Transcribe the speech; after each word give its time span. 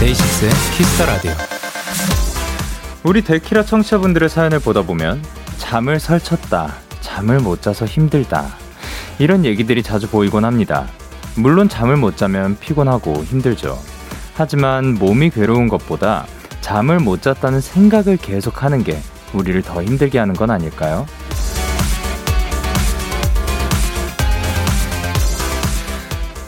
데이식스의 0.00 0.50
키스 0.76 0.95
더 0.95 1.06
라디오. 1.06 1.32
우리 3.04 3.22
데키라 3.22 3.62
청취자분들의 3.62 4.28
사연을 4.28 4.58
보다 4.58 4.82
보면 4.82 5.22
잠을 5.68 6.00
설쳤다, 6.00 6.76
잠을 7.02 7.40
못 7.40 7.60
자서 7.60 7.84
힘들다 7.84 8.56
이런 9.18 9.44
얘기들이 9.44 9.82
자주 9.82 10.08
보이곤 10.08 10.46
합니다. 10.46 10.86
물론 11.36 11.68
잠을 11.68 11.98
못 11.98 12.16
자면 12.16 12.56
피곤하고 12.58 13.22
힘들죠. 13.22 13.78
하지만 14.32 14.94
몸이 14.94 15.28
괴로운 15.28 15.68
것보다 15.68 16.24
잠을 16.62 17.00
못 17.00 17.20
잤다는 17.20 17.60
생각을 17.60 18.16
계속 18.16 18.62
하는 18.62 18.82
게 18.82 18.98
우리를 19.34 19.60
더 19.60 19.82
힘들게 19.82 20.18
하는 20.18 20.34
건 20.34 20.50
아닐까요? 20.50 21.04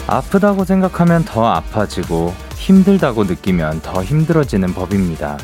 아프다고 0.07 0.65
생각하면 0.65 1.27
더 1.27 1.47
아파지고 1.47 2.35
힘들다고 2.57 3.25
느끼면 3.25 3.83
더 3.83 4.02
힘들어지는 4.02 4.73
법입니다. 4.73 5.37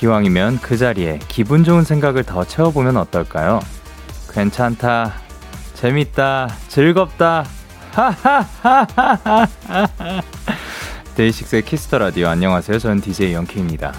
기왕이면 0.00 0.60
그 0.62 0.78
자리에 0.78 1.18
기분 1.28 1.62
좋은 1.62 1.84
생각을 1.84 2.24
더 2.24 2.42
채워보면 2.42 2.96
어떨까요? 2.96 3.60
괜찮다, 4.32 5.12
재밌다, 5.74 6.48
즐겁다, 6.68 7.44
하하하하하. 7.92 9.46
데이식스의 11.16 11.62
키스 11.66 11.86
더 11.86 11.98
라디오 11.98 12.28
안녕하세요. 12.28 12.78
저는 12.78 13.02
DJ 13.02 13.34
영케이입니다. 13.34 13.92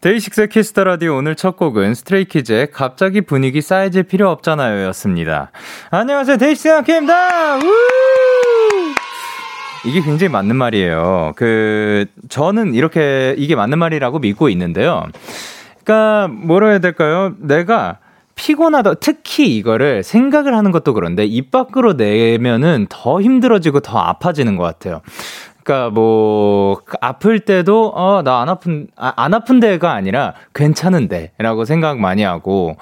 데이식스의 0.00 0.48
키스 0.48 0.70
더 0.70 0.84
라디오 0.84 1.16
오늘 1.16 1.36
첫 1.36 1.58
곡은 1.58 1.92
스트레이키즈의 1.94 2.70
갑자기 2.70 3.20
분위기 3.20 3.60
싸해질 3.60 4.04
필요 4.04 4.30
없잖아요 4.30 4.86
였습니다. 4.86 5.50
안녕하세요. 5.90 6.38
데이식스의 6.38 6.76
영케입니다. 6.76 7.58
이게 9.84 10.00
굉장히 10.00 10.30
맞는 10.30 10.54
말이에요. 10.56 11.32
그, 11.36 12.06
저는 12.28 12.74
이렇게, 12.74 13.34
이게 13.36 13.56
맞는 13.56 13.78
말이라고 13.78 14.18
믿고 14.20 14.48
있는데요. 14.50 15.04
그러니까, 15.84 16.28
뭐라 16.28 16.68
해야 16.68 16.78
될까요? 16.78 17.34
내가 17.38 17.98
피곤하다, 18.34 18.94
특히 18.94 19.56
이거를 19.56 20.02
생각을 20.02 20.56
하는 20.56 20.70
것도 20.70 20.94
그런데 20.94 21.24
입 21.24 21.50
밖으로 21.50 21.94
내면은 21.94 22.86
더 22.88 23.20
힘들어지고 23.20 23.80
더 23.80 23.98
아파지는 23.98 24.56
것 24.56 24.62
같아요. 24.64 25.00
그러니까 25.64 25.90
뭐 25.90 26.80
아플 27.00 27.38
때도 27.40 27.92
어 27.94 28.22
나 28.22 28.40
안 28.40 28.48
아픈 28.48 28.88
아, 28.96 29.12
안 29.14 29.32
아픈 29.32 29.60
데가 29.60 29.92
아니라 29.92 30.34
괜찮은데라고 30.54 31.64
생각 31.66 32.00
많이 32.00 32.22
하고 32.24 32.76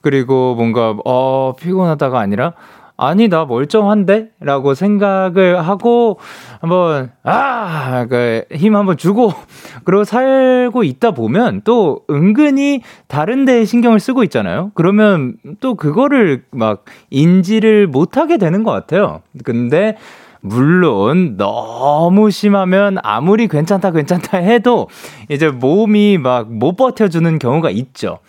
그리고 0.00 0.56
뭔가 0.56 0.96
어 1.04 1.52
피곤하다가 1.56 2.18
아니라 2.18 2.54
아니, 2.98 3.28
나 3.28 3.44
멀쩡한데? 3.44 4.30
라고 4.40 4.74
생각을 4.74 5.60
하고, 5.60 6.18
한번, 6.60 7.10
아! 7.24 8.06
그, 8.08 8.44
힘 8.52 8.74
한번 8.74 8.96
주고, 8.96 9.32
그러고 9.84 10.04
살고 10.04 10.82
있다 10.82 11.10
보면 11.10 11.60
또 11.64 12.00
은근히 12.10 12.80
다른 13.06 13.44
데에 13.44 13.64
신경을 13.64 14.00
쓰고 14.00 14.24
있잖아요? 14.24 14.70
그러면 14.74 15.36
또 15.60 15.74
그거를 15.74 16.44
막 16.50 16.84
인지를 17.10 17.86
못하게 17.86 18.38
되는 18.38 18.62
것 18.62 18.70
같아요. 18.70 19.20
근데, 19.44 19.96
물론 20.40 21.36
너무 21.36 22.30
심하면 22.30 22.98
아무리 23.02 23.48
괜찮다 23.48 23.90
괜찮다 23.90 24.38
해도 24.38 24.88
이제 25.28 25.48
몸이 25.48 26.18
막 26.18 26.46
못 26.48 26.76
버텨주는 26.76 27.38
경우가 27.40 27.70
있죠. 27.70 28.20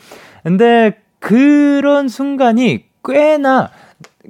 근데 0.44 0.98
그런 1.20 2.08
순간이 2.08 2.86
꽤나 3.04 3.70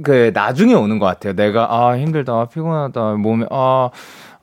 그 0.03 0.31
나중에 0.33 0.73
오는 0.73 0.99
것 0.99 1.05
같아요. 1.05 1.33
내가 1.33 1.67
아 1.73 1.97
힘들다, 1.97 2.45
피곤하다, 2.45 3.13
몸에 3.15 3.45
아, 3.49 3.89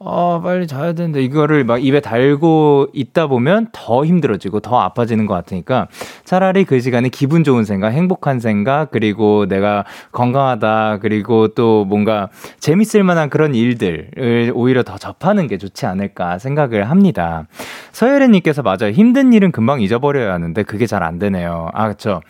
아 0.06 0.41
빨리 0.42 0.66
자야 0.66 0.92
되는데 0.92 1.22
이거를 1.22 1.65
막 1.65 1.82
입에 1.82 2.00
달고 2.00 2.88
있다 2.92 3.26
보면 3.28 3.69
더 3.72 4.04
힘들어지고 4.04 4.60
더 4.60 4.81
아파지는 4.81 5.26
것 5.26 5.34
같으니까 5.34 5.87
차라리 6.25 6.65
그 6.65 6.81
시간에 6.81 7.09
기분 7.09 7.44
좋은 7.44 7.65
생각, 7.65 7.91
행복한 7.91 8.41
생각 8.41 8.91
그리고 8.91 9.47
내가 9.47 9.84
건강하다 10.12 10.98
그리고 11.00 11.48
또 11.48 11.84
뭔가 11.84 12.28
재밌을 12.59 13.03
만한 13.04 13.31
그런 13.31 13.54
일들을 13.54 14.53
오히려 14.54 14.82
더 14.82 14.98
접하는 14.98 15.47
게 15.47 15.56
좋지 15.56 15.86
않을까 15.86 16.38
생각을 16.38 16.91
합니다. 16.91 17.47
서예린님께서 17.92 18.62
맞아요. 18.62 18.91
힘든 18.92 19.32
일은 19.32 19.53
금방 19.53 19.81
잊어버려야 19.81 20.34
하는데 20.34 20.62
그게 20.65 20.86
잘 20.86 21.04
안 21.04 21.19
되네요. 21.19 21.69
아 21.75 21.84
그렇죠. 21.84 22.21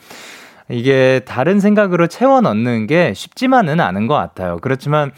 이게 0.68 1.20
다른 1.26 1.60
생각으로 1.60 2.06
채워 2.06 2.40
넣는 2.40 2.86
게 2.86 3.12
쉽지만은 3.14 3.80
않은 3.80 4.06
것 4.06 4.14
같아요. 4.14 4.58
그렇지만, 4.62 5.12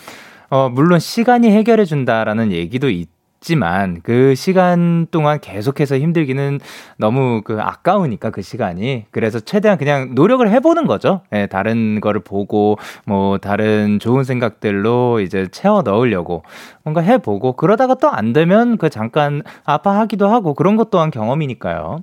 어, 0.50 0.68
물론 0.68 0.98
시간이 0.98 1.50
해결해 1.50 1.84
준다라는 1.84 2.52
얘기도 2.52 2.90
있 2.90 3.08
지만 3.38 4.00
그 4.02 4.34
시간 4.34 5.06
동안 5.10 5.38
계속해서 5.40 5.98
힘들기는 5.98 6.58
너무 6.96 7.42
그 7.44 7.60
아까우니까 7.60 8.30
그 8.30 8.42
시간이 8.42 9.04
그래서 9.12 9.38
최대한 9.38 9.78
그냥 9.78 10.14
노력을 10.14 10.48
해보는 10.50 10.86
거죠. 10.86 11.20
예, 11.32 11.46
다른 11.46 12.00
거를 12.00 12.22
보고 12.22 12.76
뭐 13.04 13.38
다른 13.38 13.98
좋은 14.00 14.24
생각들로 14.24 15.20
이제 15.20 15.46
채워 15.52 15.82
넣으려고 15.82 16.42
뭔가 16.82 17.02
해보고 17.02 17.52
그러다가 17.52 17.94
또 17.94 18.08
안 18.08 18.32
되면 18.32 18.78
그 18.78 18.88
잠깐 18.88 19.42
아파하기도 19.64 20.26
하고 20.26 20.54
그런 20.54 20.76
것 20.76 20.90
또한 20.90 21.10
경험이니까요. 21.10 21.98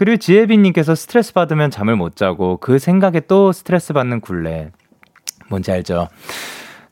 그리고 0.00 0.16
지혜빈님께서 0.16 0.94
스트레스 0.94 1.34
받으면 1.34 1.70
잠을 1.70 1.94
못 1.94 2.16
자고 2.16 2.56
그 2.56 2.78
생각에 2.78 3.20
또 3.20 3.52
스트레스 3.52 3.92
받는 3.92 4.22
굴레. 4.22 4.70
뭔지 5.50 5.72
알죠? 5.72 6.08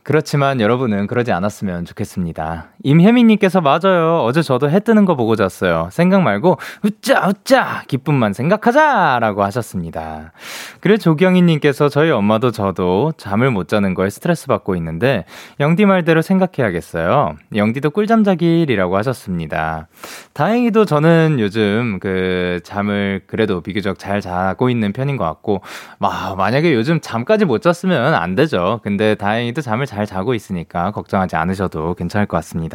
그렇지만 0.03 0.61
여러분은 0.61 1.07
그러지 1.07 1.33
않았으면 1.33 1.87
좋겠습니다. 1.87 2.69
임혜민님께서 2.83 3.61
맞아요. 3.61 4.23
어제 4.25 4.43
저도 4.43 4.71
해 4.71 4.81
뜨는 4.81 5.05
거 5.05 5.17
보고 5.17 5.37
잤어요. 5.37 5.89
생각 5.91 6.23
말고 6.23 6.59
웃자 6.83 7.27
웃자 7.29 7.83
기쁨만 7.89 8.33
생각하자라고 8.33 9.43
하셨습니다. 9.45 10.33
그래 10.81 10.97
조경희님께서 10.97 11.89
저희 11.89 12.11
엄마도 12.11 12.51
저도 12.51 13.13
잠을 13.17 13.51
못 13.51 13.69
자는 13.69 13.95
거에 13.95 14.11
스트레스 14.11 14.47
받고 14.47 14.77
있는데 14.77 15.25
영디 15.61 15.87
말대로 15.87 16.23
생각해야겠어요. 16.23 17.37
영디도 17.55 17.91
꿀잠 17.91 18.23
자길이라고 18.23 18.97
하셨습니다. 18.97 19.89
다행히도 20.33 20.85
저는 20.85 21.39
요즘 21.41 21.99
그 22.01 22.61
잠을 22.63 23.23
그래도 23.27 23.61
비교적 23.61 23.99
잘 23.99 24.21
자고 24.21 24.71
있는 24.71 24.93
편인 24.93 25.17
것 25.17 25.25
같고 25.25 25.63
와 25.99 26.35
만약에 26.37 26.73
요즘 26.75 27.01
잠까지 27.01 27.45
못 27.45 27.61
잤으면 27.61 28.15
안 28.15 28.37
되죠. 28.37 28.81
근데 28.85 29.17
다행히도 29.17 29.63
잠을 29.63 29.87
잘잘 29.87 30.07
자고 30.07 30.35
있으니까 30.35 30.93
걱정하지 30.93 31.35
않으셔도 31.35 31.95
괜찮을 31.95 32.27
것 32.27 32.37
같습니다. 32.37 32.68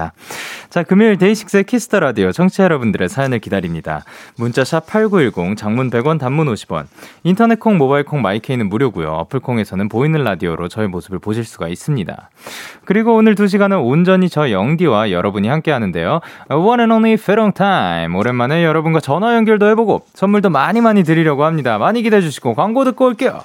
자, 0.70 0.84
금요일 0.84 1.18
데이식스의 1.18 1.66
키스 1.66 1.87
더 1.87 2.00
라디오 2.00 2.32
청취자 2.32 2.64
여러분들의 2.64 3.08
사연을 3.10 3.40
기다립니다. 3.40 4.04
문자 4.38 4.64
샵 4.64 4.88
8910 4.88 5.56
장문 5.56 5.90
100원 5.90 6.20
단문 6.20 6.48
50원. 6.48 6.86
인터넷 7.24 7.60
콩 7.60 7.78
모바일 7.78 8.04
콩 8.06 8.22
마이케이는 8.22 8.70
무료고요. 8.70 9.12
어플 9.12 9.40
콩에서는 9.40 9.90
보이는 9.90 10.24
라디오로 10.24 10.70
저의 10.70 10.88
모습을 10.88 11.20
보실 11.20 11.44
수가 11.44 11.68
있습니다. 11.68 12.30
그리고 12.86 13.16
오늘 13.16 13.36
2시간은 13.36 13.86
온전히 13.86 14.30
저 14.30 14.50
영디와 14.50 15.12
여러분이 15.12 15.48
함께 15.48 15.72
하는데요. 15.72 16.22
One 16.50 16.82
and 16.82 16.94
only 16.94 17.18
페롱 17.18 17.54
타임. 17.54 18.16
오랜만에 18.16 18.64
여러분과 18.64 19.00
전화 19.00 19.36
연결도 19.36 19.70
해보고 19.70 20.06
선물도 20.14 20.50
많이 20.50 20.82
많이 20.82 21.04
드리려고 21.04 21.44
합니다. 21.46 21.78
많이 21.78 22.02
기대해 22.02 22.22
주시고 22.22 22.56
광고 22.56 22.84
듣고 22.84 23.06
올게요. 23.06 23.42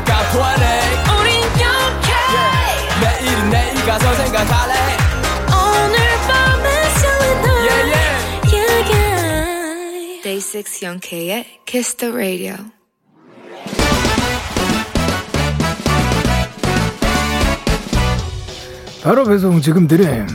20 0.00 0.40
우린 1.20 1.42
영케 1.60 2.12
yeah. 2.32 3.00
내일은 3.00 3.50
내일 3.50 3.74
가서 3.84 4.14
생각할래 4.14 4.74
오늘 5.48 5.98
밤에 6.26 6.64
설레는 7.00 7.44
yeah, 7.44 7.82
yeah. 7.92 8.10
yeah, 8.54 8.92
yeah. 8.92 10.22
Day 10.22 10.40
6 10.40 10.82
영케의 10.82 11.44
Kiss 11.66 11.96
the 11.96 12.12
Radio 12.12 12.54
바로 19.02 19.24
배송 19.24 19.60
지금 19.60 19.86
드림 19.86 20.26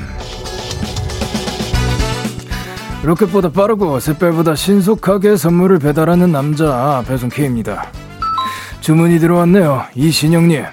로켓보다 3.04 3.52
빠르고 3.52 4.00
샛별보다 4.00 4.56
신속하게 4.56 5.38
선물을 5.38 5.78
배달하는 5.78 6.32
남자 6.32 7.04
배송 7.08 7.30
K입니다. 7.30 7.92
주문이 8.86 9.18
들어왔네요. 9.18 9.82
이신영님. 9.96 10.64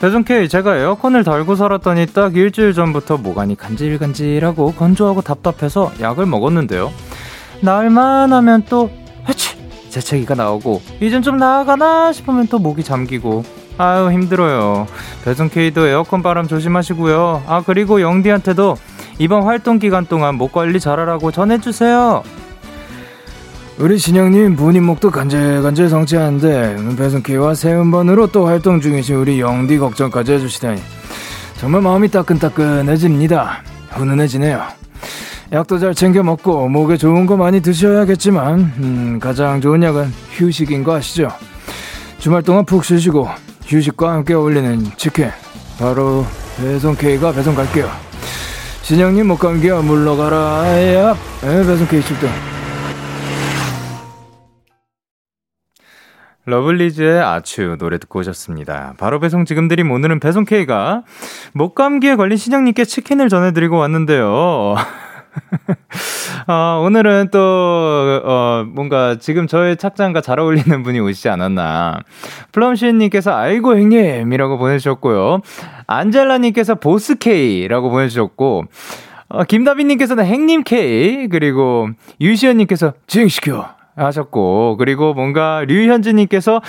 배송K 0.00 0.48
제가 0.48 0.78
에어컨을 0.78 1.22
달고 1.22 1.54
살았더니 1.54 2.06
딱 2.06 2.34
일주일 2.34 2.74
전부터 2.74 3.18
모관이 3.18 3.54
간질간질하고 3.54 4.72
건조하고 4.72 5.22
답답해서 5.22 5.92
약을 6.00 6.26
먹었는데요. 6.26 6.92
날만 7.60 8.32
하면 8.32 8.64
또 8.68 8.90
해치 9.28 9.56
재채기가 9.90 10.34
나오고 10.34 10.82
이젠 11.00 11.22
좀 11.22 11.36
나아가나 11.36 12.12
싶으면 12.12 12.48
또 12.48 12.58
목이 12.58 12.82
잠기고 12.82 13.44
아유 13.78 14.10
힘들어요. 14.10 14.88
배송K도 15.24 15.86
에어컨 15.86 16.24
바람 16.24 16.48
조심하시고요. 16.48 17.44
아 17.46 17.62
그리고 17.64 18.00
영디한테도 18.00 18.76
이번 19.20 19.44
활동 19.44 19.78
기간 19.78 20.04
동안 20.04 20.34
목 20.34 20.50
관리 20.50 20.80
잘하라고 20.80 21.30
전해주세요. 21.30 22.24
우리 23.80 23.96
신영님 23.96 24.56
본인 24.56 24.84
목도 24.84 25.10
간질간질 25.10 25.88
성취하는데 25.88 26.96
배송K와 26.98 27.54
새 27.54 27.72
음반으로 27.72 28.26
또 28.26 28.46
활동 28.46 28.78
중이신 28.78 29.16
우리 29.16 29.40
영디 29.40 29.78
걱정까지 29.78 30.32
해주시다니 30.32 30.82
정말 31.56 31.80
마음이 31.80 32.10
따끈따끈해집니다. 32.10 33.62
훈훈해지네요. 33.92 34.62
약도 35.52 35.78
잘 35.78 35.94
챙겨 35.94 36.22
먹고 36.22 36.68
목에 36.68 36.98
좋은 36.98 37.24
거 37.24 37.38
많이 37.38 37.62
드셔야겠지만 37.62 38.58
음, 38.58 39.18
가장 39.18 39.62
좋은 39.62 39.82
약은 39.82 40.12
휴식인 40.32 40.84
거 40.84 40.96
아시죠? 40.96 41.30
주말 42.18 42.42
동안 42.42 42.66
푹 42.66 42.84
쉬시고 42.84 43.28
휴식과 43.64 44.12
함께 44.12 44.34
어울리는 44.34 44.84
치킨 44.98 45.30
바로 45.78 46.26
배송 46.58 46.94
K가 46.96 47.32
배송 47.32 47.54
갈게요. 47.54 47.90
신영님 48.82 49.26
목감기야 49.28 49.80
물러가라 49.80 50.94
야 50.94 51.16
배송 51.40 51.86
K 51.86 52.02
출동. 52.02 52.28
러블리즈의 56.46 57.20
아츄 57.20 57.76
노래 57.78 57.98
듣고 57.98 58.20
오셨습니다. 58.20 58.94
바로 58.98 59.20
배송 59.20 59.44
지금 59.44 59.68
드림 59.68 59.90
오늘은 59.90 60.20
배송 60.20 60.44
K가 60.44 61.02
목 61.52 61.74
감기에 61.74 62.16
걸린 62.16 62.36
신영님께 62.36 62.84
치킨을 62.84 63.28
전해드리고 63.28 63.76
왔는데요. 63.76 64.76
아, 66.46 66.80
오늘은 66.82 67.28
또, 67.30 67.38
어, 68.24 68.64
뭔가 68.66 69.16
지금 69.18 69.46
저의 69.46 69.76
착장과 69.76 70.20
잘 70.22 70.40
어울리는 70.40 70.82
분이 70.82 70.98
오시지 71.00 71.28
않았나. 71.28 72.00
플럼시님께서 72.52 73.32
아이고 73.32 73.76
형님이라고 73.76 74.58
보내주셨고요. 74.58 75.40
안젤라님께서 75.86 76.76
보스케이라고 76.76 77.90
보내주셨고, 77.90 78.64
어, 79.28 79.44
김다빈님께서는 79.44 80.24
행님 80.24 80.64
K, 80.64 81.28
그리고 81.28 81.88
유시연님께서 82.20 82.94
지행시켜. 83.06 83.79
하셨고 84.04 84.76
그리고 84.78 85.14
뭔가 85.14 85.64
류현진님께서 85.66 86.60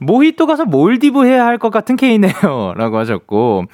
모히또 0.00 0.46
가서 0.46 0.64
몰디브 0.64 1.24
해야 1.26 1.44
할 1.44 1.58
것 1.58 1.70
같은 1.70 1.96
K네요라고 1.96 2.98
하셨고 2.98 3.64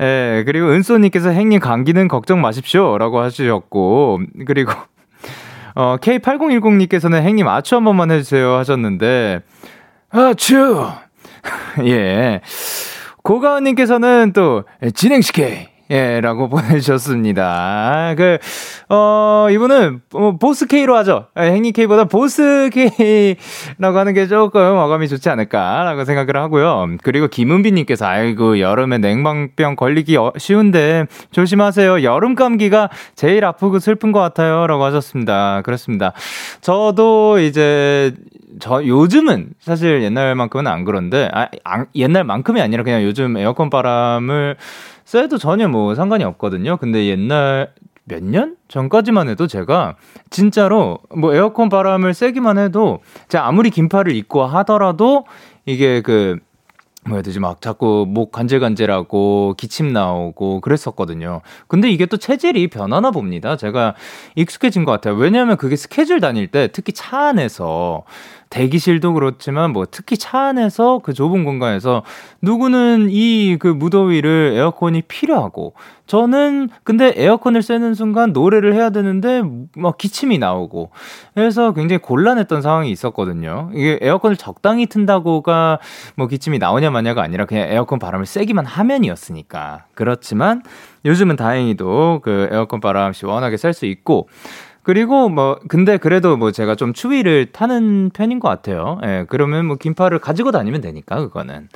예, 0.00 0.42
그리고 0.46 0.68
은쏘님께서 0.70 1.30
행님 1.30 1.60
감기는 1.60 2.08
걱정 2.08 2.40
마십시오. 2.40 2.98
라고 2.98 3.20
하셨고, 3.20 4.20
그리고, 4.46 4.72
어, 5.74 5.96
K8010님께서는 6.00 7.22
행님 7.22 7.46
아추 7.46 7.76
한 7.76 7.84
번만 7.84 8.10
해주세요. 8.10 8.52
하셨는데, 8.54 9.40
아추! 10.10 10.86
예. 11.86 12.40
고가은님께서는 13.22 14.32
또, 14.34 14.64
진행시켜. 14.94 15.44
예, 15.92 16.22
라고 16.22 16.48
보내주셨습니다. 16.50 18.14
그, 18.16 18.38
어, 18.88 19.48
이분은, 19.50 20.00
어, 20.14 20.38
보스 20.38 20.66
K로 20.66 20.96
하죠. 20.96 21.26
예, 21.38 21.42
행님 21.42 21.74
K보다 21.74 22.04
보스 22.04 22.70
K라고 22.72 23.98
하는 23.98 24.14
게 24.14 24.26
조금 24.26 24.60
어감이 24.78 25.06
좋지 25.06 25.28
않을까라고 25.28 26.06
생각을 26.06 26.38
하고요. 26.38 26.96
그리고 27.02 27.28
김은비님께서, 27.28 28.06
아이고, 28.06 28.58
여름에 28.58 28.98
냉방병 28.98 29.76
걸리기 29.76 30.16
어, 30.16 30.32
쉬운데, 30.38 31.04
조심하세요. 31.30 32.02
여름 32.04 32.34
감기가 32.34 32.88
제일 33.14 33.44
아프고 33.44 33.78
슬픈 33.78 34.12
것 34.12 34.20
같아요. 34.20 34.66
라고 34.66 34.84
하셨습니다. 34.84 35.60
그렇습니다. 35.62 36.14
저도 36.62 37.38
이제, 37.38 38.14
저 38.62 38.86
요즘은 38.86 39.54
사실 39.58 40.04
옛날만큼은 40.04 40.68
안 40.68 40.84
그런데, 40.84 41.28
아, 41.32 41.84
옛날만큼이 41.96 42.60
아니라 42.60 42.84
그냥 42.84 43.02
요즘 43.02 43.36
에어컨 43.36 43.70
바람을 43.70 44.56
쎄도 45.04 45.38
전혀 45.38 45.66
뭐 45.66 45.96
상관이 45.96 46.22
없거든요. 46.22 46.76
근데 46.76 47.06
옛날 47.06 47.72
몇 48.04 48.22
년 48.22 48.56
전까지만 48.68 49.28
해도 49.28 49.48
제가 49.48 49.96
진짜로 50.30 51.00
뭐 51.12 51.34
에어컨 51.34 51.70
바람을 51.70 52.14
쐬기만 52.14 52.58
해도 52.58 53.00
제가 53.28 53.48
아무리 53.48 53.70
긴팔을 53.70 54.14
입고 54.14 54.44
하더라도 54.44 55.24
이게 55.66 56.00
그 56.00 56.38
뭐야 57.08 57.22
되지 57.22 57.40
막 57.40 57.60
자꾸 57.60 58.06
목 58.08 58.30
간질간질하고 58.30 59.54
기침 59.58 59.92
나오고 59.92 60.60
그랬었거든요. 60.60 61.40
근데 61.66 61.90
이게 61.90 62.06
또 62.06 62.16
체질이 62.16 62.68
변하나 62.68 63.10
봅니다. 63.10 63.56
제가 63.56 63.94
익숙해진 64.36 64.84
것 64.84 64.92
같아요. 64.92 65.14
왜냐하면 65.14 65.56
그게 65.56 65.74
스케줄 65.74 66.20
다닐 66.20 66.46
때 66.46 66.68
특히 66.72 66.92
차 66.92 67.26
안에서 67.28 68.04
대기실도 68.52 69.14
그렇지만 69.14 69.72
뭐 69.72 69.86
특히 69.90 70.18
차 70.18 70.38
안에서 70.40 71.00
그 71.02 71.14
좁은 71.14 71.44
공간에서 71.44 72.02
누구는 72.42 73.08
이 73.10 73.56
그 73.58 73.66
무더위를 73.68 74.52
에어컨이 74.54 75.02
필요하고 75.02 75.74
저는 76.06 76.68
근데 76.84 77.12
에어컨을 77.16 77.62
쐬는 77.62 77.94
순간 77.94 78.32
노래를 78.32 78.74
해야 78.74 78.90
되는데 78.90 79.42
막 79.76 79.96
기침이 79.96 80.38
나오고 80.38 80.90
그래서 81.34 81.72
굉장히 81.72 82.02
곤란했던 82.02 82.60
상황이 82.60 82.90
있었거든요. 82.90 83.70
이게 83.74 83.98
에어컨을 84.02 84.36
적당히 84.36 84.86
튼다고가 84.86 85.78
뭐 86.16 86.26
기침이 86.26 86.58
나오냐 86.58 86.90
마냐가 86.90 87.22
아니라 87.22 87.46
그냥 87.46 87.68
에어컨 87.68 87.98
바람을 87.98 88.26
쐬기만 88.26 88.66
하면이었으니까. 88.66 89.86
그렇지만 89.94 90.62
요즘은 91.04 91.36
다행히도 91.36 92.20
그 92.22 92.48
에어컨 92.52 92.80
바람 92.80 93.12
시원하게 93.12 93.56
쐴 93.56 93.72
수 93.72 93.86
있고 93.86 94.28
그리고 94.82 95.28
뭐 95.28 95.58
근데 95.68 95.96
그래도 95.96 96.36
뭐 96.36 96.50
제가 96.50 96.74
좀 96.74 96.92
추위를 96.92 97.52
타는 97.52 98.10
편인 98.12 98.40
것 98.40 98.48
같아요. 98.48 98.98
예, 99.04 99.24
그러면 99.28 99.66
뭐 99.66 99.76
긴팔을 99.76 100.18
가지고 100.18 100.50
다니면 100.50 100.80
되니까 100.80 101.16
그거는. 101.16 101.68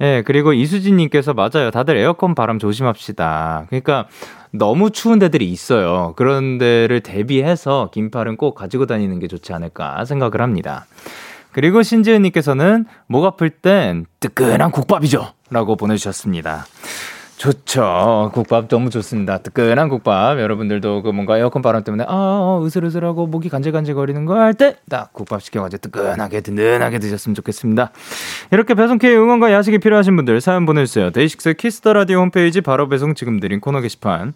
예, 0.00 0.22
그리고 0.26 0.52
이수진 0.52 0.96
님께서 0.96 1.32
맞아요. 1.32 1.70
다들 1.70 1.96
에어컨 1.96 2.34
바람 2.34 2.58
조심합시다. 2.58 3.66
그러니까 3.68 4.08
너무 4.52 4.90
추운 4.90 5.18
데들이 5.18 5.50
있어요. 5.50 6.12
그런 6.16 6.58
데를 6.58 7.00
대비해서 7.00 7.90
긴팔은 7.92 8.36
꼭 8.36 8.54
가지고 8.54 8.86
다니는 8.86 9.20
게 9.20 9.28
좋지 9.28 9.52
않을까 9.52 10.04
생각을 10.04 10.42
합니다. 10.42 10.86
그리고 11.52 11.82
신지은 11.82 12.22
님께서는 12.22 12.84
목 13.06 13.24
아플 13.24 13.50
땐 13.50 14.06
뜨끈한 14.20 14.70
국밥이죠. 14.70 15.32
라고 15.50 15.76
보내주셨습니다. 15.76 16.66
좋죠. 17.40 18.30
국밥 18.34 18.68
너무 18.68 18.90
좋습니다. 18.90 19.38
뜨끈한 19.38 19.88
국밥. 19.88 20.38
여러분들도 20.38 21.00
그 21.02 21.08
뭔가 21.08 21.38
에어컨 21.38 21.62
바람 21.62 21.82
때문에 21.82 22.04
아, 22.04 22.08
어, 22.10 22.62
으슬으슬하고 22.66 23.26
목이 23.26 23.48
간질간질 23.48 23.94
거리는 23.94 24.26
거 24.26 24.34
할 24.34 24.52
때 24.52 24.76
딱 24.90 25.14
국밥 25.14 25.40
시켜가지고 25.42 25.80
뜨끈하게 25.80 26.42
든든하게 26.42 26.98
드셨으면 26.98 27.34
좋겠습니다. 27.36 27.92
이렇게 28.50 28.74
배송K 28.74 29.14
응원과 29.16 29.52
야식이 29.52 29.78
필요하신 29.78 30.16
분들 30.16 30.42
사연 30.42 30.66
보내주세요. 30.66 31.12
데이식스 31.12 31.54
키스 31.54 31.79
더 31.79 31.94
라디오 31.94 32.18
홈페이지 32.18 32.60
바로 32.60 32.90
배송 32.90 33.14
지금 33.14 33.40
드린 33.40 33.60
코너 33.60 33.80
게시판 33.80 34.34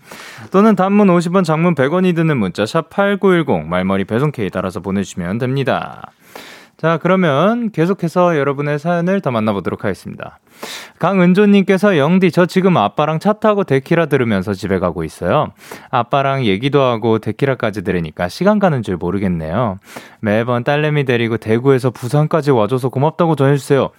또는 0.50 0.75
단문 0.75 1.09
50원, 1.09 1.45
장문 1.45 1.75
100원이 1.75 2.17
드는 2.17 2.38
문자 2.38 2.64
샵 2.64 2.88
#8910 2.88 3.67
말머리 3.67 4.07
배송K 4.07 4.49
따라서 4.49 4.81
보내주시면 4.81 5.37
됩니다. 5.37 6.11
자, 6.76 6.99
그러면 7.00 7.71
계속해서 7.71 8.37
여러분의 8.37 8.78
사연을 8.78 9.21
더 9.21 9.31
만나보도록 9.31 9.85
하겠습니다. 9.85 10.38
강은조님께서 11.04 11.99
영디, 11.99 12.30
저 12.30 12.46
지금 12.46 12.78
아빠랑 12.78 13.18
차 13.18 13.34
타고 13.34 13.64
데키라 13.64 14.06
들으면서 14.06 14.54
집에 14.54 14.78
가고 14.78 15.04
있어요. 15.04 15.49
아빠랑 15.90 16.46
얘기도 16.46 16.80
하고 16.80 17.18
데키라까지 17.18 17.84
들으니까 17.84 18.30
시간 18.30 18.58
가는 18.58 18.82
줄 18.82 18.96
모르겠네요. 18.96 19.76
매번 20.20 20.64
딸내미 20.64 21.04
데리고 21.04 21.37
대구에서 21.37 21.90
부산까지 21.90 22.52
와줘서 22.52 22.88
고맙다고 22.88 23.37
전해주세요. 23.37 23.90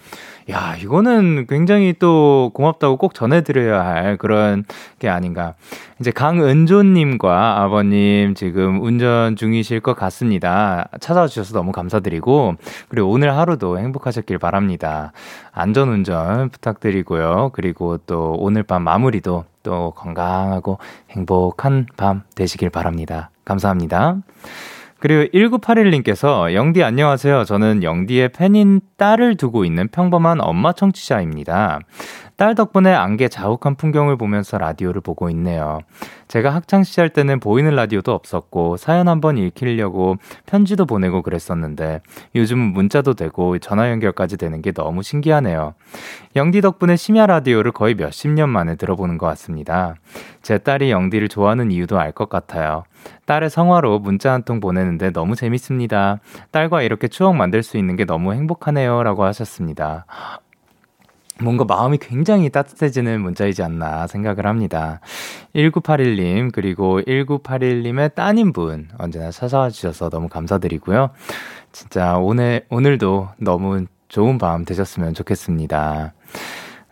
야, 0.48 0.76
이거는 0.80 1.46
굉장히 1.48 1.92
또 1.98 2.52
고맙다고 2.54 2.98
꼭 2.98 3.14
전해드려야 3.14 3.84
할 3.84 4.16
그런 4.16 4.64
게 5.00 5.08
아닌가. 5.08 5.54
이제 5.98 6.12
강은조님과 6.12 7.60
아버님 7.62 8.34
지금 8.36 8.80
운전 8.80 9.34
중이실 9.34 9.80
것 9.80 9.96
같습니다. 9.96 10.88
찾아와 11.00 11.26
주셔서 11.26 11.52
너무 11.52 11.72
감사드리고, 11.72 12.54
그리고 12.88 13.10
오늘 13.10 13.36
하루도 13.36 13.80
행복하셨길 13.80 14.38
바랍니다. 14.38 15.12
안전 15.52 15.88
운전 15.88 16.48
부탁드리고요. 16.50 17.50
그리고 17.52 17.96
또 17.98 18.36
오늘 18.38 18.62
밤 18.62 18.82
마무리도 18.82 19.44
또 19.64 19.92
건강하고 19.96 20.78
행복한 21.10 21.86
밤 21.96 22.22
되시길 22.36 22.70
바랍니다. 22.70 23.30
감사합니다. 23.44 24.18
그리고 24.98 25.24
1981님께서 25.32 26.54
영디 26.54 26.82
안녕하세요. 26.82 27.44
저는 27.44 27.82
영디의 27.82 28.30
팬인 28.30 28.80
딸을 28.96 29.36
두고 29.36 29.64
있는 29.64 29.88
평범한 29.88 30.40
엄마 30.40 30.72
청취자입니다. 30.72 31.80
딸 32.36 32.54
덕분에 32.54 32.92
안개 32.92 33.28
자욱한 33.28 33.76
풍경을 33.76 34.18
보면서 34.18 34.58
라디오를 34.58 35.00
보고 35.00 35.30
있네요. 35.30 35.80
제가 36.28 36.50
학창시절 36.50 37.08
때는 37.08 37.40
보이는 37.40 37.74
라디오도 37.74 38.12
없었고 38.12 38.76
사연 38.76 39.08
한번 39.08 39.38
읽히려고 39.38 40.16
편지도 40.44 40.84
보내고 40.84 41.22
그랬었는데 41.22 42.02
요즘은 42.34 42.74
문자도 42.74 43.14
되고 43.14 43.58
전화 43.58 43.90
연결까지 43.90 44.36
되는 44.36 44.60
게 44.60 44.72
너무 44.72 45.02
신기하네요. 45.02 45.72
영디 46.36 46.60
덕분에 46.60 46.96
심야 46.96 47.24
라디오를 47.24 47.72
거의 47.72 47.94
몇십 47.94 48.30
년 48.30 48.50
만에 48.50 48.76
들어보는 48.76 49.16
것 49.16 49.24
같습니다. 49.28 49.94
제 50.42 50.58
딸이 50.58 50.90
영디를 50.90 51.28
좋아하는 51.28 51.70
이유도 51.70 51.98
알 51.98 52.12
것 52.12 52.28
같아요. 52.28 52.84
딸의 53.24 53.50
성화로 53.50 53.98
문자 54.00 54.32
한 54.32 54.42
통 54.42 54.60
보내는데 54.60 55.10
너무 55.10 55.36
재밌습니다. 55.36 56.18
딸과 56.50 56.82
이렇게 56.82 57.08
추억 57.08 57.34
만들 57.34 57.62
수 57.62 57.78
있는 57.78 57.96
게 57.96 58.04
너무 58.04 58.32
행복하네요. 58.34 59.02
라고 59.02 59.24
하셨습니다. 59.24 60.06
뭔가 61.42 61.64
마음이 61.64 61.98
굉장히 61.98 62.48
따뜻해지는 62.48 63.20
문자이지 63.20 63.62
않나 63.62 64.06
생각을 64.06 64.46
합니다. 64.46 65.00
1981님, 65.54 66.50
그리고 66.52 67.00
1981님의 67.02 68.14
따님분, 68.14 68.88
언제나 68.98 69.30
찾아와 69.30 69.68
주셔서 69.70 70.08
너무 70.08 70.28
감사드리고요. 70.28 71.10
진짜 71.72 72.16
오늘, 72.16 72.64
오늘도 72.70 73.28
너무 73.38 73.84
좋은 74.08 74.38
밤 74.38 74.64
되셨으면 74.64 75.14
좋겠습니다. 75.14 76.14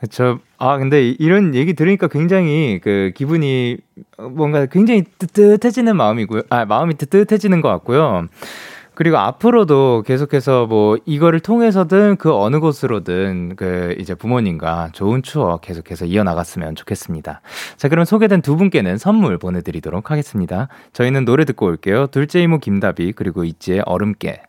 그쵸. 0.00 0.38
아, 0.58 0.76
근데 0.76 1.08
이런 1.08 1.54
얘기 1.54 1.72
들으니까 1.72 2.08
굉장히 2.08 2.78
그 2.82 3.12
기분이 3.14 3.78
뭔가 4.18 4.66
굉장히 4.66 5.04
뜨뜻해지는 5.18 5.96
마음이고요. 5.96 6.42
아, 6.50 6.66
마음이 6.66 6.94
뜨뜻해지는 6.94 7.62
것 7.62 7.68
같고요. 7.70 8.28
그리고 8.94 9.18
앞으로도 9.18 10.04
계속해서 10.06 10.66
뭐 10.66 10.96
이거를 11.04 11.40
통해서든 11.40 12.16
그 12.16 12.34
어느 12.34 12.60
곳으로든 12.60 13.56
그 13.56 13.94
이제 13.98 14.14
부모님과 14.14 14.90
좋은 14.92 15.22
추억 15.22 15.62
계속해서 15.62 16.06
이어나갔으면 16.06 16.74
좋겠습니다. 16.76 17.40
자, 17.76 17.88
그럼 17.88 18.04
소개된 18.04 18.42
두 18.42 18.56
분께는 18.56 18.98
선물 18.98 19.38
보내드리도록 19.38 20.10
하겠습니다. 20.10 20.68
저희는 20.92 21.24
노래 21.24 21.44
듣고 21.44 21.66
올게요. 21.66 22.06
둘째 22.08 22.40
이모 22.40 22.58
김다비 22.58 23.12
그리고 23.12 23.44
있지의 23.44 23.82
얼음깨. 23.86 24.42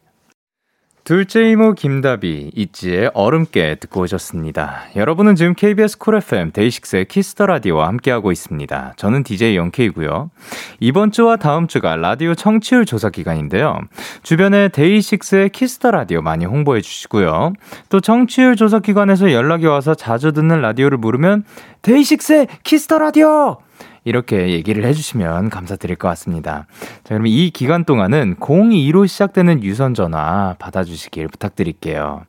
둘째 1.06 1.52
이모 1.52 1.74
김다비, 1.74 2.50
있지의 2.56 3.12
얼음깨 3.14 3.76
듣고 3.76 4.02
오셨습니다. 4.02 4.86
여러분은 4.96 5.36
지금 5.36 5.54
KBS 5.54 6.00
쿨 6.00 6.16
FM 6.16 6.52
데이식스의 6.52 7.06
키스 7.06 7.31
더 7.31 7.46
라디오와 7.46 7.88
함께하고 7.90 8.32
있습니다. 8.32 8.94
저는 8.98 9.24
DJ 9.24 9.56
영케이고요. 9.56 10.32
이번 10.80 11.12
주와 11.12 11.36
다음 11.36 11.68
주가 11.68 11.96
라디오 11.96 12.34
청취율 12.34 12.88
조사 12.88 13.12
기간인데요. 13.12 13.82
주변에 14.24 14.70
데이식스의 14.70 15.50
키스 15.50 15.76
더 15.76 15.92
라디오 15.92 16.24
많이 16.24 16.46
홍보해 16.46 16.82
주시고요. 16.82 17.54
또 17.90 18.00
청취율 18.00 18.56
조사 18.56 18.80
기관에서 18.80 19.32
연락이 19.32 19.68
와서 19.68 19.94
자주 19.94 20.32
듣는 20.32 20.60
라디오를 20.62 20.98
물으면 20.98 21.44
DAY6의 21.84 22.48
Kiss 22.64 22.83
the 22.83 22.98
Radio! 22.98 23.60
이렇게 24.06 24.52
얘기를 24.52 24.86
해주시면 24.86 25.50
감사드릴 25.50 25.98
것 25.98 26.08
같습니다. 26.10 26.68
자, 27.04 27.16
그럼 27.16 27.28
이 27.28 27.50
기간 27.50 27.84
동안은 27.84 28.36
02로 28.36 29.08
시작되는 29.08 29.64
유선 29.64 29.94
전화 29.94 30.56
받아주시길 30.60 31.28
부탁드릴게요. 31.28 32.22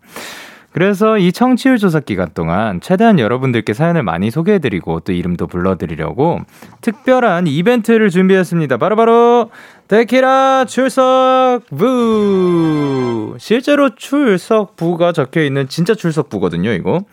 그래서 0.76 1.16
이 1.16 1.32
청취율 1.32 1.78
조사 1.78 2.00
기간 2.00 2.28
동안 2.34 2.82
최대한 2.82 3.18
여러분들께 3.18 3.72
사연을 3.72 4.02
많이 4.02 4.30
소개해드리고 4.30 5.00
또 5.00 5.12
이름도 5.12 5.46
불러드리려고 5.46 6.40
특별한 6.82 7.46
이벤트를 7.46 8.10
준비했습니다. 8.10 8.76
바로바로 8.76 9.50
데키라 9.88 10.66
출석 10.66 11.60
부! 11.70 13.36
실제로 13.38 13.94
출석 13.94 14.76
부가 14.76 15.12
적혀 15.12 15.44
있는 15.44 15.66
진짜 15.66 15.94
출석 15.94 16.28
부거든요, 16.28 16.70
이거. 16.72 17.04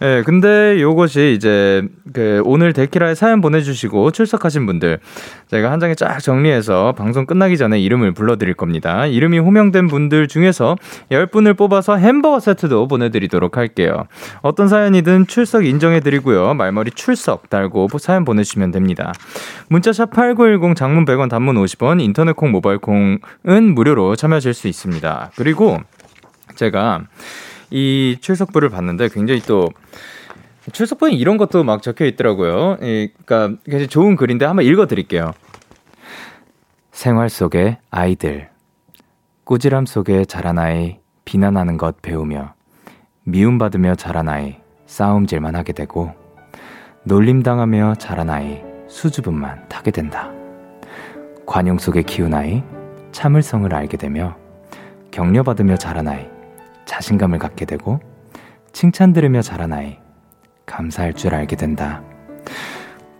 예, 0.00 0.06
네, 0.06 0.22
근데 0.22 0.80
요것이 0.80 1.34
이제 1.36 1.82
그 2.12 2.40
오늘 2.44 2.72
데키라에 2.72 3.16
사연 3.16 3.40
보내주시고 3.40 4.12
출석하신 4.12 4.64
분들 4.64 5.00
제가 5.48 5.72
한 5.72 5.80
장에 5.80 5.96
쫙 5.96 6.20
정리해서 6.20 6.92
방송 6.96 7.26
끝나기 7.26 7.56
전에 7.56 7.80
이름을 7.80 8.12
불러드릴 8.12 8.54
겁니다. 8.54 9.06
이름이 9.06 9.40
호명된 9.40 9.88
분들 9.88 10.28
중에서 10.28 10.76
10분을 11.10 11.56
뽑아서 11.56 11.96
햄버거 11.96 12.38
세트도 12.38 12.86
보내드리도록 12.86 13.56
할게요. 13.56 14.06
어떤 14.42 14.68
사연이든 14.68 15.26
출석 15.26 15.64
인정해드리고요. 15.64 16.54
말머리 16.54 16.92
출석 16.92 17.50
달고 17.50 17.88
사연 17.98 18.24
보내주시면 18.24 18.70
됩니다. 18.70 19.12
문자샵 19.68 20.12
8910 20.12 20.76
장문 20.76 21.06
100원 21.06 21.28
단문 21.28 21.56
50원 21.56 22.00
인터넷 22.00 22.36
콩 22.36 22.52
모바일 22.52 22.78
콩은 22.78 23.74
무료로 23.74 24.14
참여하실 24.14 24.54
수 24.54 24.68
있습니다. 24.68 25.32
그리고 25.34 25.80
제가 26.54 27.02
이 27.70 28.16
출석부를 28.20 28.68
봤는데 28.68 29.08
굉장히 29.08 29.40
또 29.40 29.68
출석부에 30.72 31.12
이런 31.12 31.36
것도 31.36 31.64
막 31.64 31.82
적혀 31.82 32.04
있더라고요. 32.06 32.76
그러니까 32.78 33.56
굉장히 33.64 33.88
좋은 33.88 34.16
글인데 34.16 34.44
한번 34.44 34.64
읽어 34.64 34.86
드릴게요. 34.86 35.32
생활 36.92 37.28
속의 37.28 37.78
아이들. 37.90 38.48
꾸지람 39.44 39.86
속에 39.86 40.26
자란 40.26 40.58
아이, 40.58 40.98
비난하는 41.24 41.78
것 41.78 42.02
배우며, 42.02 42.52
미움받으며 43.24 43.94
자란 43.94 44.28
아이, 44.28 44.56
싸움질만 44.84 45.56
하게 45.56 45.72
되고, 45.72 46.12
놀림당하며 47.04 47.94
자란 47.94 48.28
아이, 48.28 48.60
수줍음만 48.88 49.70
타게 49.70 49.90
된다. 49.90 50.30
관용 51.46 51.78
속에 51.78 52.02
키운 52.02 52.34
아이, 52.34 52.62
참을성을 53.12 53.74
알게 53.74 53.96
되며, 53.96 54.36
격려받으며 55.10 55.76
자란 55.76 56.08
아이, 56.08 56.26
자신감을 56.98 57.38
갖게 57.38 57.64
되고 57.64 58.00
칭찬 58.72 59.12
들으며 59.12 59.40
자란 59.40 59.72
아이 59.72 59.98
감사할 60.66 61.12
줄 61.12 61.32
알게 61.32 61.54
된다. 61.54 62.02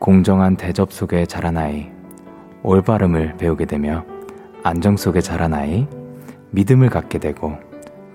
공정한 0.01 0.57
대접 0.57 0.93
속에 0.93 1.27
자란 1.27 1.57
아이 1.57 1.89
올바름을 2.65 3.37
배우게 3.37 3.67
되며 3.67 4.05
안정 4.65 4.97
속에 4.97 5.21
자란 5.21 5.55
아이 5.55 5.87
믿음을 6.51 6.91
갖게 6.91 7.21
되고 7.21 7.57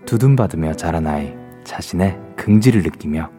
두둔받으며 0.06 0.74
자란 0.74 1.08
아이 1.08 1.34
자신의 1.64 2.20
긍지를 2.36 2.84
느끼며 2.84 3.30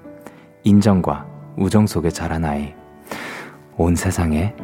인정과 0.62 1.26
우정 1.58 1.86
속에 1.86 2.08
자란 2.08 2.46
아이 2.46 2.74
온 3.76 3.94
세상에 3.96 4.54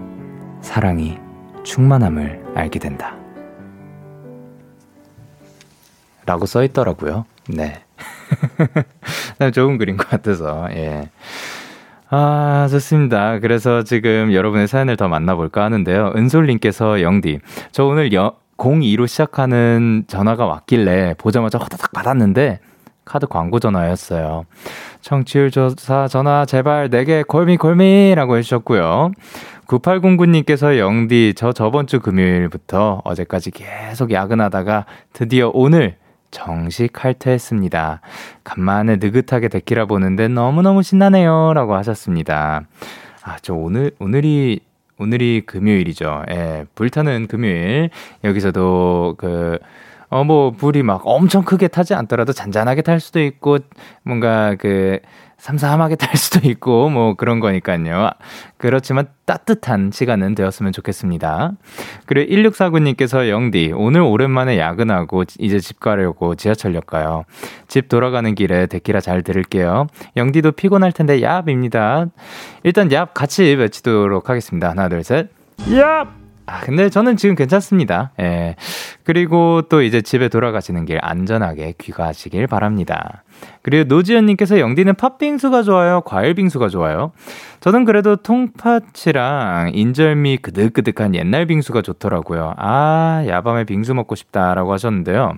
사랑이 0.63 1.19
충만함을 1.63 2.53
알게 2.55 2.79
된다. 2.79 3.17
라고 6.25 6.47
써 6.47 6.63
있더라고요. 6.65 7.27
네. 9.39 9.51
좋은 9.51 9.79
글인 9.79 9.97
것 9.97 10.09
같아서, 10.09 10.69
예. 10.73 11.11
아, 12.09 12.67
좋습니다. 12.71 13.39
그래서 13.39 13.83
지금 13.85 14.33
여러분의 14.33 14.67
사연을 14.69 14.97
더 14.97 15.09
만나볼까 15.09 15.63
하는데요. 15.65 16.13
은솔님께서 16.17 17.03
영디, 17.03 17.39
저 17.73 17.85
오늘 17.85 18.13
여, 18.13 18.37
02로 18.61 19.07
시작하는 19.07 20.05
전화가 20.07 20.45
왔길래 20.45 21.15
보자마자 21.19 21.59
호다닥 21.59 21.93
받았는데 21.93 22.61
카드 23.05 23.27
광고 23.27 23.59
전화였어요. 23.59 24.45
청취율 25.01 25.51
조사 25.51 26.07
전화 26.09 26.45
제발 26.45 26.91
내게 26.91 27.23
골미 27.23 27.57
골미라고 27.57 28.37
해주셨고요. 28.37 29.13
9809님께서 29.67 30.79
영디 30.79 31.35
저 31.37 31.53
저번 31.53 31.87
주 31.87 32.01
금요일부터 32.01 33.03
어제까지 33.05 33.51
계속 33.53 34.13
야근하다가 34.13 34.85
드디어 35.13 35.51
오늘 35.55 35.97
정식 36.31 36.93
칼퇴했습니다. 36.93 38.01
간만에 38.45 38.97
느긋하게 38.97 39.49
데키라 39.49 39.87
보는데 39.87 40.29
너무너무 40.29 40.83
신나네요. 40.83 41.53
라고 41.55 41.75
하셨습니다. 41.75 42.63
아, 43.23 43.37
저 43.43 43.55
오늘, 43.55 43.93
오늘이, 43.99 44.61
오늘이 44.99 45.43
금요일이죠. 45.47 46.25
예, 46.31 46.65
불타는 46.75 47.27
금요일. 47.27 47.91
여기서도 48.25 49.17
그, 49.19 49.59
어, 50.09 50.25
뭐, 50.25 50.51
불이 50.51 50.83
막 50.83 51.03
엄청 51.05 51.45
크게 51.45 51.69
타지 51.69 51.95
않더라도 51.95 52.33
잔잔하게 52.33 52.83
탈 52.83 53.01
수도 53.01 53.21
있고, 53.21 53.59
뭔가 54.03 54.57
그, 54.59 54.99
삼삼하게 55.41 55.97
탈 55.97 56.17
수도 56.17 56.49
있고 56.49 56.89
뭐 56.91 57.15
그런 57.15 57.41
거니까요. 57.41 58.11
그렇지만 58.59 59.09
따뜻한 59.25 59.91
시간은 59.93 60.35
되었으면 60.35 60.73
좋겠습니다. 60.73 61.53
그리고 62.07 62.51
1649님께서 62.51 63.29
영디 63.29 63.73
오늘 63.75 64.03
오랜만에 64.03 64.59
야근하고 64.59 65.25
이제 65.39 65.59
집 65.59 65.81
가려고 65.81 66.35
지하철역 66.35 66.87
가요. 66.87 67.25
집 67.69 67.89
돌아가는 67.89 68.35
길에 68.35 68.67
데키라 68.67 69.01
잘 69.01 69.23
들을게요. 69.23 69.87
영디도 70.17 70.53
피곤할 70.53 70.93
텐데 70.93 71.21
얍입니다. 71.21 72.11
일단 72.63 72.89
얍 72.89 73.09
같이 73.15 73.45
외치도록 73.45 74.29
하겠습니다. 74.29 74.71
하나 74.71 74.89
둘 74.89 75.03
셋. 75.03 75.31
얍! 75.61 76.20
아, 76.47 76.61
근데 76.61 76.89
저는 76.89 77.17
지금 77.17 77.37
괜찮습니다. 77.37 78.11
예. 78.19 78.57
그리고 79.05 79.63
또 79.69 79.83
이제 79.83 80.03
집에 80.03 80.29
돌아가시는 80.29 80.85
길 80.85 80.99
안전하게 81.01 81.75
귀가하시길 81.79 82.47
바랍니다. 82.49 83.23
그리고 83.63 83.85
노지연님께서 83.85 84.59
영디는 84.59 84.95
팥빙수가 84.97 85.63
좋아요? 85.63 86.01
과일빙수가 86.03 86.69
좋아요? 86.69 87.13
저는 87.61 87.85
그래도 87.85 88.17
통팥이랑 88.17 89.71
인절미 89.75 90.39
그득그득한 90.39 91.15
옛날 91.15 91.47
빙수가 91.47 91.83
좋더라고요. 91.83 92.55
아, 92.57 93.25
야밤에 93.27 93.65
빙수 93.65 93.95
먹고 93.95 94.15
싶다라고 94.15 94.73
하셨는데요. 94.73 95.35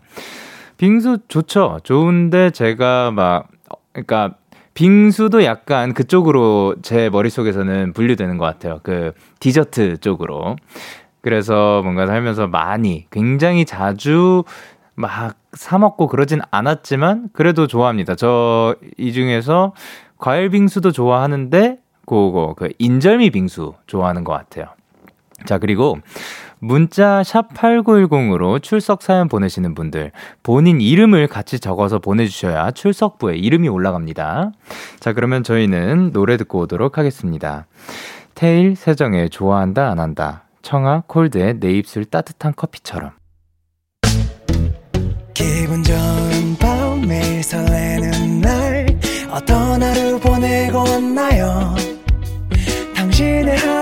빙수 0.78 1.18
좋죠. 1.28 1.80
좋은데 1.84 2.50
제가 2.50 3.10
막, 3.12 3.48
그러니까 3.92 4.34
빙수도 4.74 5.44
약간 5.44 5.92
그쪽으로 5.94 6.76
제 6.82 7.10
머릿속에서는 7.10 7.92
분류되는 7.92 8.38
것 8.38 8.44
같아요. 8.44 8.80
그 8.82 9.12
디저트 9.40 9.98
쪽으로. 9.98 10.56
그래서 11.20 11.82
뭔가 11.82 12.06
살면서 12.06 12.48
많이, 12.48 13.06
굉장히 13.10 13.64
자주 13.64 14.44
막 14.94 15.36
사먹고 15.52 16.06
그러진 16.08 16.40
않았지만 16.50 17.28
그래도 17.32 17.66
좋아합니다. 17.66 18.14
저 18.14 18.74
이 18.98 19.12
중에서 19.12 19.72
과일 20.18 20.50
빙수도 20.50 20.92
좋아하는데 20.92 21.78
그거 22.06 22.54
그 22.56 22.70
인절미 22.78 23.30
빙수 23.30 23.74
좋아하는 23.86 24.24
것 24.24 24.32
같아요. 24.32 24.66
자, 25.46 25.58
그리고 25.58 25.98
문자 26.64 27.24
샵 27.24 27.52
8910으로 27.54 28.62
출석 28.62 29.02
사연 29.02 29.26
보내시는 29.26 29.74
분들 29.74 30.12
본인 30.44 30.80
이름을 30.80 31.26
같이 31.26 31.58
적어서 31.58 31.98
보내주셔야 31.98 32.70
출석부에 32.70 33.34
이름이 33.34 33.68
올라갑니다. 33.68 34.52
자, 35.00 35.12
그러면 35.12 35.42
저희는 35.42 36.12
노래 36.12 36.36
듣고 36.36 36.60
오도록 36.60 36.98
하겠습니다. 36.98 37.66
테일 38.36 38.76
세정의 38.76 39.30
좋아한다 39.30 39.90
안 39.90 39.98
한다. 39.98 40.44
청아 40.62 41.02
콜드의 41.08 41.58
내 41.58 41.72
입술 41.72 42.04
따뜻한 42.04 42.52
커피처럼. 42.54 43.10
기분 45.34 45.82
좋은 45.82 46.56
밤 46.60 47.00
매일 47.00 47.42
설레는 47.42 48.40
날 48.40 48.86
어떤 49.32 49.82
하루 49.82 50.20
보내고 50.20 50.78
왔나요? 50.78 51.74
당신의 52.94 53.56
하루 53.56 53.81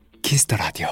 키스터 0.21 0.57
라디오. 0.57 0.87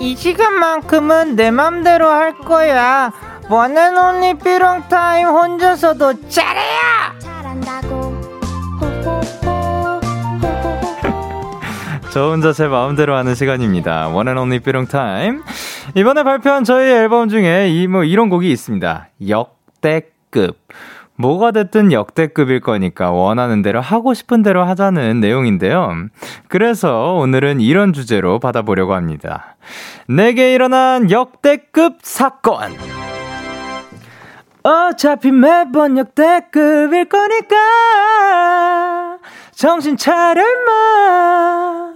이 0.00 0.16
시간만큼은 0.16 1.34
내 1.34 1.50
맘대로 1.50 2.08
할 2.08 2.38
거야. 2.38 3.10
One 3.48 3.74
and 3.74 4.00
Only 4.00 4.34
삐롱 4.38 4.88
타임 4.88 5.28
혼자서도 5.28 6.28
잘해야! 6.28 7.03
저 12.14 12.28
혼자 12.30 12.52
제 12.52 12.68
마음대로 12.68 13.16
하는 13.16 13.34
시간입니다. 13.34 14.06
One 14.06 14.22
and 14.22 14.38
Only 14.38 14.60
삐롱 14.60 14.86
타임. 14.86 15.42
이번에 15.96 16.22
발표한 16.22 16.62
저희 16.62 16.88
앨범 16.88 17.28
중에 17.28 17.70
이 17.70 17.88
뭐 17.88 18.04
이런 18.04 18.28
곡이 18.28 18.48
있습니다. 18.52 19.08
역대급. 19.28 20.56
뭐가 21.16 21.50
됐든 21.50 21.90
역대급일 21.90 22.60
거니까 22.60 23.10
원하는 23.10 23.62
대로 23.62 23.80
하고 23.80 24.14
싶은 24.14 24.44
대로 24.44 24.62
하자는 24.62 25.18
내용인데요. 25.18 25.92
그래서 26.46 27.14
오늘은 27.14 27.60
이런 27.60 27.92
주제로 27.92 28.38
받아보려고 28.38 28.94
합니다. 28.94 29.56
내게 30.06 30.54
일어난 30.54 31.10
역대급 31.10 31.98
사건. 32.02 32.76
어차피 34.62 35.32
매번 35.32 35.98
역대급일 35.98 37.08
거니까 37.08 37.56
정신 39.52 39.96
차려마 39.96 41.93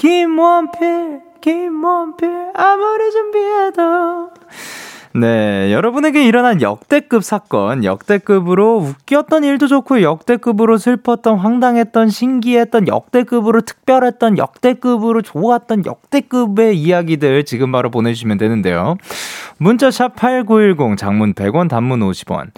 김원필, 0.00 1.20
김원필, 1.42 2.52
아무리 2.54 3.10
준비해도. 3.10 4.30
네, 5.12 5.72
여러분에게 5.72 6.24
일어난 6.24 6.62
역대급 6.62 7.24
사건, 7.24 7.82
역대급으로 7.82 8.76
웃겼던 8.78 9.42
일도 9.42 9.66
좋고, 9.66 10.02
역대급으로 10.02 10.78
슬펐던, 10.78 11.36
황당했던, 11.36 12.10
신기했던, 12.10 12.86
역대급으로 12.86 13.62
특별했던, 13.62 14.38
역대급으로 14.38 15.22
좋았던, 15.22 15.84
역대급의 15.84 16.78
이야기들 16.78 17.44
지금 17.44 17.72
바로 17.72 17.90
보내주시면 17.90 18.38
되는데요. 18.38 18.98
문자 19.58 19.90
샵 19.90 20.14
8910, 20.14 20.96
장문 20.96 21.34
100원, 21.34 21.68
단문 21.68 21.98
50원. 22.00 22.52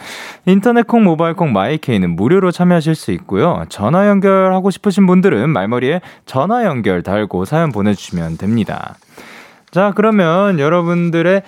인터넷 0.45 0.87
콩, 0.87 1.05
모바일 1.05 1.33
콩, 1.35 1.55
my 1.55 1.71
K는 1.71 2.11
무료로 2.17 2.51
참여하실 2.51 2.95
수 2.97 3.13
있고요. 3.13 3.65
전화 3.71 4.09
연결하고 4.09 4.71
싶으신 4.71 5.07
분들은 5.07 5.49
말머리에 5.49 6.03
전화 6.27 6.67
연결 6.67 7.03
달고 7.03 7.47
사연 7.47 7.73
보내주시면 7.73 8.37
됩니다. 8.37 8.97
자, 9.71 9.93
그러면 9.97 10.59
여러분들의 10.59 11.43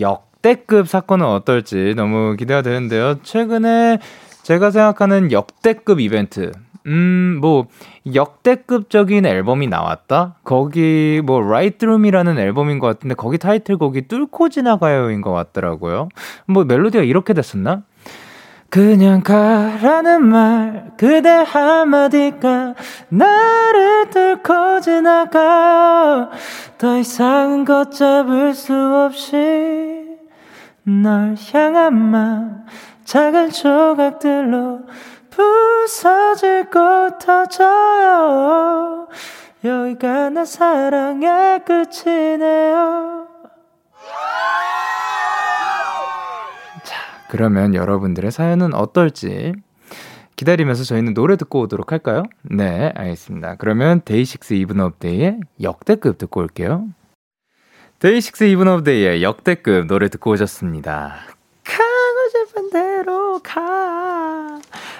역 0.00 0.29
역대급 0.40 0.88
사건은 0.88 1.26
어떨지 1.26 1.94
너무 1.96 2.34
기대가 2.36 2.62
되는데요. 2.62 3.22
최근에 3.22 3.98
제가 4.42 4.70
생각하는 4.70 5.32
역대급 5.32 6.00
이벤트. 6.00 6.50
음, 6.86 7.38
뭐, 7.42 7.66
역대급적인 8.14 9.26
앨범이 9.26 9.66
나왔다? 9.66 10.36
거기, 10.42 11.20
뭐, 11.22 11.42
Right 11.42 11.66
Through 11.66 12.00
Me라는 12.00 12.38
앨범인 12.38 12.78
것 12.78 12.86
같은데, 12.86 13.14
거기 13.14 13.36
타이틀곡이 13.36 14.08
뚫고 14.08 14.48
지나가요인 14.48 15.20
것 15.20 15.30
같더라고요. 15.32 16.08
뭐, 16.46 16.64
멜로디가 16.64 17.04
이렇게 17.04 17.34
됐었나? 17.34 17.82
그냥 18.70 19.22
가라는 19.22 20.24
말, 20.26 20.92
그대 20.96 21.28
한마디가 21.28 22.74
나를 23.10 24.08
뚫고 24.08 24.80
지나가. 24.80 26.30
더 26.78 26.96
이상은 26.96 27.66
걷잡을 27.66 28.54
수 28.54 28.72
없이. 28.74 30.09
널 30.84 31.36
향한 31.52 31.94
마음 31.94 32.64
작은 33.04 33.50
조각들로 33.50 34.80
부서질 35.30 36.70
것 36.70 37.18
같아져요. 37.18 39.08
여기가 39.62 40.30
나 40.30 40.44
사랑의 40.44 41.64
끝이네요. 41.64 43.26
자 46.84 46.96
그러면 47.28 47.74
여러분들의 47.74 48.30
사연은 48.30 48.74
어떨지 48.74 49.52
기다리면서 50.36 50.84
저희는 50.84 51.12
노래 51.12 51.36
듣고 51.36 51.60
오도록 51.60 51.92
할까요? 51.92 52.22
네 52.42 52.92
알겠습니다. 52.96 53.56
그러면 53.56 54.00
DAY6 54.04 54.54
Even 54.54 54.80
of 54.80 54.97
Day의 54.97 55.40
역대급 55.60 56.16
듣고 56.16 56.40
올게요 56.40 56.86
DAY6 58.00 58.44
Even 58.44 58.66
of 58.66 58.82
Day의 58.84 59.22
역대급 59.22 59.86
노래 59.86 60.08
듣고 60.08 60.30
오셨습니다. 60.30 61.16
가고 61.62 62.46
싶은 62.46 62.70
대로 62.70 63.38
가. 63.40 64.58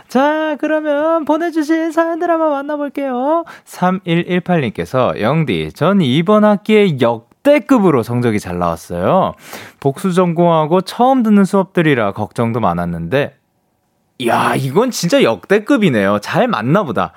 자, 0.09 0.57
그러면 0.61 1.25
보내주신 1.25 1.93
사연들 1.93 2.31
한번 2.31 2.51
만나볼게요. 2.51 3.45
3118님께서, 3.65 5.19
영디, 5.19 5.73
전 5.73 6.03
이번 6.03 6.45
학기에 6.45 7.01
역대급으로 7.01 8.03
성적이 8.03 8.39
잘 8.39 8.59
나왔어요. 8.59 9.33
복수 9.81 10.13
전공하고 10.13 10.83
처음 10.83 11.23
듣는 11.23 11.47
수업들이라 11.47 12.13
걱정도 12.13 12.61
많았는데, 12.61 13.35
야, 14.27 14.55
이건 14.55 14.91
진짜 14.91 15.23
역대급이네요. 15.23 16.19
잘 16.19 16.49
맞나 16.49 16.83
보다. 16.83 17.15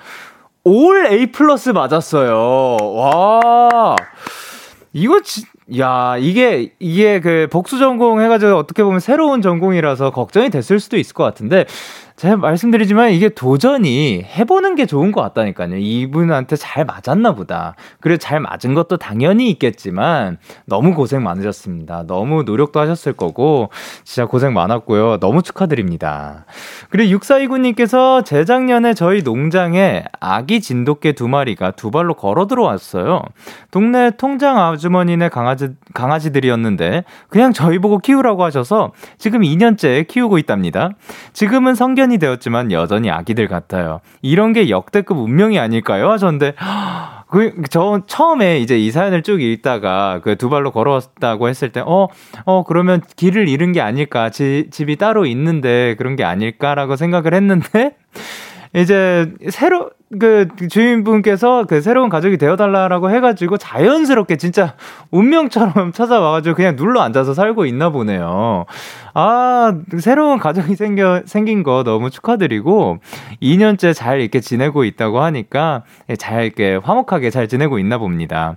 올 0.64 1.04
A 1.04 1.30
플러스 1.30 1.68
맞았어요. 1.68 2.78
와. 2.80 3.96
이거 4.94 5.20
진, 5.20 5.44
야, 5.78 6.16
이게, 6.18 6.74
이게 6.78 7.20
그 7.20 7.48
복수 7.50 7.78
전공 7.78 8.20
해가지고 8.20 8.54
어떻게 8.56 8.84
보면 8.84 9.00
새로운 9.00 9.40
전공이라서 9.40 10.10
걱정이 10.10 10.50
됐을 10.50 10.78
수도 10.78 10.98
있을 10.98 11.14
것 11.14 11.24
같은데, 11.24 11.64
제가 12.24 12.38
말씀드리지만 12.38 13.10
이게 13.10 13.28
도전이 13.28 14.24
해보는 14.24 14.76
게 14.76 14.86
좋은 14.86 15.12
것 15.12 15.20
같다니까요. 15.20 15.76
이분한테 15.76 16.56
잘 16.56 16.86
맞았나 16.86 17.34
보다. 17.34 17.74
그래, 18.00 18.16
잘 18.16 18.40
맞은 18.40 18.72
것도 18.72 18.96
당연히 18.96 19.50
있겠지만, 19.50 20.38
너무 20.64 20.94
고생 20.94 21.22
많으셨습니다. 21.22 22.04
너무 22.06 22.44
노력도 22.44 22.80
하셨을 22.80 23.12
거고, 23.12 23.68
진짜 24.04 24.24
고생 24.24 24.54
많았고요. 24.54 25.20
너무 25.20 25.42
축하드립니다. 25.42 26.46
그리고 26.88 27.18
6429님께서 27.18 28.24
재작년에 28.24 28.94
저희 28.94 29.20
농장에 29.20 30.04
아기 30.18 30.62
진돗개 30.62 31.12
두 31.12 31.28
마리가 31.28 31.72
두 31.72 31.90
발로 31.90 32.14
걸어 32.14 32.46
들어왔어요. 32.46 33.20
동네 33.70 34.10
통장 34.16 34.56
아주머니네 34.56 35.28
강아지, 35.28 35.68
강아지들이었는데, 35.92 37.04
그냥 37.28 37.52
저희 37.52 37.78
보고 37.78 37.98
키우라고 37.98 38.44
하셔서 38.44 38.92
지금 39.18 39.42
2년째 39.42 40.08
키우고 40.08 40.38
있답니다. 40.38 40.88
지금은 41.34 41.74
성견이 41.74 42.13
부산이 42.14 42.18
되었지만 42.18 42.72
여전히 42.72 43.10
아기들 43.10 43.48
같아요. 43.48 44.00
이런 44.22 44.52
게 44.52 44.70
역대급 44.70 45.18
운명이 45.18 45.58
아닐까요? 45.58 46.10
하셨는데, 46.10 46.54
그, 47.28 47.62
저 47.70 48.02
처음에 48.06 48.58
이제 48.58 48.78
이 48.78 48.90
사연을 48.90 49.22
쭉 49.22 49.42
읽다가 49.42 50.20
그 50.22 50.36
두 50.36 50.48
발로 50.48 50.70
걸어왔다고 50.70 51.48
했을 51.48 51.70
때, 51.70 51.80
어, 51.80 52.08
어, 52.44 52.64
그러면 52.64 53.00
길을 53.16 53.48
잃은 53.48 53.72
게 53.72 53.80
아닐까. 53.80 54.30
지, 54.30 54.68
집이 54.70 54.96
따로 54.96 55.26
있는데 55.26 55.94
그런 55.96 56.16
게 56.16 56.24
아닐까라고 56.24 56.96
생각을 56.96 57.34
했는데, 57.34 57.96
이제 58.74 59.32
새로 59.50 59.90
그 60.18 60.48
주인분께서 60.68 61.64
그 61.64 61.80
새로운 61.80 62.08
가족이 62.08 62.36
되어달라라고 62.38 63.10
해가지고 63.10 63.58
자연스럽게 63.58 64.36
진짜 64.36 64.74
운명처럼 65.10 65.92
찾아와가지고 65.94 66.54
그냥 66.56 66.76
눌러 66.76 67.00
앉아서 67.00 67.34
살고 67.34 67.66
있나 67.66 67.90
보네요. 67.90 68.64
아 69.14 69.74
새로운 70.00 70.38
가족이 70.38 70.74
생겨 70.76 71.22
생긴 71.26 71.62
거 71.62 71.82
너무 71.84 72.10
축하드리고 72.10 72.98
2년째 73.42 73.94
잘 73.94 74.20
이렇게 74.20 74.40
지내고 74.40 74.84
있다고 74.84 75.20
하니까 75.20 75.84
잘 76.18 76.44
이렇게 76.44 76.76
화목하게 76.76 77.30
잘 77.30 77.48
지내고 77.48 77.78
있나 77.78 77.98
봅니다. 77.98 78.56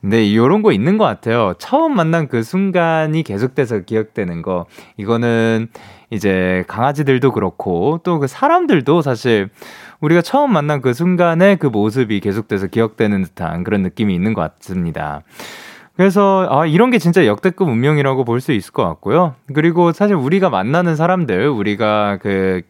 근데 0.00 0.24
이런 0.24 0.62
거 0.62 0.72
있는 0.72 0.96
것 0.96 1.04
같아요. 1.04 1.52
처음 1.58 1.94
만난 1.94 2.26
그 2.26 2.42
순간이 2.42 3.22
계속돼서 3.22 3.80
기억되는 3.80 4.40
거. 4.40 4.64
이거는 4.96 5.68
이제 6.08 6.64
강아지들도 6.68 7.32
그렇고 7.32 8.00
또 8.02 8.18
그 8.18 8.26
사람들도 8.26 9.02
사실 9.02 9.50
우리가 10.00 10.22
처음 10.22 10.52
만난 10.52 10.80
그 10.80 10.92
순간의 10.94 11.56
그 11.56 11.66
모습이 11.66 12.20
계속돼서 12.20 12.66
기억되는 12.68 13.22
듯한 13.24 13.64
그런 13.64 13.82
느낌이 13.82 14.14
있는 14.14 14.34
것 14.34 14.40
같습니다. 14.58 15.22
그래서 15.96 16.46
아 16.50 16.64
이런 16.66 16.90
게 16.90 16.98
진짜 16.98 17.26
역대급 17.26 17.68
운명이라고 17.68 18.24
볼 18.24 18.40
수 18.40 18.52
있을 18.52 18.72
것 18.72 18.84
같고요. 18.84 19.34
그리고 19.52 19.92
사실 19.92 20.16
우리가 20.16 20.48
만나는 20.48 20.96
사람들, 20.96 21.48
우리가 21.48 22.18
그 22.22 22.62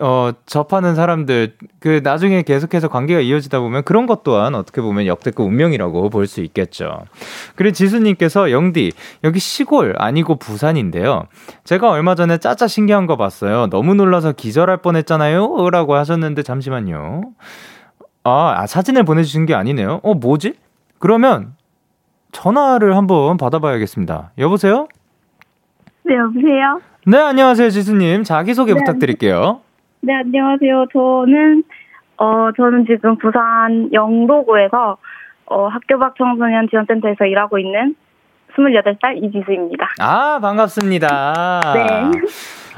어, 0.00 0.32
접하는 0.46 0.94
사람들, 0.94 1.56
그, 1.80 2.00
나중에 2.02 2.42
계속해서 2.42 2.88
관계가 2.88 3.20
이어지다 3.20 3.60
보면 3.60 3.82
그런 3.84 4.06
것 4.06 4.22
또한 4.22 4.54
어떻게 4.54 4.80
보면 4.80 5.06
역대급 5.06 5.46
운명이라고 5.46 6.08
볼 6.10 6.26
수 6.26 6.40
있겠죠. 6.42 7.02
그리고 7.56 7.72
지수님께서 7.74 8.50
영디, 8.50 8.92
여기 9.24 9.38
시골 9.38 9.94
아니고 9.98 10.36
부산인데요. 10.36 11.24
제가 11.64 11.90
얼마 11.90 12.14
전에 12.14 12.38
짜짜 12.38 12.66
신기한 12.66 13.06
거 13.06 13.16
봤어요. 13.16 13.66
너무 13.68 13.94
놀라서 13.94 14.32
기절할 14.32 14.78
뻔 14.78 14.96
했잖아요? 14.96 15.68
라고 15.70 15.94
하셨는데 15.94 16.42
잠시만요. 16.42 17.22
아, 18.24 18.54
아, 18.56 18.66
사진을 18.66 19.04
보내주신 19.04 19.46
게 19.46 19.54
아니네요. 19.54 20.00
어, 20.02 20.14
뭐지? 20.14 20.54
그러면 20.98 21.54
전화를 22.30 22.96
한번 22.96 23.36
받아봐야겠습니다. 23.36 24.30
여보세요? 24.38 24.86
네, 26.04 26.14
여보세요? 26.16 26.80
네, 27.06 27.18
안녕하세요, 27.18 27.70
지수님. 27.70 28.22
자기소개 28.24 28.72
네, 28.74 28.78
부탁드릴게요. 28.80 29.60
네, 30.04 30.14
안녕하세요. 30.14 30.86
저는, 30.92 31.62
어, 32.18 32.50
저는 32.56 32.86
지금 32.86 33.16
부산 33.18 33.88
영도구에서, 33.92 34.96
어, 35.46 35.66
학교 35.68 35.96
밖 36.00 36.16
청소년 36.18 36.68
지원센터에서 36.70 37.24
일하고 37.24 37.58
있는 37.60 37.94
28살 38.56 39.22
이지수입니다. 39.22 39.88
아, 40.00 40.40
반갑습니다. 40.42 41.60
네. 41.74 42.10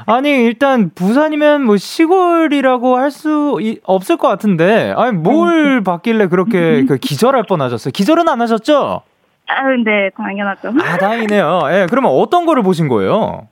아니, 0.05 0.45
일단, 0.45 0.91
부산이면 0.93 1.63
뭐 1.65 1.77
시골이라고 1.77 2.95
할 2.97 3.09
수 3.09 3.57
없을 3.85 4.17
것 4.17 4.27
같은데, 4.27 4.93
아니, 4.95 5.17
뭘 5.17 5.77
네. 5.77 5.83
봤길래 5.83 6.27
그렇게 6.27 6.85
그 6.85 6.97
기절할 6.97 7.43
뻔 7.49 7.59
하셨어요? 7.61 7.91
기절은 7.91 8.29
안 8.29 8.39
하셨죠? 8.41 9.01
아, 9.47 9.61
네, 9.83 10.11
당연하죠. 10.15 10.69
아, 10.79 10.97
다행이네요. 10.97 11.61
예, 11.69 11.71
네, 11.71 11.87
그러면 11.89 12.11
어떤 12.11 12.45
거를 12.45 12.61
보신 12.61 12.87
거예요? 12.87 13.47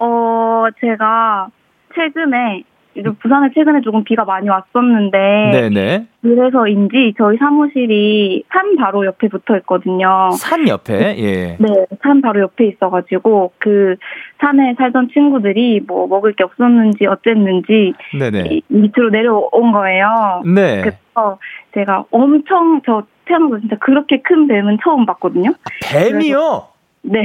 어, 0.00 0.64
제가 0.80 1.46
최근에 1.94 2.64
이제 2.96 3.10
부산에 3.20 3.50
최근에 3.54 3.82
조금 3.82 4.04
비가 4.04 4.24
많이 4.24 4.48
왔었는데 4.48 5.18
네네. 5.52 6.06
그래서인지 6.22 7.14
저희 7.18 7.36
사무실이 7.36 8.44
산 8.50 8.76
바로 8.76 9.04
옆에 9.04 9.28
붙어 9.28 9.56
있거든요. 9.58 10.30
산 10.32 10.66
옆에? 10.66 11.16
예. 11.18 11.56
네, 11.58 11.86
산 12.02 12.22
바로 12.22 12.40
옆에 12.40 12.66
있어가지고 12.66 13.52
그 13.58 13.96
산에 14.40 14.74
살던 14.78 15.10
친구들이 15.12 15.82
뭐 15.86 16.06
먹을 16.06 16.32
게 16.32 16.44
없었는지 16.44 17.06
어쨌는지 17.06 17.92
네네. 18.18 18.62
밑으로 18.68 19.10
내려온 19.10 19.72
거예요. 19.72 20.42
네. 20.46 20.80
그래서 20.82 21.38
제가 21.74 22.04
엄청 22.10 22.80
저 22.86 23.02
태어나서 23.26 23.60
진짜 23.60 23.76
그렇게 23.78 24.22
큰 24.22 24.46
뱀은 24.46 24.78
처음 24.82 25.04
봤거든요. 25.04 25.50
아, 25.50 25.98
뱀이요? 25.98 26.66
네. 27.02 27.22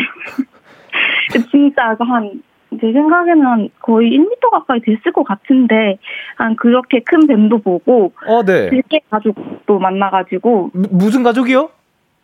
진짜 1.50 1.96
한 2.00 2.42
제 2.80 2.92
생각에는 2.94 3.70
거의 3.82 4.12
1m 4.12 4.50
가까이 4.52 4.80
됐을 4.82 5.12
것 5.12 5.24
같은데 5.24 5.98
한 6.38 6.56
그렇게 6.56 7.02
큰 7.02 7.28
뱀도 7.28 7.60
보고 7.60 8.14
어, 8.28 8.44
네. 8.44 8.70
들깨 8.70 9.02
가족도 9.10 9.80
만나가지고 9.80 10.72
무, 10.74 10.88
무슨 10.92 11.24
가족이요? 11.24 11.70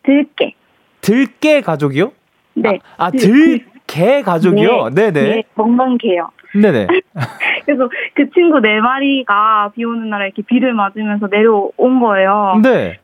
들깨. 0.04 0.54
들깨 1.02 1.62
가족이요? 1.62 2.12
네. 2.56 2.80
아, 2.98 3.08
아 3.08 3.12
들 3.12 3.66
개 3.88 4.22
가족이요? 4.22 4.90
네, 4.90 5.12
네. 5.12 5.22
네 5.24 5.44
먹는 5.56 5.98
개요. 5.98 6.30
네네. 6.54 6.88
그래서 7.66 7.90
그 8.16 8.30
친구 8.32 8.60
네 8.60 8.82
마리가 8.82 9.72
비 9.76 9.86
오는 9.86 10.10
날에 10.10 10.26
이렇게 10.26 10.42
비를 10.42 10.74
맞으면서 10.74 11.28
내려온 11.28 12.00
거예요. 12.02 12.60
네. 12.62 13.00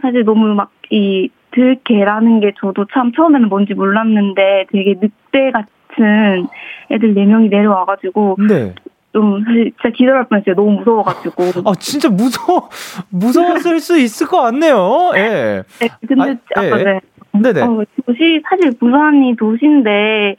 사실 0.00 0.24
너무 0.24 0.54
막 0.54 0.70
이 0.92 1.30
들개라는 1.52 2.40
게 2.40 2.52
저도 2.60 2.84
참 2.92 3.12
처음에는 3.12 3.48
뭔지 3.48 3.72
몰랐는데 3.72 4.66
되게 4.70 4.94
늑대 5.00 5.50
같 5.52 5.66
같은 5.92 6.46
애들 6.90 7.14
4명이 7.14 7.50
내려와가지고. 7.50 8.36
네. 8.48 8.74
좀 9.12 9.44
사실 9.44 9.72
진짜 9.72 9.90
기절할 9.94 10.24
뻔했어요. 10.28 10.54
너무 10.54 10.78
무서워가지고. 10.78 11.44
아 11.68 11.74
진짜 11.78 12.08
무서워 12.08 12.70
무서웠을 13.10 13.78
수 13.78 13.98
있을 13.98 14.26
것 14.26 14.40
같네요. 14.40 15.10
예. 15.16 15.62
네, 15.80 15.88
근데 16.08 16.38
아, 16.56 16.60
까 16.60 16.80
예. 16.80 16.84
네. 16.84 17.00
네네. 17.34 17.60
어, 17.60 17.84
도시 18.06 18.40
사실 18.48 18.72
부산이 18.78 19.36
도시인데 19.36 20.36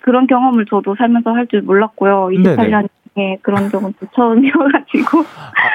그런 0.00 0.26
경험을 0.26 0.66
저도 0.66 0.96
살면서 0.96 1.30
할 1.30 1.46
줄 1.46 1.62
몰랐고요. 1.62 2.30
28년 2.32 2.88
에 3.18 3.36
그런 3.42 3.70
적은 3.70 3.92
또 4.00 4.06
처음이어가지고. 4.14 5.18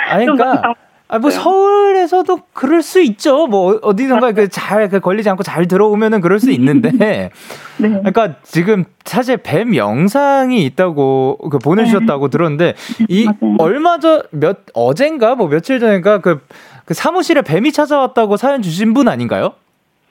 아, 0.10 0.18
그러니까 0.20 0.74
아, 1.08 1.20
뭐 1.20 1.30
서울에서도 1.30 2.40
그럴 2.54 2.82
수 2.82 3.00
있죠. 3.02 3.46
뭐 3.48 3.80
어디선가 3.82 4.32
그잘 4.32 4.90
그 4.90 5.00
걸리지 5.00 5.30
않고 5.30 5.44
잘 5.44 5.68
들어오면은 5.68 6.20
그럴 6.22 6.40
수 6.40 6.50
있는데. 6.52 6.92
네. 6.98 7.30
그러니까 7.78 8.36
지금 8.44 8.86
사실 9.04 9.38
뱀 9.38 9.76
영상이 9.76 10.64
있다고 10.66 11.38
그 11.52 11.60
보내주셨다고 11.60 12.28
네. 12.28 12.32
들었는데 12.32 12.74
이 13.10 13.26
맞아요. 13.26 13.56
얼마 13.60 14.00
전 14.00 14.24
몇 14.32 14.60
어젠가 14.74 15.36
뭐 15.36 15.48
며칠 15.48 15.80
전인가 15.80 16.20
그, 16.20 16.40
그 16.86 16.94
사무실에 16.94 17.42
뱀이 17.42 17.72
찾아왔다고 17.72 18.38
사연 18.38 18.62
주신 18.62 18.94
분 18.94 19.08
아닌가요? 19.08 19.54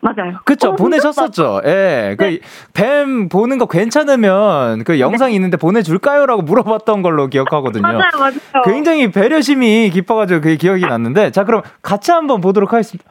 맞아요. 0.05 0.39
그쵸, 0.45 0.69
어, 0.69 0.77
보내셨었죠. 0.77 1.63
예. 1.65 2.15
그 2.19 2.25
네. 2.25 2.39
그뱀 2.75 3.31
보는 3.31 3.57
거 3.57 3.67
괜찮으면 3.67 4.85
그 4.85 5.01
영상 5.01 5.31
이 5.31 5.33
네. 5.33 5.37
있는데 5.37 5.57
보내줄까요? 5.57 6.27
라고 6.27 6.43
물어봤던 6.43 7.01
걸로 7.01 7.29
기억하거든요. 7.29 7.81
맞아요, 7.89 8.11
맞아요. 8.19 8.65
굉장히 8.65 9.11
배려심이 9.11 9.89
깊어가지고 9.91 10.43
그게 10.43 10.57
기억이 10.57 10.83
났는데, 10.83 11.31
자, 11.31 11.45
그럼 11.45 11.63
같이 11.81 12.11
한번 12.11 12.43
보도록 12.43 12.75
하겠습니다. 12.75 13.11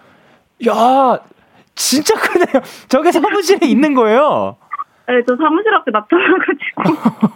야, 0.67 1.19
진짜 1.73 2.13
크네요. 2.13 2.63
저게 2.89 3.11
사무실에 3.11 3.65
있는 3.65 3.95
거예요. 3.95 4.57
네, 5.07 5.15
저 5.27 5.35
사무실 5.35 5.73
앞에 5.73 5.91
나타나가지고. 5.91 7.33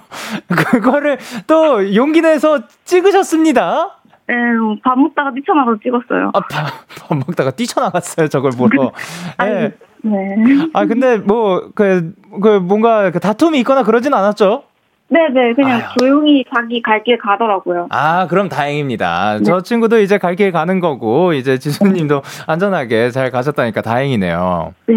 그거를 0.71 1.17
또 1.47 1.95
용기 1.95 2.21
내서 2.21 2.59
찍으셨습니다. 2.85 3.96
네, 4.27 4.35
밥 4.83 4.97
먹다가 4.99 5.31
뛰쳐나가서 5.33 5.79
찍었어요. 5.81 6.31
아, 6.33 6.39
밥, 6.41 6.67
밥 7.07 7.15
먹다가 7.17 7.51
뛰쳐나갔어요, 7.51 8.27
저걸 8.27 8.51
보러. 8.57 8.91
네. 9.39 9.71
네. 10.03 10.35
아, 10.73 10.85
근데 10.85 11.17
뭐, 11.17 11.69
그, 11.73 12.13
그 12.41 12.59
뭔가 12.59 13.09
그 13.11 13.19
다툼이 13.19 13.57
있거나 13.59 13.83
그러진 13.83 14.13
않았죠? 14.13 14.63
네네, 15.09 15.53
그냥 15.53 15.79
아유. 15.79 15.83
조용히 15.97 16.43
자기 16.53 16.81
갈 16.81 17.01
길 17.05 17.17
가더라고요. 17.17 17.87
아, 17.91 18.27
그럼 18.27 18.49
다행입니다. 18.49 19.37
네. 19.37 19.43
저 19.45 19.61
친구도 19.61 19.99
이제 19.99 20.17
갈 20.17 20.35
길 20.35 20.51
가는 20.51 20.81
거고, 20.81 21.31
이제 21.31 21.57
지수님도 21.57 22.21
안전하게 22.45 23.11
잘 23.11 23.31
가셨다니까 23.31 23.81
다행이네요. 23.81 24.73
네. 24.87 24.95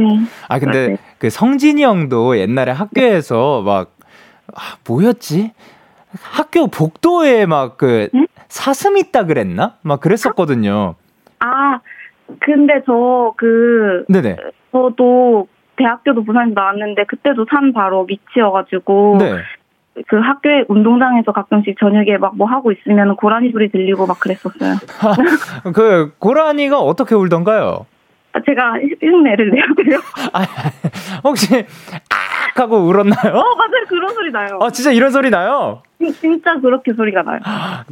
아, 0.48 0.58
근데 0.58 0.88
네. 0.88 0.96
그 1.18 1.30
성진이 1.30 1.84
형도 1.84 2.36
옛날에 2.36 2.72
학교에서 2.72 3.62
막, 3.62 3.92
아, 4.52 4.60
뭐였지? 4.88 5.52
학교 6.20 6.66
복도에 6.66 7.46
막 7.46 7.76
그 7.76 8.08
응? 8.16 8.26
사슴 8.50 8.96
있다 8.98 9.24
그랬나? 9.24 9.76
막 9.82 10.00
그랬었거든요. 10.00 10.96
아, 11.38 11.80
근데 12.40 12.82
저 12.84 13.32
그 13.36 14.04
네네. 14.08 14.36
저도 14.72 15.48
대학교도 15.76 16.24
부산에서 16.24 16.52
나왔는데 16.54 17.04
그때도 17.06 17.46
산 17.48 17.72
바로 17.72 18.04
밑이어가지고 18.06 19.16
네. 19.20 19.36
그 20.08 20.18
학교의 20.18 20.66
운동장에서 20.68 21.32
가끔씩 21.32 21.76
저녁에 21.78 22.18
막 22.18 22.34
뭐 22.36 22.46
하고 22.48 22.70
있으면 22.72 23.16
고라니 23.16 23.50
소리 23.52 23.70
들리고 23.70 24.06
막 24.06 24.18
그랬었어요. 24.20 24.74
그 25.74 26.12
고라니가 26.18 26.78
어떻게 26.78 27.14
울던가요? 27.14 27.86
제가 28.46 28.74
흉내를 29.02 29.50
내야 29.50 29.64
돼요. 29.76 30.00
아, 30.32 30.46
혹시 31.24 31.66
악 32.08 32.60
하고 32.60 32.78
울었나요? 32.78 33.32
어 33.34 33.54
맞아요 33.56 33.84
그런 33.88 34.14
소리 34.14 34.30
나요. 34.30 34.58
아 34.60 34.70
진짜 34.70 34.92
이런 34.92 35.10
소리 35.10 35.30
나요? 35.30 35.82
진짜 36.20 36.58
그렇게 36.60 36.92
소리가 36.92 37.22
나요. 37.22 37.40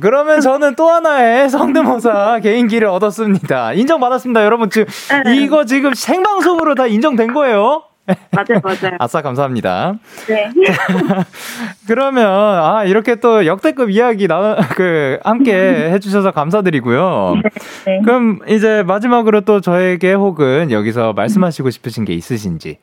그러면 0.01 0.41
저는 0.41 0.75
또 0.77 0.89
하나의 0.89 1.49
성대모사 1.51 2.41
개인기를 2.41 2.89
얻었습니다. 2.89 3.75
인정받았습니다, 3.75 4.45
여러분. 4.45 4.71
지금 4.71 4.87
네. 5.25 5.37
이거 5.37 5.65
지금 5.65 5.93
생방송으로 5.95 6.75
다 6.75 6.87
인정된 6.87 7.33
거예요. 7.35 7.85
맞아요, 8.33 8.61
맞아요. 8.63 8.97
아싸, 9.01 9.23
감사합니다. 9.23 9.95
네. 10.29 10.51
그러면, 11.87 12.27
아, 12.27 12.85
이렇게 12.85 13.17
또 13.17 13.47
역대급 13.47 13.91
이야기 13.91 14.27
나, 14.29 14.57
그, 14.77 15.19
함께 15.25 15.53
해주셔서 15.55 16.31
감사드리고요. 16.33 17.35
네, 17.43 17.51
네. 17.87 18.03
그럼 18.03 18.41
이제 18.49 18.83
마지막으로 18.83 19.43
또 19.43 19.61
저에게 19.61 20.13
혹은 20.15 20.71
여기서 20.71 21.13
말씀하시고 21.13 21.71
싶으신 21.71 22.05
게 22.05 22.15
있으신지. 22.15 22.79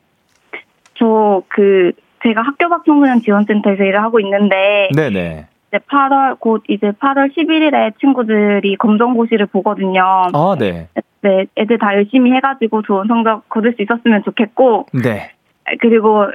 저, 0.98 1.42
그, 1.48 1.92
제가 2.22 2.42
학교 2.42 2.68
밖 2.68 2.84
청소년 2.84 3.20
지원센터에서 3.20 3.82
일을 3.82 4.02
하고 4.02 4.20
있는데. 4.20 4.88
네네. 4.94 5.46
이제 5.68 5.78
8월, 5.90 6.38
곧 6.38 6.62
이제 6.68 6.92
8월 6.92 7.36
11일에 7.36 7.98
친구들이 8.00 8.76
검정고시를 8.76 9.46
보거든요. 9.46 10.00
아, 10.32 10.56
네. 10.58 10.88
네, 11.26 11.46
애들 11.56 11.78
다 11.78 11.92
열심히 11.94 12.30
해가지고 12.34 12.82
좋은 12.82 13.08
성적 13.08 13.48
거둘 13.48 13.74
수 13.74 13.82
있었으면 13.82 14.22
좋겠고. 14.22 14.86
네. 15.02 15.32
그리고 15.80 16.26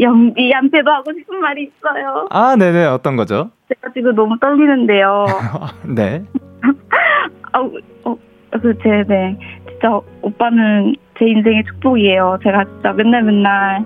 영비한테도 0.00 0.90
하고 0.90 1.12
싶은 1.12 1.38
말이 1.38 1.64
있어요. 1.64 2.26
아, 2.30 2.56
네네. 2.56 2.86
어떤 2.86 3.16
거죠? 3.16 3.50
제가 3.68 3.92
지금 3.92 4.14
너무 4.14 4.38
떨리는데요. 4.38 5.26
네. 5.94 6.22
아, 7.52 7.58
어, 8.04 8.16
그, 8.52 8.78
제, 8.82 9.04
네. 9.06 9.36
진짜 9.68 10.00
오빠는 10.22 10.94
제 11.18 11.26
인생의 11.26 11.64
축복이에요. 11.64 12.38
제가 12.42 12.64
진짜 12.64 12.94
맨날 12.94 13.24
맨날 13.24 13.84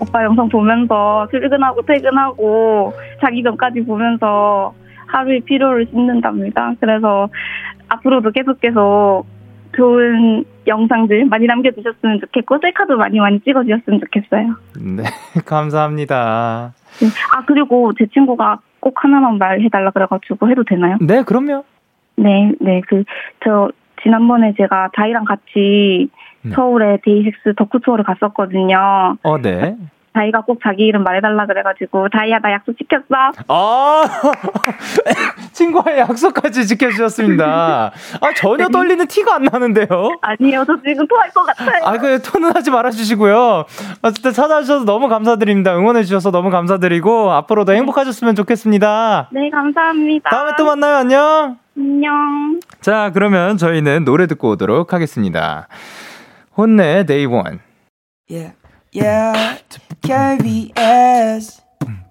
오빠 0.00 0.22
영상 0.22 0.48
보면서 0.48 1.26
출근하고 1.32 1.82
퇴근하고 1.82 2.92
자기 3.20 3.42
전까지 3.42 3.84
보면서 3.84 4.72
하루의 5.08 5.40
피로를 5.40 5.86
씻는답니다. 5.86 6.74
그래서 6.78 7.28
앞으로도 7.88 8.30
계속 8.30 8.60
계속 8.60 9.24
좋은 9.76 10.44
영상들 10.66 11.26
많이 11.26 11.46
남겨주셨으면 11.46 12.20
좋겠고 12.20 12.58
셀카도 12.62 12.96
많이 12.96 13.18
많이 13.18 13.40
찍어주셨으면 13.40 14.00
좋겠어요. 14.00 14.56
네, 14.80 15.02
감사합니다. 15.44 16.72
네. 17.00 17.06
아 17.34 17.44
그리고 17.46 17.92
제 17.98 18.06
친구가 18.06 18.60
꼭 18.80 19.02
하나만 19.02 19.38
말해달라 19.38 19.90
그래가지고 19.90 20.50
해도 20.50 20.64
되나요? 20.64 20.96
네, 21.00 21.22
그럼요. 21.22 21.64
네, 22.16 22.52
네, 22.60 22.80
그 22.88 23.04
저 23.44 23.70
지난번에 24.02 24.54
제가 24.56 24.90
다이랑 24.94 25.24
같이 25.24 26.08
네. 26.42 26.50
서울에 26.54 26.98
데이식스 27.02 27.54
덕후 27.56 27.80
투어를 27.80 28.04
갔었거든요. 28.04 29.16
어, 29.22 29.38
네. 29.38 29.76
다이가 30.14 30.42
꼭 30.42 30.60
자기 30.62 30.84
이름 30.84 31.02
말해달라 31.02 31.44
그래가지고 31.46 32.08
다이야 32.08 32.38
나 32.38 32.52
약속 32.52 32.76
지켰어. 32.78 33.32
아 33.48 34.02
친구와의 35.52 35.98
약속까지 35.98 36.66
지켜주셨습니다. 36.66 37.92
아 38.20 38.34
전혀 38.36 38.68
떨리는 38.68 39.04
티가 39.06 39.34
안 39.34 39.42
나는데요. 39.44 39.88
아니요 40.22 40.64
저 40.66 40.76
지금 40.86 41.06
토할 41.08 41.30
것 41.30 41.42
같아요. 41.44 41.84
아그 41.84 42.22
토는 42.22 42.54
하지 42.54 42.70
말아주시고요. 42.70 43.64
어쨌든 44.02 44.32
찾아주셔서 44.32 44.84
너무 44.84 45.08
감사드립니다. 45.08 45.76
응원해주셔서 45.76 46.30
너무 46.30 46.50
감사드리고 46.50 47.32
앞으로도 47.32 47.72
네. 47.72 47.78
행복하셨으면 47.78 48.36
좋겠습니다. 48.36 49.28
네 49.32 49.50
감사합니다. 49.50 50.30
다음에 50.30 50.52
또 50.56 50.64
만나요 50.64 50.96
안녕. 50.96 51.58
안녕. 51.76 52.60
자 52.80 53.10
그러면 53.12 53.56
저희는 53.56 54.04
노래 54.04 54.28
듣고 54.28 54.50
오도록 54.50 54.92
하겠습니다. 54.92 55.66
혼내 56.56 57.04
Day 57.04 57.26
One. 57.26 57.58
Yeah. 58.30 58.54
Yeah, 58.96 59.58
KBS, 60.02 61.62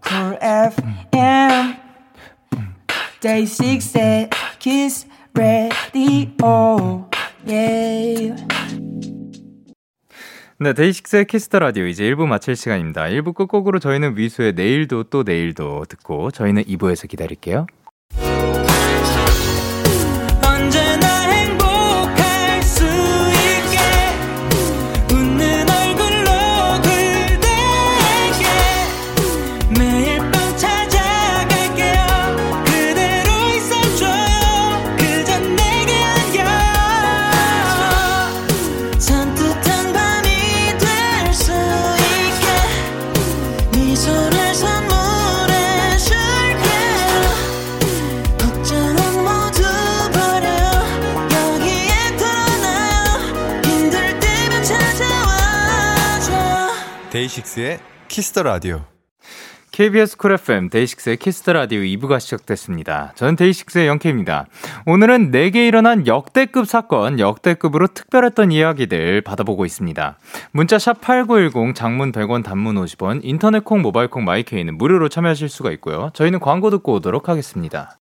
Cool 0.05 0.37
FM, 0.41 1.77
Day 3.21 3.43
6의 3.45 4.29
Kiss 4.59 4.87
the 4.87 5.07
Radio, 5.33 7.07
yeah. 7.47 8.35
네, 10.59 10.73
DAY6의 10.73 11.25
Kiss 11.25 11.44
the 11.44 11.59
Radio 11.59 11.85
이제 11.85 12.03
1부 12.03 12.25
마칠 12.25 12.57
시간입니다. 12.57 13.03
1부 13.03 13.33
끝곡으로 13.33 13.79
저희는 13.79 14.17
위수의 14.17 14.53
내일도 14.53 15.03
또 15.03 15.23
내일도 15.23 15.85
듣고 15.85 16.31
저희는 16.31 16.63
2부에서 16.63 17.07
기다릴게요. 17.07 17.65
DAY6의 57.23 57.79
Kiss 58.09 58.28
the 58.28 58.43
Radio. 58.43 58.81
KBS 59.71 60.17
쿨 60.17 60.33
FM 60.33 60.69
데이식스의 60.69 61.17
키스터 61.17 61.53
라디오 61.53 61.79
2부가 61.79 62.19
시작됐습니다. 62.19 63.13
저는 63.15 63.35
DAY6의 63.37 63.87
Young 63.87 64.09
K입니다. 64.09 64.45
오늘은 64.85 65.31
내게 65.31 65.55
일어난 65.55 66.05
역대급 66.05 66.67
사건, 66.67 67.19
역대급으로 67.19 67.87
특별했던 67.87 68.51
이야기들 68.51 69.21
받아보고 69.21 69.65
있습니다. 69.65 70.17
문자 70.51 70.77
샵 70.77 70.99
8910, 71.01 71.75
장문 71.75 72.11
100원, 72.11 72.43
단문 72.43 72.75
50원, 72.75 73.21
인터넷 73.23 73.63
콩, 73.63 73.81
모바일 73.81 74.09
콩, 74.09 74.25
my 74.25 74.40
K는 74.40 74.77
무료로 74.77 75.09
참여하실 75.09 75.49
수가 75.49 75.71
있고요. 75.71 76.11
저희는 76.13 76.39
광고 76.39 76.69
듣고 76.69 76.93
오도록 76.95 77.29
하겠습니다. 77.29 77.97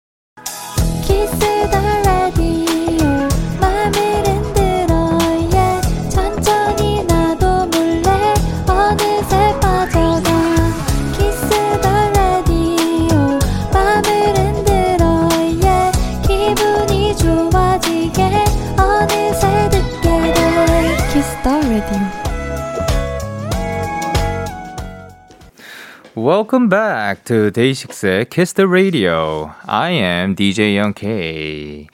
Welcome 26.20 26.68
back 26.68 27.24
to 27.24 27.50
Day6의 27.50 28.28
Kiss 28.28 28.52
the 28.52 28.68
Radio. 28.68 29.52
I 29.66 29.92
am 29.92 30.34
DJ 30.34 30.76
Young 30.76 30.92
K. 30.92 31.88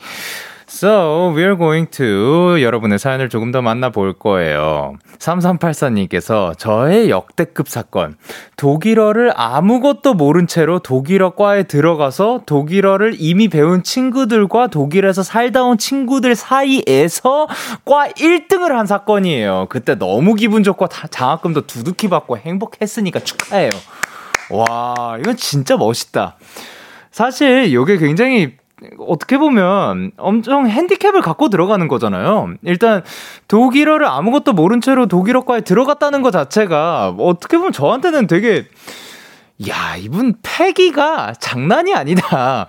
So, 0.67 1.33
we're 1.33 1.57
going 1.57 1.89
to 1.93 2.61
여러분의 2.61 2.99
사연을 2.99 3.29
조금 3.29 3.53
더 3.53 3.63
만나볼 3.63 4.15
거예요. 4.15 4.97
3384님께서 5.21 6.59
저의 6.59 7.09
역대급 7.09 7.69
사건. 7.69 8.17
독일어를 8.57 9.33
아무것도 9.37 10.15
모른 10.15 10.49
채로 10.49 10.81
독일어 10.81 11.31
과에 11.31 11.63
들어가서 11.63 12.43
독일어를 12.47 13.15
이미 13.21 13.47
배운 13.47 13.85
친구들과 13.85 14.67
독일에서 14.67 15.23
살다 15.23 15.63
온 15.63 15.79
친구들 15.79 16.35
사이에서 16.35 17.47
과 17.85 18.09
1등을 18.09 18.71
한 18.71 18.87
사건이에요. 18.87 19.67
그때 19.69 19.95
너무 19.95 20.35
기분 20.35 20.65
좋고 20.65 20.89
장학금도 20.89 21.69
두둑히 21.69 22.09
받고 22.09 22.39
행복했으니까 22.39 23.21
축하해요. 23.21 23.71
와, 24.51 25.17
이건 25.19 25.37
진짜 25.37 25.77
멋있다. 25.77 26.37
사실 27.11 27.67
이게 27.67 27.97
굉장히 27.99 28.55
어떻게 28.99 29.39
보면 29.39 30.13
엄청 30.19 30.69
핸디캡을 30.69 31.23
갖고 31.23 31.49
들어가는 31.49 31.89
거잖아요. 31.89 32.55
일단 32.63 33.03
독일어를 33.49 34.07
아무것도 34.07 34.53
모른 34.53 34.81
채로 34.81 35.07
독일어과에 35.07 35.63
들어갔다는 35.63 36.23
것 36.23 36.31
자체가 36.31 37.15
어떻게 37.19 37.57
보면 37.57 37.73
저한테는 37.73 38.27
되게 38.27 38.67
야, 39.69 39.97
이분 39.97 40.35
패기가 40.43 41.33
장난이 41.41 41.95
아니다. 41.95 42.67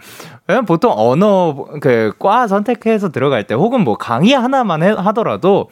보통 0.66 0.94
언어 0.96 1.68
그 1.82 2.14
과 2.18 2.48
선택해서 2.48 3.10
들어갈 3.12 3.44
때 3.44 3.54
혹은 3.54 3.82
뭐 3.84 3.98
강의 3.98 4.32
하나만 4.32 4.82
해, 4.84 4.92
하더라도 4.92 5.70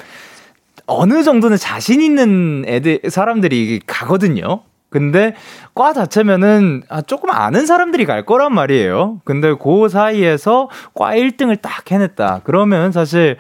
어느 0.86 1.24
정도는 1.24 1.56
자신 1.58 2.02
있는 2.02 2.66
애들 2.68 3.00
사람들이 3.10 3.80
가거든요. 3.88 4.64
근데 4.96 5.36
과 5.74 5.92
자체면은 5.92 6.84
아, 6.88 7.02
조금 7.02 7.30
아는 7.30 7.66
사람들이 7.66 8.06
갈 8.06 8.26
거란 8.26 8.54
말이에요. 8.56 9.20
근데 9.26 9.54
그 9.54 9.90
사이에서 9.90 10.70
과 10.94 11.12
1등을 11.12 11.62
딱 11.62 11.92
해냈다. 11.92 12.42
그러면 12.46 12.94
사실 12.94 13.36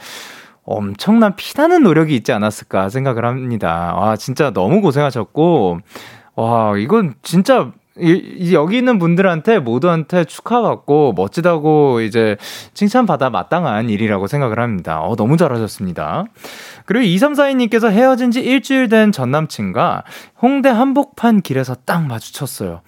엄청난 0.65 1.37
피나는 1.37 1.81
노력이 1.83 2.13
있지 2.13 2.33
않았을까 2.33 2.89
생각을 2.89 3.23
합니다. 3.23 3.95
와, 3.95 4.17
진짜 4.17 4.51
너무 4.51 4.81
고생하셨고, 4.81 5.79
와, 6.35 6.77
이건 6.77 7.13
진짜 7.21 7.71
이, 7.97 8.53
여기 8.53 8.77
있는 8.77 8.99
분들한테 8.99 9.59
모두한테 9.59 10.25
축하받고 10.25 11.13
멋지다고 11.15 12.01
이제 12.01 12.35
칭찬받아 12.73 13.29
마땅한 13.29 13.89
일이라고 13.89 14.27
생각을 14.27 14.59
합니다. 14.59 15.01
어, 15.01 15.15
너무 15.15 15.37
잘하셨습니다. 15.37 16.25
그리고 16.85 17.05
2342님께서 17.05 17.89
헤어진 17.89 18.31
지 18.31 18.41
일주일 18.41 18.89
된 18.89 19.11
전 19.11 19.31
남친과 19.31 20.03
홍대 20.41 20.67
한복판 20.69 21.41
길에서 21.41 21.75
딱 21.85 22.05
마주쳤어요. 22.05 22.81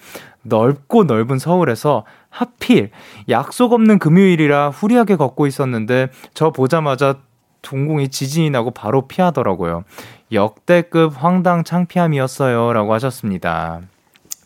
넓고 0.43 1.05
넓은 1.05 1.39
서울에서 1.39 2.03
하필 2.29 2.91
약속 3.29 3.73
없는 3.73 3.99
금요일이라 3.99 4.69
후리하게 4.69 5.15
걷고 5.15 5.47
있었는데 5.47 6.09
저 6.33 6.51
보자마자 6.51 7.15
동공이 7.61 8.09
지진이 8.09 8.49
나고 8.49 8.71
바로 8.71 9.07
피하더라고요. 9.07 9.83
역대급 10.31 11.13
황당 11.15 11.63
창피함이었어요. 11.63 12.73
라고 12.73 12.93
하셨습니다. 12.93 13.81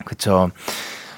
그쵸. 0.04 0.50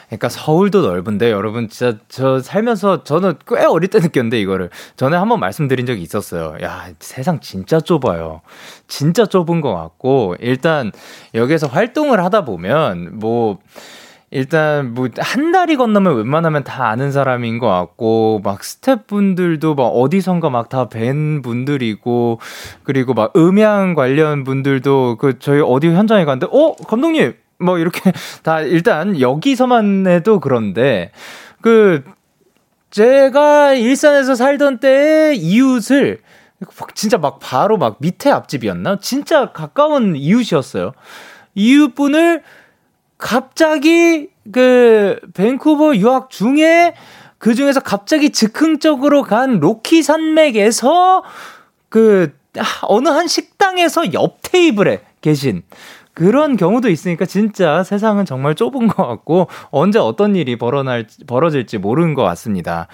그러니까 0.09 0.29
서울도 0.29 0.83
넓은데 0.83 1.31
여러분 1.33 1.69
진짜 1.69 1.99
저 2.09 2.39
살면서 2.39 3.03
저는 3.05 3.35
꽤 3.49 3.65
어릴 3.65 3.89
때 3.91 3.99
느꼈는데 3.99 4.39
이거를 4.41 4.71
전에 4.97 5.17
한번 5.17 5.41
말씀드린 5.41 5.87
적이 5.87 6.03
있었어요. 6.03 6.57
야 6.63 6.89
세상 7.01 7.41
진짜 7.41 7.81
좁아요. 7.81 8.43
진짜 8.87 9.27
좁은 9.27 9.61
것 9.61 9.75
같고 9.75 10.37
일단 10.41 10.93
여기에서 11.35 11.67
활동을 11.67 12.23
하다 12.23 12.45
보면 12.45 13.19
뭐 13.19 13.59
일단 14.31 14.95
뭐 14.95 15.09
한 15.19 15.53
달이 15.53 15.77
건너면 15.77 16.17
웬만하면 16.17 16.65
다 16.65 16.89
아는 16.89 17.13
사람인 17.13 17.59
것 17.59 17.69
같고 17.69 18.41
막 18.45 18.65
스태프분들도 18.65 19.75
막 19.75 19.85
어디선가 19.85 20.51
막 20.51 20.69
다 20.69 20.89
뵌 20.89 21.41
분들이고 21.43 22.41
그리고 22.83 23.15
막 23.15 23.33
음향 23.37 23.95
관련 23.95 24.45
분들도 24.45 25.17
그 25.19 25.39
저희 25.39 25.61
어디 25.61 25.89
현장에 25.89 26.25
갔는데 26.25 26.49
어 26.53 26.75
감독님 26.87 27.35
뭐 27.59 27.79
이렇게 27.79 28.13
다 28.43 28.61
일단 28.61 29.21
여기서만 29.21 30.07
해도 30.07 30.41
그런데 30.41 31.11
그 31.61 32.05
제가 32.91 33.75
일산에서 33.75 34.35
살던 34.35 34.79
때의 34.79 35.39
이웃을 35.39 36.21
진짜 36.95 37.19
막 37.19 37.39
바로 37.41 37.77
막 37.77 37.97
밑에 37.99 38.31
앞집이었나? 38.31 38.99
진짜 39.01 39.53
가까운 39.53 40.17
이웃이었어요. 40.17 40.93
이웃분을 41.55 42.43
갑자기 43.19 44.29
그 44.53 45.19
밴쿠버 45.35 45.97
유학 45.97 46.31
중에 46.31 46.95
그 47.39 47.55
중에서 47.55 47.81
갑자기 47.81 48.31
즉흥적으로 48.31 49.23
간 49.23 49.61
로키 49.61 50.03
산맥에서 50.03 51.25
그 51.89 52.33
어느 52.83 53.09
한 53.09 53.27
식당에서 53.27 54.13
옆 54.13 54.39
테이블에 54.43 55.03
계신 55.21 55.63
그런 56.15 56.57
경우도 56.57 56.89
있으니까 56.89 57.27
진짜 57.27 57.83
세상은 57.83 58.25
정말 58.25 58.55
좁은 58.55 58.87
것 58.87 59.07
같고 59.07 59.49
언제 59.71 59.99
어떤 59.99 60.37
일이 60.37 60.57
벌어날 60.57 61.07
벌어질지 61.27 61.79
모르는 61.79 62.15
것 62.15 62.23
같습니다. 62.23 62.87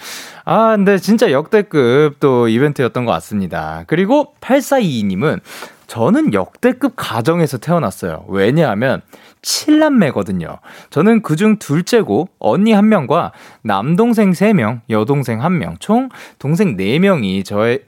아, 0.44 0.74
근데 0.76 0.98
진짜 0.98 1.30
역대급 1.30 2.18
또 2.18 2.48
이벤트였던 2.48 3.04
것 3.04 3.12
같습니다. 3.12 3.84
그리고 3.86 4.34
8422님은 4.40 5.40
저는 5.86 6.34
역대급 6.34 6.92
가정에서 6.96 7.58
태어났어요. 7.58 8.24
왜냐하면 8.28 9.02
7남매거든요. 9.42 10.58
저는 10.90 11.22
그중 11.22 11.58
둘째고 11.58 12.28
언니 12.38 12.72
한 12.72 12.88
명과 12.88 13.32
남동생 13.62 14.30
3명, 14.30 14.82
여동생 14.88 15.40
1명, 15.40 15.80
총 15.80 16.08
동생 16.38 16.76
4명이 16.76 17.44
저의 17.44 17.80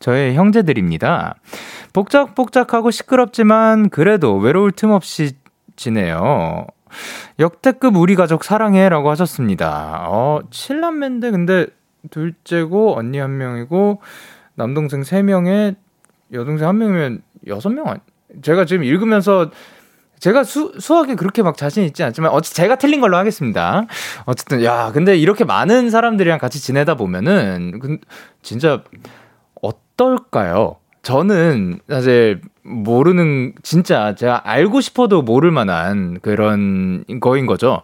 저의 0.00 0.34
형제들입니다. 0.34 1.36
복작복작하고 1.92 2.90
시끄럽지만 2.90 3.90
그래도 3.90 4.36
외로울 4.36 4.72
틈 4.72 4.90
없이 4.90 5.32
지내요. 5.76 6.66
역대급 7.38 7.96
우리 7.96 8.14
가족 8.14 8.44
사랑해라고 8.44 9.10
하셨습니다. 9.10 10.06
어, 10.08 10.40
7남매인데 10.50 11.30
근데 11.30 11.66
둘째고 12.10 12.96
언니 12.96 13.18
한 13.18 13.36
명이고 13.36 14.00
남동생 14.54 15.02
3명에 15.02 15.76
여동생 16.32 16.68
한 16.68 16.78
명이면 16.78 17.22
6명 17.46 18.00
제가 18.42 18.64
지금 18.64 18.84
읽으면서 18.84 19.50
제가 20.18 20.42
수, 20.42 20.74
수학에 20.78 21.14
그렇게 21.14 21.42
막 21.42 21.56
자신 21.56 21.84
있지 21.84 22.02
않지만 22.02 22.32
어찌 22.32 22.54
제가 22.54 22.76
틀린 22.76 23.00
걸로 23.00 23.16
하겠습니다. 23.16 23.86
어쨌든 24.24 24.64
야 24.64 24.90
근데 24.92 25.16
이렇게 25.16 25.44
많은 25.44 25.90
사람들이랑 25.90 26.38
같이 26.38 26.60
지내다 26.60 26.96
보면은 26.96 27.80
진짜 28.42 28.82
어떨까요? 29.98 30.76
저는 31.02 31.80
사실 31.88 32.40
모르는 32.62 33.54
진짜 33.62 34.14
제가 34.14 34.42
알고 34.48 34.80
싶어도 34.80 35.22
모를 35.22 35.50
만한 35.50 36.18
그런 36.22 37.04
거인 37.20 37.46
거죠. 37.46 37.82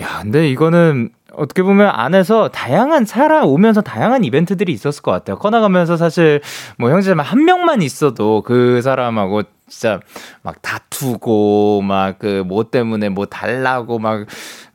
야, 0.00 0.20
근데 0.22 0.48
이거는 0.50 1.10
어떻게 1.32 1.62
보면 1.62 1.90
안에서 1.92 2.48
다양한 2.48 3.04
살아오면서 3.04 3.82
다양한 3.82 4.24
이벤트들이 4.24 4.72
있었을 4.72 5.02
것 5.02 5.10
같아요. 5.10 5.36
커나가면서 5.36 5.96
사실 5.96 6.40
뭐 6.78 6.90
형제자매 6.90 7.22
한 7.22 7.44
명만 7.44 7.82
있어도 7.82 8.42
그 8.42 8.80
사람하고 8.82 9.42
진짜 9.68 10.00
막 10.42 10.60
다투고 10.62 11.82
막 11.82 12.18
그 12.18 12.44
뭐 12.46 12.64
때문에 12.70 13.08
뭐 13.08 13.26
달라고 13.26 13.98
막 13.98 14.26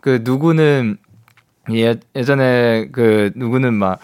그 0.02 0.22
누구는 0.24 0.98
예, 1.72 1.96
예전에 2.16 2.88
그 2.92 3.32
누구는 3.36 3.74
막 3.74 4.00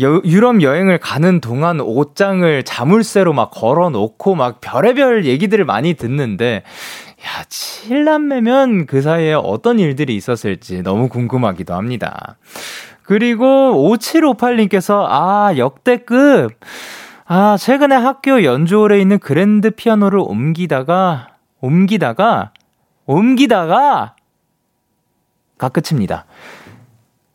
여, 0.00 0.20
유럽 0.24 0.62
여행을 0.62 0.98
가는 0.98 1.40
동안 1.40 1.80
옷장을 1.80 2.62
자물쇠로 2.62 3.32
막 3.32 3.50
걸어 3.50 3.90
놓고 3.90 4.34
막 4.34 4.60
별의별 4.60 5.24
얘기들을 5.24 5.64
많이 5.64 5.94
듣는데 5.94 6.62
야, 7.24 7.44
칠남매면 7.48 8.86
그 8.86 9.02
사이에 9.02 9.34
어떤 9.34 9.78
일들이 9.78 10.14
있었을지 10.16 10.82
너무 10.82 11.08
궁금하기도 11.08 11.74
합니다. 11.74 12.36
그리고 13.02 13.44
5758님께서 13.96 15.06
아, 15.08 15.54
역대급 15.56 16.52
아, 17.26 17.56
최근에 17.58 17.94
학교 17.94 18.44
연주홀에 18.44 19.00
있는 19.00 19.18
그랜드 19.18 19.70
피아노를 19.70 20.18
옮기다가 20.20 21.28
옮기다가 21.60 22.52
옮기다가 23.06 24.14
가 25.58 25.68
끝입니다. 25.68 26.24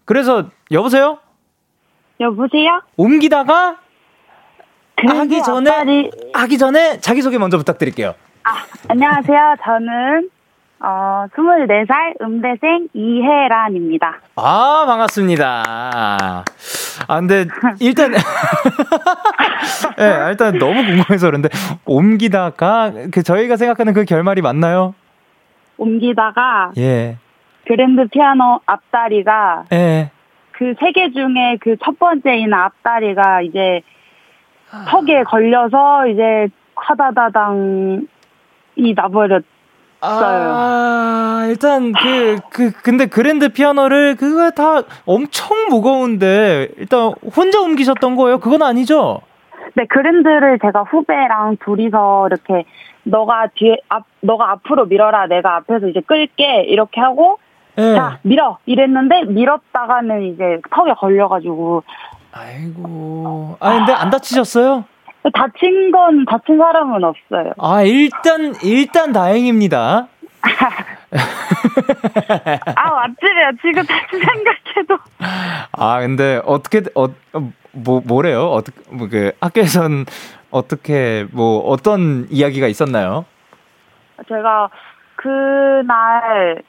그래서 0.05 0.49
여보세요? 0.71 1.19
여보세요? 2.19 2.81
옮기다가 2.97 3.77
하기 4.95 5.43
전에 5.43 5.69
아빠리... 5.69 6.11
하기 6.33 6.57
전에 6.57 6.99
자기 6.99 7.21
소개 7.21 7.37
먼저 7.37 7.57
부탁드릴게요. 7.57 8.13
아, 8.43 8.51
안녕하세요. 8.87 9.55
저는 9.63 10.29
어, 10.79 11.25
24살 11.33 12.21
음대생 12.21 12.89
이혜란입니다. 12.93 14.19
아, 14.35 14.83
반갑습니다. 14.85 15.63
아, 17.07 17.19
근데 17.19 17.45
일단 17.79 18.13
예, 19.97 20.03
네, 20.03 20.29
일단 20.29 20.57
너무 20.59 20.83
궁금해서 20.83 21.27
그런데 21.27 21.49
옮기다가 21.85 22.91
그 23.11 23.23
저희가 23.23 23.55
생각하는 23.55 23.93
그 23.93 24.05
결말이 24.05 24.41
맞나요? 24.41 24.93
옮기다가 25.77 26.71
예. 26.77 27.17
그랜드 27.65 28.05
피아노 28.07 28.59
앞다리가 28.65 29.63
예. 29.71 30.11
그 30.53 30.73
세 30.79 30.91
개 30.93 31.11
중에 31.11 31.57
그 31.61 31.75
첫 31.83 31.97
번째인 31.99 32.53
앞다리가 32.53 33.41
이제 33.41 33.81
아. 34.71 34.85
턱에 34.87 35.23
걸려서 35.23 36.07
이제 36.07 36.47
카다다당이 36.75 38.05
나버렸어요. 38.95 39.43
아, 40.01 41.45
일단 41.47 41.93
그, 41.93 42.37
그, 42.51 42.71
근데 42.83 43.05
그랜드 43.05 43.49
피아노를 43.49 44.15
그거 44.15 44.49
다 44.51 44.81
엄청 45.05 45.67
무거운데 45.69 46.69
일단 46.77 47.13
혼자 47.35 47.61
옮기셨던 47.61 48.15
거예요? 48.15 48.39
그건 48.39 48.63
아니죠? 48.63 49.21
네, 49.75 49.85
그랜드를 49.87 50.59
제가 50.61 50.83
후배랑 50.83 51.57
둘이서 51.63 52.27
이렇게 52.27 52.65
너가 53.03 53.47
뒤에 53.55 53.77
앞 53.89 54.03
너가 54.21 54.51
앞으로 54.51 54.85
밀어라 54.85 55.27
내가 55.27 55.55
앞에서 55.57 55.87
이제 55.87 56.01
끌게 56.01 56.63
이렇게 56.67 56.99
하고 57.01 57.37
네. 57.75 57.95
자 57.95 58.19
밀어 58.23 58.57
이랬는데 58.65 59.23
밀었다가는 59.25 60.21
이제 60.33 60.59
턱에 60.71 60.93
걸려가지고 60.93 61.83
아이고 62.31 63.57
아 63.59 63.73
근데 63.77 63.93
안 63.93 64.09
다치셨어요? 64.09 64.85
다친 65.33 65.91
건 65.91 66.25
다친 66.25 66.57
사람은 66.57 67.03
없어요. 67.03 67.53
아 67.57 67.81
일단 67.83 68.53
일단 68.63 69.11
다행입니다. 69.13 70.07
아 72.75 72.89
맞지요 72.91 73.51
지금 73.61 73.83
다시 73.85 74.19
생각해도. 74.23 74.97
아 75.71 75.99
근데 76.01 76.41
어떻게 76.45 76.81
어뭐 76.93 78.01
뭐래요? 78.05 78.49
어떻게 78.49 78.81
뭐 78.91 79.07
그 79.09 79.31
학교에선 79.39 80.05
어떻게 80.51 81.25
뭐 81.31 81.59
어떤 81.69 82.27
이야기가 82.29 82.67
있었나요? 82.67 83.25
제가 84.27 84.69
그날 85.15 86.61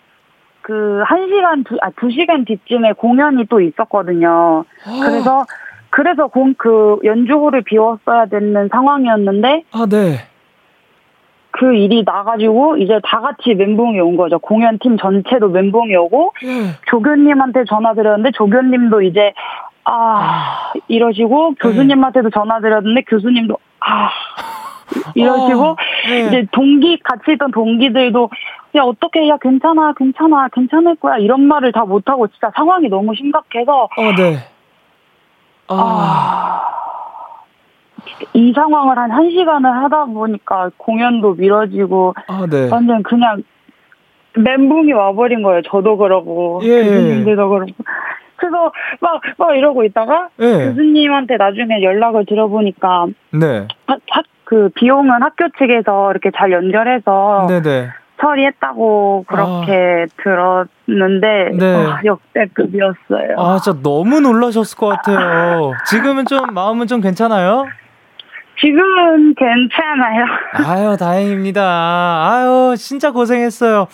그, 0.65 1.03
한 1.05 1.29
시간, 1.29 1.63
두, 1.63 1.77
아, 1.83 1.91
두 1.91 2.11
시간 2.11 2.47
뒤쯤에 2.47 2.93
공연이 2.93 3.45
또 3.51 3.61
있었거든요. 3.61 4.65
그래서 5.03 5.45
그래서 5.91 6.27
공, 6.27 6.55
그 6.57 6.99
연주호를 7.05 7.63
비웠어야 7.63 8.27
되는 8.27 8.69
상황이었는데. 8.73 9.65
아, 9.73 9.87
네. 9.87 10.17
그 11.51 11.75
일이 11.75 12.03
나가지고 12.05 12.79
이제 12.79 12.99
다 13.05 13.21
같이 13.21 13.55
멘붕이 13.55 14.01
온 14.01 14.17
거죠. 14.17 14.39
공연팀 14.39 14.97
전체도 14.97 15.51
멘붕이 15.51 15.95
오고 15.95 16.33
네. 16.43 16.49
조교님한테 16.89 17.65
전화드렸는데 17.69 18.31
조교님도 18.35 19.03
이제 19.03 19.35
아 19.85 20.73
이러시고 20.89 21.51
네. 21.51 21.55
교수님한테도 21.61 22.31
전화드렸는데 22.31 23.03
교수님도 23.03 23.57
아 23.79 24.11
이러시고 25.15 25.63
어, 25.63 25.77
네. 26.09 26.27
이제 26.27 26.47
동기 26.53 26.99
같이 27.03 27.33
있던 27.33 27.51
동기들도 27.51 28.31
야 28.77 28.83
어떻게 28.83 29.29
야 29.29 29.37
괜찮아 29.41 29.93
괜찮아 29.97 30.49
괜찮을 30.49 30.97
거야 30.97 31.19
이런 31.19 31.43
말을 31.43 31.73
다 31.73 31.85
못하고 31.85 32.29
진짜 32.29 32.51
상황이 32.55 32.89
너무 32.89 33.15
심각해서 33.15 33.85
어, 33.85 34.13
네. 34.17 34.39
아, 35.69 35.75
아 35.75 36.75
이 38.35 38.53
상황을 38.53 38.99
한 38.99 39.11
1시간을 39.11 39.71
하다 39.71 40.07
보니까 40.07 40.71
공연도 40.77 41.35
미뤄지고 41.35 42.15
아, 42.27 42.47
네. 42.51 42.69
완전 42.71 43.03
그냥 43.03 43.43
멘붕이 44.37 44.93
와버린 44.93 45.43
거예요. 45.43 45.63
저도 45.63 45.97
그러고 45.97 46.61
예. 46.65 46.83
교수님들도 46.83 47.49
그러고 47.49 47.73
그래서 48.37 48.73
막, 49.01 49.21
막 49.39 49.57
이러고 49.57 49.85
있다가 49.85 50.29
예. 50.41 50.67
교수님한테 50.67 51.37
나중에 51.37 51.83
연락을 51.83 52.27
들어보니까 52.27 53.07
네. 53.33 53.69
하, 53.87 53.97
하, 54.11 54.23
그 54.45 54.69
비용은 54.75 55.23
학교 55.23 55.49
측에서 55.59 56.11
이렇게 56.11 56.31
잘 56.37 56.53
연결해서 56.53 57.47
네네. 57.49 57.91
처리했다고 58.21 59.25
그렇게 59.27 60.07
아. 60.09 60.23
들었는데 60.23 61.51
네. 61.59 61.85
와, 61.85 62.01
역대급이었어요. 62.05 63.37
아 63.39 63.59
진짜 63.59 63.79
너무 63.83 64.21
놀라셨을 64.21 64.79
것 64.79 64.89
같아요. 64.89 65.73
지금은 65.87 66.27
좀 66.27 66.39
마음은 66.53 66.87
좀 66.87 67.01
괜찮아요? 67.01 67.67
지금은 68.61 69.35
괜찮아요. 69.35 70.25
아유, 70.65 70.97
다행입니다. 70.97 71.61
아유, 71.61 72.77
진짜 72.79 73.11
고생했어요. 73.11 73.89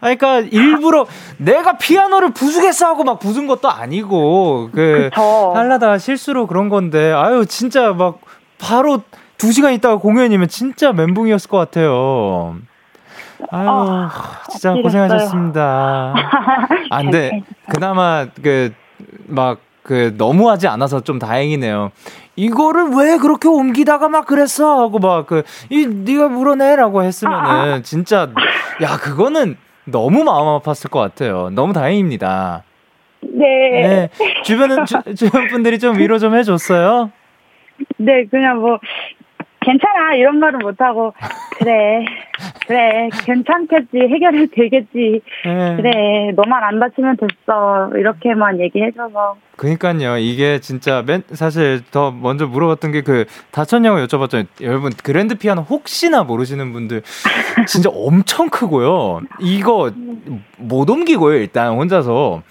아, 0.00 0.14
그러니까 0.14 0.40
일부러 0.40 1.06
내가 1.38 1.76
피아노를 1.78 2.30
부수겠어 2.32 2.86
하고 2.86 3.04
막 3.04 3.18
부순 3.18 3.46
것도 3.46 3.70
아니고 3.70 4.70
그 4.72 5.10
그쵸. 5.10 5.52
하려다가 5.54 5.98
실수로 5.98 6.46
그런 6.46 6.68
건데 6.70 7.12
아유 7.12 7.44
진짜 7.46 7.92
막 7.92 8.20
바로 8.58 9.02
두 9.40 9.52
시간 9.52 9.72
있다가 9.72 9.96
공연이면 9.96 10.48
진짜 10.48 10.92
멘붕이었을 10.92 11.48
것 11.50 11.56
같아요. 11.58 12.56
아유 13.50 13.68
어, 13.68 14.08
진짜 14.50 14.74
고생하셨습니다. 14.74 16.14
아 16.90 17.02
근데 17.02 17.42
그나마 17.68 18.26
그 18.42 18.72
막 19.26 19.58
그 19.82 20.14
너무하지 20.18 20.68
않아서 20.68 21.00
좀 21.00 21.18
다행이네요. 21.18 21.90
이거를 22.36 22.90
왜 22.90 23.16
그렇게 23.16 23.48
옮기다가 23.48 24.08
막 24.10 24.26
그랬어 24.26 24.78
하고 24.82 24.98
막 24.98 25.26
그 25.26 25.42
이 25.70 25.86
네가 25.86 26.28
물어내라고 26.28 27.02
했으면은 27.02 27.82
진짜 27.82 28.28
야 28.82 28.96
그거는 28.98 29.56
너무 29.86 30.22
마음 30.22 30.46
아팠을 30.60 30.90
것 30.90 31.00
같아요. 31.00 31.48
너무 31.50 31.72
다행입니다. 31.72 32.62
네. 33.22 33.48
네. 34.18 34.42
주변은 34.44 34.84
주, 34.84 35.00
주변 35.16 35.48
분들이 35.48 35.78
좀 35.78 35.96
위로 35.98 36.18
좀 36.18 36.36
해줬어요. 36.36 37.10
네, 37.96 38.26
그냥 38.30 38.60
뭐 38.60 38.78
괜찮아 39.60 40.14
이런 40.14 40.38
말은 40.38 40.60
못하고. 40.60 41.12
그래 41.58 42.04
그래 42.66 43.10
괜찮겠지 43.24 43.98
해결이 43.98 44.48
되겠지. 44.50 45.20
네. 45.44 45.76
그래 45.76 46.32
너만 46.34 46.64
안 46.64 46.80
다치면 46.80 47.16
됐어. 47.18 47.90
이렇게만 47.94 48.60
얘기해줘서 48.60 49.36
그니까요. 49.56 50.16
이게 50.16 50.58
진짜 50.60 51.02
맨 51.06 51.22
사실 51.32 51.82
더 51.90 52.10
먼저 52.10 52.46
물어봤던 52.46 52.92
게 52.92 53.02
그 53.02 53.24
다쳤냐고 53.50 53.98
여쭤봤더니 53.98 54.46
여러분 54.62 54.92
그랜드 55.02 55.34
피아노 55.34 55.62
혹시나 55.62 56.22
모르시는 56.22 56.72
분들 56.72 57.02
진짜 57.66 57.90
엄청 57.92 58.48
크고요. 58.48 59.20
이거 59.40 59.90
못 60.56 60.88
옮기고요 60.88 61.36
일단 61.38 61.72
혼자서. 61.72 62.42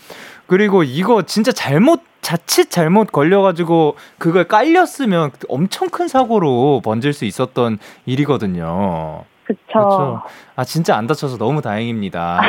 그리고 0.48 0.82
이거 0.84 1.22
진짜 1.24 1.52
잘못 1.52 2.02
자칫 2.30 2.70
잘못 2.70 3.12
걸려가지고 3.12 3.96
그걸 4.20 4.44
깔렸으면 4.44 5.32
엄청 5.48 5.90
큰 5.90 6.08
사고로 6.08 6.80
번질 6.86 7.12
수 7.12 7.26
있었던 7.26 7.80
일이거든요. 8.06 9.24
그쵸. 9.46 10.22
아 10.56 10.64
진짜 10.64 10.96
안 10.96 11.08
다쳐서 11.08 11.40
너무 11.40 11.64
다행입니다. 11.64 12.40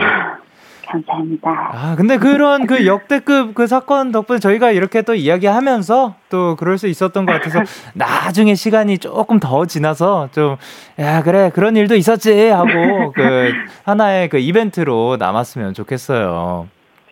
감사합니다. 0.87 1.51
아 1.73 1.95
근데 1.97 2.19
그런 2.19 2.67
그 2.67 2.85
역대급 2.85 3.55
그 3.55 3.67
사건 3.67 4.13
덕분에 4.13 4.39
저희가 4.39 4.71
이렇게 4.71 5.01
또 5.01 5.15
이야기하면서 5.15 6.15
또 6.29 6.57
그럴 6.57 6.77
수 6.77 6.87
있었던 6.87 7.25
것 7.25 7.33
같아서 7.33 7.61
나중에 7.95 8.55
시간이 8.55 8.99
조금 8.99 9.41
더 9.41 9.65
지나서 9.65 10.29
좀 10.33 10.59
야 10.99 11.23
그래 11.23 11.51
그런 11.55 11.75
일도 11.75 11.97
있었지 11.97 12.51
하고 12.51 13.13
그 13.17 13.53
하나의 13.85 14.29
그 14.29 14.37
이벤트로 14.37 15.17
남았으면 15.19 15.73
좋겠어요. 15.73 16.69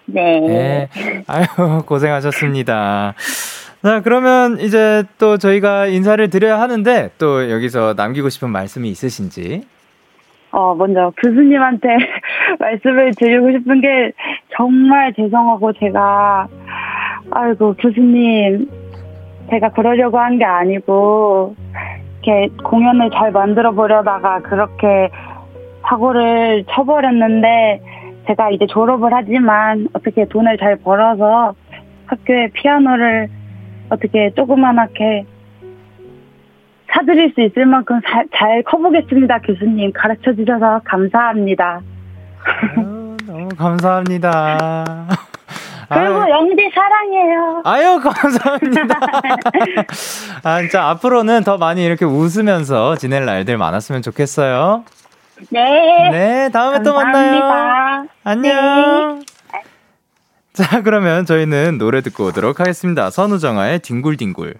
네. 0.08 0.40
네. 0.40 0.88
아유, 1.26 1.44
고생하셨습니다. 1.86 3.14
자, 3.82 4.00
그러면 4.02 4.58
이제 4.60 5.04
또 5.18 5.36
저희가 5.38 5.86
인사를 5.86 6.28
드려야 6.30 6.60
하는데 6.60 7.10
또 7.18 7.50
여기서 7.50 7.94
남기고 7.96 8.28
싶은 8.28 8.50
말씀이 8.50 8.88
있으신지? 8.88 9.62
어, 10.50 10.74
먼저 10.74 11.12
교수님한테 11.22 11.88
말씀을 12.58 13.12
드리고 13.16 13.52
싶은 13.52 13.80
게 13.80 14.12
정말 14.56 15.12
죄송하고 15.14 15.72
제가 15.74 16.48
아이고 17.30 17.74
교수님 17.74 18.68
제가 19.50 19.68
그러려고 19.72 20.18
한 20.18 20.38
게 20.38 20.44
아니고 20.44 21.54
이렇게 22.22 22.48
공연을 22.64 23.10
잘 23.10 23.30
만들어 23.30 23.72
보려다가 23.72 24.40
그렇게 24.40 25.10
사고를 25.88 26.64
쳐버렸는데 26.74 27.80
제가 28.28 28.50
이제 28.50 28.66
졸업을 28.66 29.10
하지만 29.12 29.88
어떻게 29.94 30.26
돈을 30.28 30.58
잘 30.58 30.76
벌어서 30.76 31.54
학교에 32.06 32.48
피아노를 32.52 33.28
어떻게 33.88 34.30
조그만하게 34.36 35.24
사드릴 36.92 37.32
수 37.34 37.40
있을 37.42 37.66
만큼 37.66 38.00
잘, 38.06 38.26
잘 38.34 38.62
커보겠습니다, 38.62 39.40
교수님. 39.40 39.92
가르쳐 39.94 40.34
주셔서 40.34 40.80
감사합니다. 40.84 41.80
아유, 42.76 43.16
너무 43.26 43.48
감사합니다. 43.56 45.06
그리고 45.88 46.20
아유. 46.20 46.30
영디 46.30 46.70
사랑해요. 46.74 47.62
아유, 47.64 48.00
감사합니다. 48.00 48.94
아, 50.44 50.60
진짜 50.60 50.84
앞으로는 50.88 51.44
더 51.44 51.56
많이 51.56 51.82
이렇게 51.82 52.04
웃으면서 52.04 52.96
지낼 52.96 53.24
날들 53.24 53.56
많았으면 53.56 54.02
좋겠어요. 54.02 54.84
네. 55.50 56.10
네, 56.10 56.48
다음에 56.50 56.78
감사합니다. 56.78 56.82
또 56.82 56.94
만나요. 56.94 58.08
안녕. 58.24 59.18
네. 59.20 59.62
자, 60.52 60.82
그러면 60.82 61.24
저희는 61.24 61.78
노래 61.78 62.00
듣고 62.00 62.26
오도록 62.26 62.60
하겠습니다. 62.60 63.10
선우정아의 63.10 63.80
뒹굴뒹굴. 63.80 64.54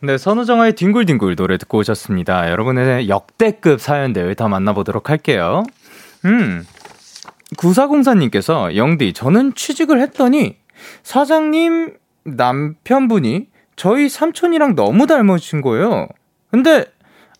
네, 0.00 0.18
선우정아의 0.18 0.74
뒹굴뒹굴 0.74 1.36
노래 1.36 1.58
듣고 1.58 1.78
오셨습니다. 1.78 2.50
여러분의 2.50 3.08
역대급 3.08 3.80
사연들 3.80 4.34
더 4.34 4.48
만나보도록 4.48 5.10
할게요. 5.10 5.62
음, 6.24 6.66
9404님께서, 7.56 8.74
영디, 8.74 9.12
저는 9.12 9.54
취직을 9.54 10.00
했더니, 10.00 10.56
사장님 11.04 11.94
남편분이 12.24 13.46
저희 13.76 14.08
삼촌이랑 14.08 14.74
너무 14.74 15.06
닮으신 15.06 15.60
거예요. 15.60 16.08
근데 16.50 16.84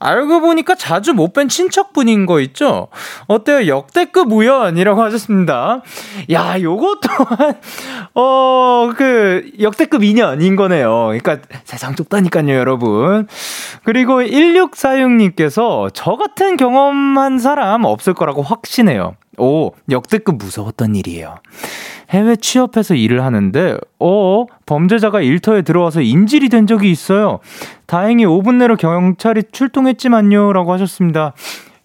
알고 0.02 0.40
보니까 0.40 0.74
자주 0.74 1.14
못 1.14 1.32
뵌 1.32 1.48
친척분인 1.48 2.26
거 2.26 2.40
있죠? 2.40 2.88
어때요? 3.26 3.66
역대급 3.66 4.30
우연이라고 4.30 5.02
하셨습니다. 5.02 5.82
야, 6.30 6.60
요거 6.60 6.98
또한, 7.02 7.54
어, 8.14 8.90
그, 8.96 9.50
역대급 9.60 10.04
인연인 10.04 10.56
거네요. 10.56 11.06
그러니까 11.06 11.38
세상 11.64 11.94
좁다니까요, 11.94 12.54
여러분. 12.54 13.26
그리고 13.84 14.22
1646님께서 14.22 15.90
저 15.94 16.16
같은 16.16 16.56
경험한 16.56 17.38
사람 17.38 17.84
없을 17.84 18.14
거라고 18.14 18.42
확신해요. 18.42 19.16
오, 19.38 19.72
역대급 19.90 20.36
무서웠던 20.36 20.94
일이에요. 20.94 21.36
해외 22.12 22.36
취업해서 22.36 22.94
일을 22.94 23.24
하는데, 23.24 23.78
어, 23.98 24.44
범죄자가 24.66 25.22
일터에 25.22 25.62
들어와서 25.62 26.02
인질이 26.02 26.50
된 26.50 26.66
적이 26.66 26.90
있어요. 26.90 27.40
다행히 27.86 28.26
5분 28.26 28.56
내로 28.56 28.76
경찰이 28.76 29.44
출동했지만요. 29.50 30.52
라고 30.52 30.72
하셨습니다. 30.72 31.32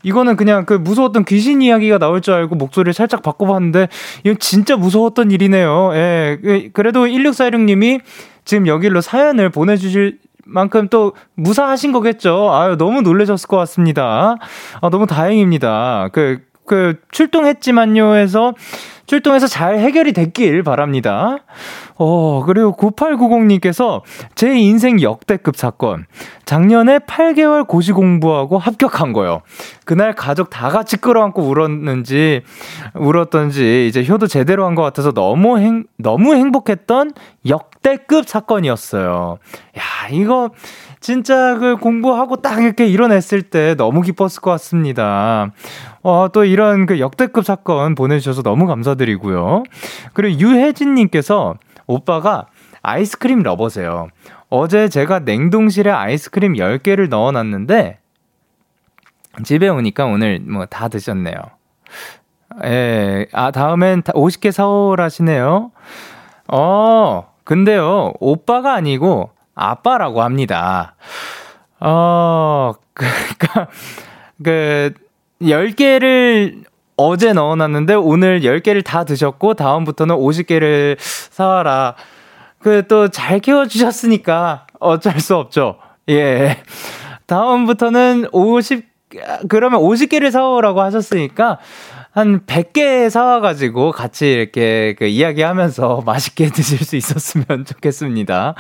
이거는 0.04 0.36
그냥 0.36 0.66
그 0.66 0.74
무서웠던 0.74 1.26
귀신 1.26 1.62
이야기가 1.62 1.98
나올 1.98 2.22
줄 2.22 2.34
알고 2.34 2.56
목소리를 2.56 2.94
살짝 2.94 3.24
바꿔봤는데, 3.24 3.88
이건 4.24 4.38
진짜 4.40 4.76
무서웠던 4.76 5.32
일이네요. 5.32 5.92
예. 5.94 6.38
그, 6.42 6.70
그래도 6.74 7.06
1646님이 7.06 8.02
지금 8.46 8.68
여기로 8.68 9.02
사연을 9.02 9.50
보내주실 9.50 10.20
만큼 10.46 10.88
또 10.90 11.14
무사하신 11.36 11.92
거겠죠. 11.92 12.54
아유, 12.54 12.78
너무 12.78 13.02
놀라셨을 13.02 13.48
것 13.48 13.58
같습니다. 13.58 14.36
아, 14.82 14.90
너무 14.90 15.08
다행입니다. 15.08 16.10
그, 16.12 16.40
그, 16.68 17.00
출동했지만요 17.12 18.16
해서 18.16 18.54
출동해서 19.08 19.48
잘 19.48 19.80
해결이 19.80 20.12
됐길 20.12 20.64
바랍니다. 20.64 21.38
어, 21.96 22.44
그리고 22.46 22.76
9890님께서 22.76 24.02
제 24.36 24.56
인생 24.56 25.02
역대급 25.02 25.56
사건. 25.56 26.06
작년에 26.46 27.00
8개월 27.00 27.66
고시 27.66 27.94
공부하고 27.94 28.58
합격한 28.60 29.14
거요. 29.14 29.42
그날 29.86 30.14
가족 30.14 30.50
다 30.50 30.70
같이 30.70 30.98
끌어안고 30.98 31.42
울었는지, 31.42 32.42
울었던지, 32.96 33.88
이제 33.88 34.06
효도 34.08 34.28
제대로 34.28 34.66
한 34.66 34.76
것 34.76 34.84
같아서 34.84 35.12
너무 35.14 35.58
행, 35.58 35.86
너무 35.98 36.36
행복했던 36.36 37.14
역대급 37.48 38.28
사건이었어요. 38.28 39.38
야, 39.78 40.10
이거, 40.12 40.52
진짜 41.00 41.58
그 41.58 41.78
공부하고 41.78 42.38
딱 42.42 42.62
이렇게 42.62 42.86
일어났을 42.88 43.44
때 43.44 43.76
너무 43.76 44.02
기뻤을 44.02 44.42
것 44.42 44.52
같습니다. 44.52 45.52
어, 46.08 46.30
또 46.32 46.46
이런 46.46 46.86
그 46.86 47.02
역대급 47.02 47.44
사건 47.44 47.94
보내주셔서 47.94 48.42
너무 48.42 48.66
감사드리고요. 48.66 49.64
그리고 50.14 50.40
유혜진님께서 50.40 51.56
오빠가 51.86 52.46
아이스크림 52.82 53.44
러버세요. 53.44 54.08
어제 54.50 54.88
제가 54.88 55.20
냉동실에 55.20 55.92
아이스크림 55.92 56.54
10개를 56.54 57.10
넣어 57.10 57.34
놨는데 57.34 58.00
집에 59.44 59.68
오니까 59.68 60.06
오늘 60.06 60.40
뭐 60.40 60.66
다 60.68 60.88
드셨네요. 60.88 61.36
예, 62.64 63.28
아, 63.34 63.52
다음엔 63.52 64.04
50개 64.04 64.54
사오라시네요. 64.54 65.72
어, 66.48 67.34
근데요, 67.44 68.14
오빠가 68.22 68.76
아니고 68.76 69.32
아빠라고 69.56 70.22
합니다. 70.24 70.96
어, 71.82 72.76
그니까, 72.96 73.68
그, 74.42 74.94
10개를 75.42 76.64
어제 76.96 77.32
넣어놨는데 77.34 77.94
오늘 77.94 78.42
10개를 78.42 78.84
다 78.84 79.04
드셨고 79.04 79.54
다음부터는 79.54 80.16
50개를 80.16 80.98
사와라. 81.00 81.96
그 82.60 82.88
또 82.88 83.08
잘 83.08 83.40
키워주셨으니까 83.40 84.66
어쩔 84.80 85.20
수 85.20 85.36
없죠. 85.36 85.78
예. 86.10 86.58
다음부터는 87.28 88.28
50, 88.32 88.86
그러면 89.48 89.80
50개를 89.82 90.32
사오라고 90.32 90.82
하셨으니까 90.82 91.60
한 92.18 92.40
100개 92.40 93.12
사와가지고 93.12 93.92
같이 93.92 94.32
이렇게 94.32 94.96
그 94.98 95.06
이야기하면서 95.06 96.02
맛있게 96.08 96.50
드실 96.50 96.80
수 96.80 96.96
있었으면 96.96 97.64
좋겠습니다. 97.64 98.56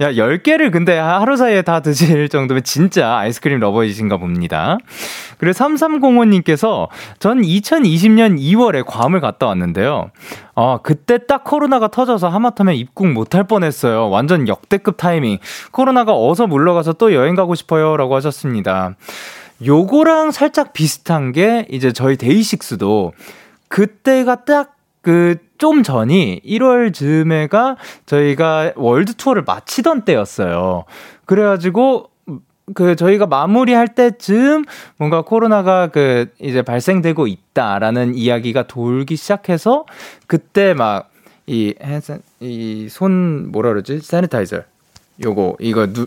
야, 0.00 0.12
10개를 0.12 0.72
근데 0.72 0.96
하루 0.96 1.36
사이에 1.36 1.60
다 1.60 1.80
드실 1.80 2.30
정도면 2.30 2.62
진짜 2.62 3.18
아이스크림 3.18 3.60
러버이신가 3.60 4.16
봅니다. 4.16 4.78
그리고 5.36 5.52
3305님께서 5.52 6.88
전 7.18 7.42
2020년 7.42 8.38
2월에 8.38 8.82
괌을 8.86 9.20
갔다 9.20 9.46
왔는데요. 9.46 10.10
어, 10.54 10.78
그때 10.82 11.18
딱 11.26 11.44
코로나가 11.44 11.88
터져서 11.88 12.30
하마터면 12.30 12.76
입국 12.76 13.12
못할 13.12 13.44
뻔했어요. 13.44 14.08
완전 14.08 14.48
역대급 14.48 14.96
타이밍. 14.96 15.36
코로나가 15.70 16.14
어서 16.14 16.46
물러가서 16.46 16.94
또 16.94 17.12
여행 17.12 17.34
가고 17.34 17.54
싶어요. 17.54 17.94
라고 17.98 18.16
하셨습니다. 18.16 18.94
요거랑 19.64 20.30
살짝 20.30 20.72
비슷한 20.72 21.32
게 21.32 21.66
이제 21.70 21.92
저희 21.92 22.16
데이식스도 22.16 23.12
그때가 23.68 24.44
딱 24.44 24.76
그 25.02 25.36
좀 25.58 25.84
전이 25.84 26.40
1월 26.44 26.92
즈음에가 26.92 27.76
저희가 28.06 28.72
월드 28.74 29.14
투어를 29.14 29.44
마치던 29.44 30.04
때였어요. 30.04 30.84
그래가지고 31.24 32.10
그 32.74 32.96
저희가 32.96 33.26
마무리할 33.26 33.94
때쯤 33.94 34.64
뭔가 34.96 35.22
코로나가 35.22 35.86
그 35.86 36.26
이제 36.40 36.62
발생되고 36.62 37.28
있다라는 37.28 38.16
이야기가 38.16 38.66
돌기 38.66 39.14
시작해서 39.14 39.84
그때 40.26 40.74
막 40.74 41.10
이 41.46 41.74
이 42.40 42.86
손 42.88 43.50
뭐라 43.52 43.68
그러지? 43.70 44.00
세니타이저 44.00 44.62
요거 45.24 45.56
이거 45.60 45.86
누 45.92 46.06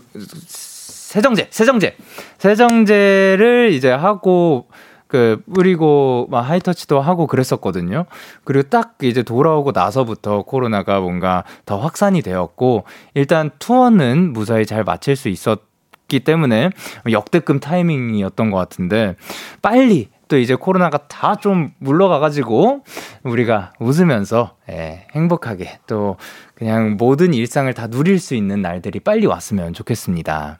세정제, 1.16 1.48
세정제, 1.50 1.96
세정제를 2.36 3.70
이제 3.72 3.90
하고 3.90 4.68
그 5.06 5.40
뿌리고 5.50 6.26
막 6.30 6.42
하이터치도 6.42 7.00
하고 7.00 7.26
그랬었거든요. 7.26 8.04
그리고 8.44 8.68
딱 8.68 8.96
이제 9.02 9.22
돌아오고 9.22 9.72
나서부터 9.72 10.42
코로나가 10.42 11.00
뭔가 11.00 11.44
더 11.64 11.78
확산이 11.78 12.20
되었고 12.20 12.84
일단 13.14 13.50
투어는 13.58 14.34
무사히 14.34 14.66
잘 14.66 14.84
마칠 14.84 15.16
수 15.16 15.30
있었기 15.30 16.20
때문에 16.20 16.68
역대급 17.10 17.62
타이밍이었던 17.62 18.50
것 18.50 18.58
같은데 18.58 19.16
빨리 19.62 20.10
또 20.28 20.36
이제 20.36 20.54
코로나가 20.54 20.98
다 21.06 21.36
좀 21.36 21.70
물러가가지고 21.78 22.84
우리가 23.22 23.72
웃으면서 23.78 24.56
예, 24.68 25.06
행복하게 25.12 25.78
또 25.86 26.16
그냥 26.54 26.96
모든 26.98 27.32
일상을 27.32 27.72
다 27.72 27.86
누릴 27.86 28.18
수 28.18 28.34
있는 28.34 28.60
날들이 28.60 29.00
빨리 29.00 29.26
왔으면 29.26 29.72
좋겠습니다. 29.72 30.58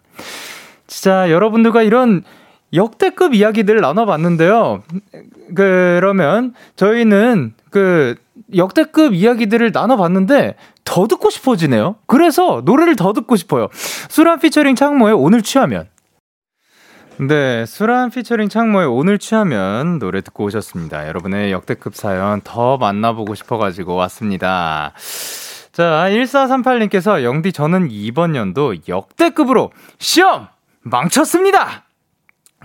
진짜 0.87 1.31
여러분들과 1.31 1.83
이런 1.83 2.23
역대급 2.73 3.35
이야기들을 3.35 3.81
나눠봤는데요. 3.81 4.83
그러면 5.55 6.55
저희는 6.77 7.55
그 7.71 8.17
역대급 8.55 9.15
이야기들을 9.15 9.71
나눠봤는데 9.73 10.57
더 10.85 11.07
듣고 11.09 11.31
싶어지네요. 11.31 11.97
그래서 12.07 12.63
노래를 12.65 12.97
더 12.97 13.13
듣고 13.13 13.37
싶어요. 13.37 13.69
수란 14.09 14.39
피처링 14.39 14.75
창모의 14.77 15.15
오늘 15.15 15.43
취하면. 15.43 15.89
네, 17.19 17.65
수란 17.67 18.11
피처링 18.11 18.49
창모의 18.51 18.89
오늘 18.89 19.19
취하면 19.19 19.99
노래 19.99 20.21
듣고 20.21 20.45
오셨습니다. 20.45 21.09
여러분의 21.09 21.51
역대급 21.51 21.95
사연 21.95 22.43
더 22.43 22.77
만나보고 22.77 23.35
싶어가지고 23.35 23.95
왔습니다. 23.95 24.93
자, 25.77 26.07
1438님께서 26.09 27.23
영디 27.23 27.53
저는 27.53 27.89
이번 27.91 28.35
연도 28.35 28.75
역대급으로 28.89 29.73
시험 29.99 30.47
망쳤습니다! 30.81 31.85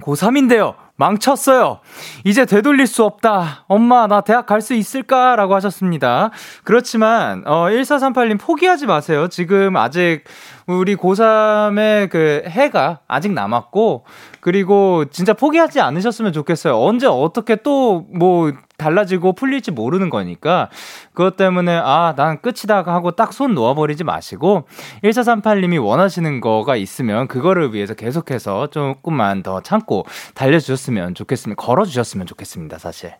고3인데요. 0.02 0.76
망쳤어요. 0.96 1.80
이제 2.24 2.46
되돌릴 2.46 2.88
수 2.88 3.04
없다. 3.04 3.66
엄마, 3.68 4.08
나 4.08 4.22
대학 4.22 4.46
갈 4.46 4.62
수 4.62 4.76
있을까? 4.76 5.36
라고 5.36 5.56
하셨습니다. 5.56 6.30
그렇지만, 6.64 7.44
어, 7.46 7.66
1438님 7.66 8.40
포기하지 8.40 8.86
마세요. 8.86 9.28
지금 9.28 9.76
아직 9.76 10.24
우리 10.66 10.96
고3의 10.96 12.10
그 12.10 12.44
해가 12.48 13.00
아직 13.10 13.34
남았고, 13.34 14.06
그리고 14.40 15.04
진짜 15.12 15.34
포기하지 15.34 15.82
않으셨으면 15.82 16.32
좋겠어요. 16.32 16.82
언제 16.82 17.08
어떻게 17.08 17.58
또 17.58 18.06
뭐 18.14 18.54
달라지고 18.82 19.34
풀릴지 19.34 19.72
모르는 19.72 20.10
거니까 20.10 20.70
그것 21.14 21.36
때문에 21.38 21.80
아, 21.84 22.14
난 22.16 22.42
끝이다 22.42 22.84
하고 22.86 23.12
딱 23.12 23.32
손 23.32 23.54
놓아버리지 23.56 24.04
마시고 24.04 24.68
1438님이 25.04 25.84
원하시는 25.84 26.42
거가 26.42 26.76
있으면 26.76 27.28
그거를 27.28 27.74
위해서 27.74 27.94
계속해서 27.94 28.68
조금만 28.68 29.42
더 29.44 29.62
참고 29.62 30.06
달려주셨으면 30.36 31.16
좋겠습니다. 31.16 31.62
걸어주셨으면 31.62 32.28
좋겠습니다, 32.28 32.78
사실. 32.78 33.14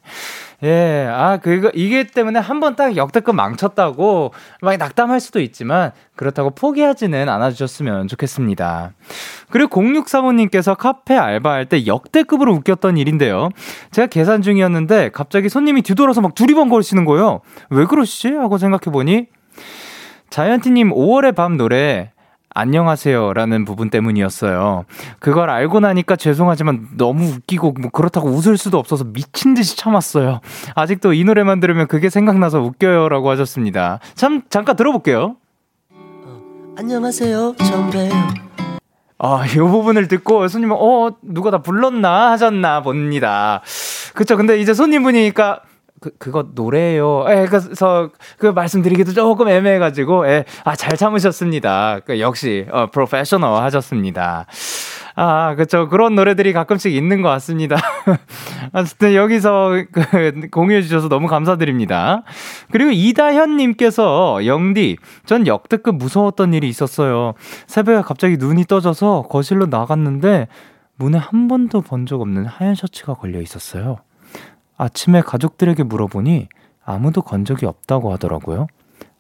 예, 0.64 1.08
아, 1.10 1.38
그거, 1.38 1.72
이게 1.74 2.04
때문에 2.06 2.40
한 2.40 2.60
번 2.60 2.76
딱 2.76 2.96
역대급 2.96 3.36
망쳤다고 3.36 4.32
막 4.62 4.78
낙담할 4.78 5.20
수도 5.20 5.40
있지만 5.42 5.92
그렇다고 6.16 6.52
포기하지는 6.52 7.28
않아주셨으면 7.28 8.08
좋겠습니다. 8.08 8.92
그리고 9.50 9.82
0635님께서 9.82 10.78
카페 10.78 11.18
알바할 11.18 11.66
때 11.66 11.88
역대급으로 11.88 12.54
웃겼던 12.54 12.98
일인데요. 12.98 13.50
제가 13.90 14.06
계산 14.08 14.42
중이었는데 14.44 15.10
갑자기 15.10 15.50
손님이 15.50 15.82
뒤돌아서 15.82 16.22
막 16.22 16.36
두리번거리시는 16.36 17.06
거예요. 17.06 17.42
왜 17.72 17.86
그러시지? 17.86 18.30
하고 18.30 18.58
생각해보니 18.60 19.28
자이언티님 20.30 20.92
5월의 20.92 21.36
밤 21.36 21.58
노래 21.58 22.12
안녕하세요 22.54 23.34
라는 23.34 23.66
부분 23.66 23.90
때문이었어요. 23.90 24.86
그걸 25.20 25.50
알고 25.50 25.80
나니까 25.80 26.16
죄송하지만 26.16 26.90
너무 26.98 27.26
웃기고 27.26 27.76
뭐 27.80 27.92
그렇다고 27.92 28.30
웃을 28.30 28.58
수도 28.58 28.78
없어서 28.78 29.06
미친 29.06 29.54
듯이 29.54 29.78
참았어요. 29.78 30.42
아직도 30.76 31.14
이 31.14 31.24
노래만 31.24 31.60
들으면 31.60 31.88
그게 31.88 32.10
생각나서 32.10 32.60
웃겨요 32.62 33.10
라고 33.10 33.30
하셨습니다. 33.30 34.00
참, 34.16 34.42
잠깐 34.50 34.76
들어볼게요. 34.76 35.36
어, 35.94 36.42
안녕하세요. 36.78 37.56
처음 37.58 37.90
봬요. 37.90 38.12
아, 39.24 39.46
이 39.46 39.56
부분을 39.56 40.08
듣고 40.08 40.48
손님은, 40.48 40.76
어, 40.80 41.12
누가 41.22 41.52
다 41.52 41.60
불렀나 41.60 42.32
하셨나 42.32 42.82
봅니다. 42.82 43.62
그쵸. 44.16 44.36
근데 44.36 44.60
이제 44.60 44.74
손님분이니까, 44.74 45.62
그, 46.02 46.10
그거 46.18 46.48
노래예요. 46.56 47.26
예, 47.30 47.46
그래서 47.48 48.10
그 48.40 48.48
말씀드리기도 48.48 49.14
조금 49.14 49.48
애매해가지고, 49.48 50.28
예, 50.28 50.46
아, 50.66 50.76
잘 50.76 50.98
참으셨습니다. 50.98 52.00
그 52.06 52.20
역시, 52.20 52.66
어, 52.72 52.88
프로페셔널 52.88 53.62
하셨습니다. 53.64 54.48
아, 55.16 55.56
그쵸. 55.56 55.88
그런 55.90 56.16
노래들이 56.16 56.54
가끔씩 56.54 56.92
있는 56.94 57.22
것 57.22 57.30
같습니다. 57.30 57.76
어쨌든 58.74 59.14
여기서 59.14 59.84
그 59.92 60.48
공유해주셔서 60.50 61.08
너무 61.08 61.28
감사드립니다. 61.28 62.24
그리고 62.72 62.90
이다현님께서, 62.92 64.46
영디, 64.46 64.98
전 65.26 65.46
역대급 65.46 65.98
무서웠던 65.98 66.54
일이 66.56 66.68
있었어요. 66.68 67.34
새벽에 67.68 68.02
갑자기 68.02 68.38
눈이 68.38 68.66
떠져서 68.66 69.28
거실로 69.30 69.68
나갔는데, 69.68 70.48
문에 70.96 71.18
한 71.20 71.48
번도 71.48 71.82
본 71.82 72.06
적 72.06 72.22
없는 72.22 72.46
하얀 72.46 72.74
셔츠가 72.74 73.14
걸려 73.14 73.40
있었어요. 73.42 73.98
아침에 74.82 75.22
가족들에게 75.22 75.84
물어보니 75.84 76.50
아무도 76.84 77.22
건 77.22 77.46
적이 77.46 77.68
없다고 77.68 78.12
하더라고요. 78.14 78.66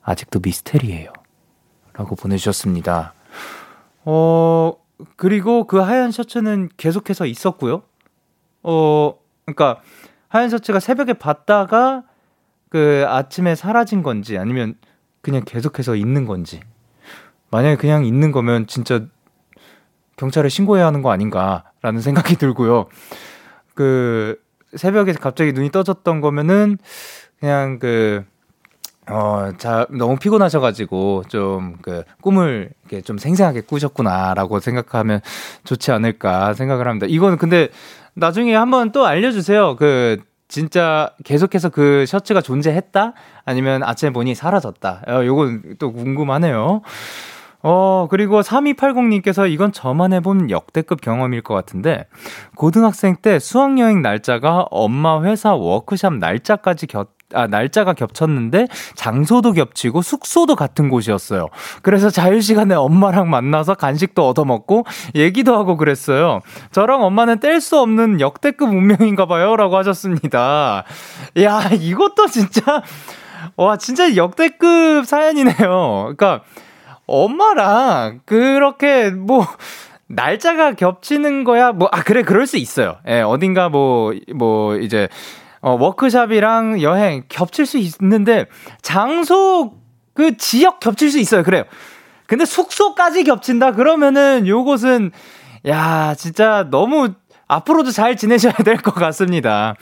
아직도 0.01 0.39
미스테리예요. 0.41 1.13
라고 1.93 2.15
보내주셨습니다. 2.15 3.13
어, 4.03 4.73
그리고 5.17 5.67
그 5.67 5.77
하얀 5.77 6.09
셔츠는 6.09 6.69
계속해서 6.77 7.27
있었고요. 7.27 7.83
어, 8.63 9.13
그러니까 9.45 9.81
하얀 10.29 10.49
셔츠가 10.49 10.79
새벽에 10.79 11.13
봤다가 11.13 12.05
그 12.69 13.05
아침에 13.07 13.53
사라진 13.53 14.01
건지 14.01 14.39
아니면 14.39 14.73
그냥 15.21 15.43
계속해서 15.45 15.95
있는 15.95 16.25
건지. 16.25 16.59
만약에 17.51 17.75
그냥 17.75 18.03
있는 18.03 18.31
거면 18.31 18.65
진짜 18.65 19.05
경찰에 20.15 20.49
신고해야 20.49 20.87
하는 20.87 21.03
거 21.03 21.11
아닌가라는 21.11 22.01
생각이 22.01 22.37
들고요. 22.37 22.87
그 23.75 24.41
새벽에 24.75 25.13
갑자기 25.13 25.53
눈이 25.53 25.71
떠졌던 25.71 26.21
거면은 26.21 26.77
그냥 27.39 27.79
그 27.79 28.23
어, 29.09 29.51
자, 29.57 29.87
너무 29.89 30.15
피곤하셔가지고, 30.15 31.23
좀, 31.27 31.75
그, 31.81 32.03
꿈을, 32.21 32.69
이렇게 32.83 33.01
좀 33.01 33.17
생생하게 33.17 33.61
꾸셨구나라고 33.61 34.59
생각하면 34.59 35.21
좋지 35.63 35.91
않을까 35.91 36.53
생각을 36.53 36.87
합니다. 36.87 37.07
이거는 37.09 37.37
근데, 37.37 37.69
나중에 38.13 38.55
한번 38.55 38.91
또 38.91 39.05
알려주세요. 39.05 39.75
그, 39.75 40.19
진짜 40.47 41.09
계속해서 41.23 41.69
그 41.69 42.05
셔츠가 42.05 42.41
존재했다? 42.41 43.13
아니면 43.45 43.83
아침에 43.83 44.11
보니 44.11 44.35
사라졌다? 44.35 45.03
어, 45.07 45.25
요건 45.25 45.77
또 45.79 45.93
궁금하네요. 45.93 46.81
어, 47.63 48.07
그리고 48.09 48.41
3280님께서 48.41 49.49
이건 49.49 49.71
저만 49.71 50.13
해본 50.13 50.49
역대급 50.49 51.01
경험일 51.01 51.41
것 51.41 51.53
같은데, 51.53 52.07
고등학생 52.55 53.15
때 53.15 53.39
수학여행 53.39 54.01
날짜가 54.01 54.67
엄마 54.71 55.21
회사 55.23 55.53
워크샵 55.53 56.15
날짜까지 56.15 56.87
겹, 56.87 57.09
아, 57.33 57.47
날짜가 57.47 57.93
겹쳤는데 57.93 58.67
장소도 58.95 59.53
겹치고 59.53 60.01
숙소도 60.01 60.55
같은 60.55 60.89
곳이었어요. 60.89 61.47
그래서 61.81 62.09
자유시간에 62.09 62.75
엄마랑 62.75 63.29
만나서 63.29 63.75
간식도 63.75 64.27
얻어먹고 64.27 64.85
얘기도 65.15 65.55
하고 65.55 65.77
그랬어요. 65.77 66.41
저랑 66.71 67.03
엄마는 67.03 67.39
뗄 67.39 67.61
수 67.61 67.79
없는 67.79 68.19
역대급 68.19 68.69
운명인가 68.69 69.27
봐요. 69.27 69.55
라고 69.55 69.77
하셨습니다. 69.77 70.83
야, 71.41 71.69
이것도 71.71 72.27
진짜, 72.27 72.81
와, 73.55 73.77
진짜 73.77 74.15
역대급 74.15 75.05
사연이네요. 75.05 76.13
그러니까 76.17 76.41
엄마랑 77.11 78.21
그렇게 78.25 79.09
뭐, 79.09 79.45
날짜가 80.07 80.73
겹치는 80.73 81.43
거야? 81.43 81.71
뭐, 81.71 81.89
아, 81.91 82.03
그래, 82.03 82.21
그럴 82.23 82.47
수 82.47 82.57
있어요. 82.57 82.97
예, 83.07 83.21
어딘가 83.21 83.69
뭐, 83.69 84.13
뭐, 84.33 84.77
이제, 84.77 85.07
어, 85.61 85.77
워크샵이랑 85.79 86.81
여행 86.81 87.23
겹칠 87.29 87.65
수 87.65 87.77
있는데 87.77 88.45
장소 88.81 89.73
그 90.13 90.37
지역 90.37 90.79
겹칠 90.79 91.11
수 91.11 91.19
있어요. 91.19 91.43
그래요. 91.43 91.63
근데 92.25 92.45
숙소까지 92.45 93.23
겹친다 93.23 93.73
그러면은 93.73 94.47
요것은 94.47 95.11
야, 95.67 96.15
진짜 96.17 96.67
너무 96.71 97.13
앞으로도 97.51 97.91
잘 97.91 98.15
지내셔야 98.15 98.53
될 98.63 98.77
것 98.77 98.93
같습니다. 98.95 99.75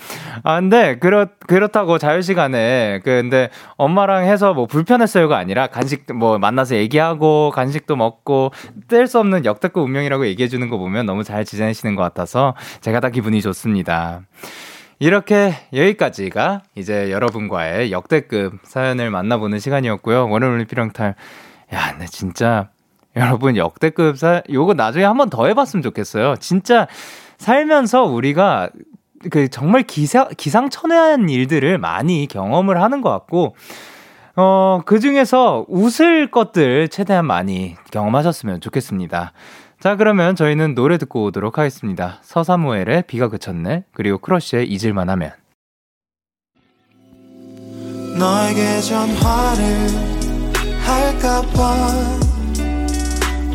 아, 0.44 0.60
근데, 0.60 0.98
그렇, 0.98 1.28
그렇다고 1.48 1.98
자유시간에, 2.00 3.02
그, 3.04 3.10
근데 3.22 3.50
엄마랑 3.78 4.26
해서 4.26 4.54
뭐 4.54 4.66
불편했어요가 4.66 5.38
아니라 5.38 5.68
간식, 5.68 6.12
뭐 6.14 6.40
만나서 6.40 6.76
얘기하고 6.76 7.52
간식도 7.54 7.96
먹고 7.96 8.52
뗄 8.88 9.08
수 9.08 9.20
없는 9.20 9.46
역대급 9.46 9.84
운명이라고 9.84 10.26
얘기해주는 10.28 10.68
거 10.70 10.78
보면 10.78 11.06
너무 11.06 11.24
잘 11.24 11.46
지내시는 11.46 11.96
것 11.96 12.02
같아서 12.02 12.56
제가 12.82 13.00
다 13.00 13.10
기분이 13.10 13.42
좋습니다. 13.42 14.22
이렇게 14.98 15.54
여기까지가 15.74 16.64
이제 16.76 17.12
여러분과의 17.12 17.92
역대급 17.92 18.60
사연을 18.64 19.12
만나보는 19.12 19.60
시간이었고요. 19.60 20.30
월요일 20.30 20.54
올림픽령탈. 20.54 21.16
야, 21.74 21.98
나 21.98 22.06
진짜 22.06 22.70
여러분 23.16 23.56
역대급 23.56 24.18
사 24.18 24.42
요거 24.52 24.74
나중에 24.74 25.06
한번 25.06 25.30
더 25.30 25.48
해봤으면 25.48 25.84
좋겠어요. 25.84 26.36
진짜 26.40 26.88
살면서 27.40 28.04
우리가 28.04 28.70
그 29.32 29.50
정말 29.50 29.84
기사, 29.84 30.28
기상천외한 30.30 31.28
일들을 31.30 31.78
많이 31.78 32.28
경험을 32.28 32.82
하는 32.82 33.02
것 33.02 33.10
같고, 33.10 33.56
어, 34.36 34.82
그 34.86 35.00
중에서 35.00 35.66
웃을 35.68 36.30
것들 36.32 36.90
최대한 36.90 37.26
많이 37.26 37.76
경험하셨으면 37.92 38.62
좋겠습니다. 38.62 39.34
자, 39.80 39.96
그러면 39.96 40.36
저희는 40.36 40.76
노래 40.76 40.98
듣고 40.98 41.26
오도록 41.26 41.58
하겠습니다. 41.58 42.20
서사무엘의 42.22 43.04
비가 43.08 43.30
그쳤네, 43.30 43.86
그리고 43.94 44.18
크러쉬의 44.20 44.68
잊을만 44.70 45.10
하면. 45.10 45.32
너에게 48.18 48.82
전화를 48.82 49.88
할까봐 50.86 52.29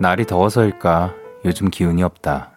날이 0.00 0.24
더워서일까 0.24 1.14
요즘 1.44 1.68
기운이 1.68 2.02
없다. 2.02 2.52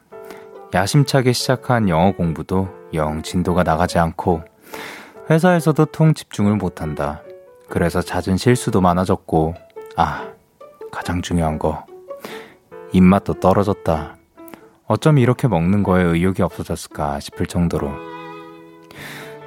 야심차게 0.74 1.34
시작한 1.34 1.90
영어 1.90 2.14
공부도 2.14 2.70
영 2.94 3.22
진도가 3.22 3.64
나가지 3.64 4.00
않고 4.00 4.44
회사에서도 5.30 5.84
통 5.88 6.14
집중을 6.14 6.56
못한다. 6.56 7.22
그래서 7.68 8.02
잦은 8.02 8.38
실수도 8.38 8.80
많아졌고 8.80 9.56
아 9.98 10.26
가장 10.90 11.22
중요한 11.22 11.60
거. 11.60 11.86
입맛도 12.94 13.42
떨어졌다. 13.42 14.16
어쩜 14.88 15.18
이렇게 15.18 15.50
먹는 15.50 15.84
거에 15.84 16.02
의욕이 16.02 16.42
없어졌을까 16.42 17.20
싶을 17.20 17.46
정도로. 17.46 17.92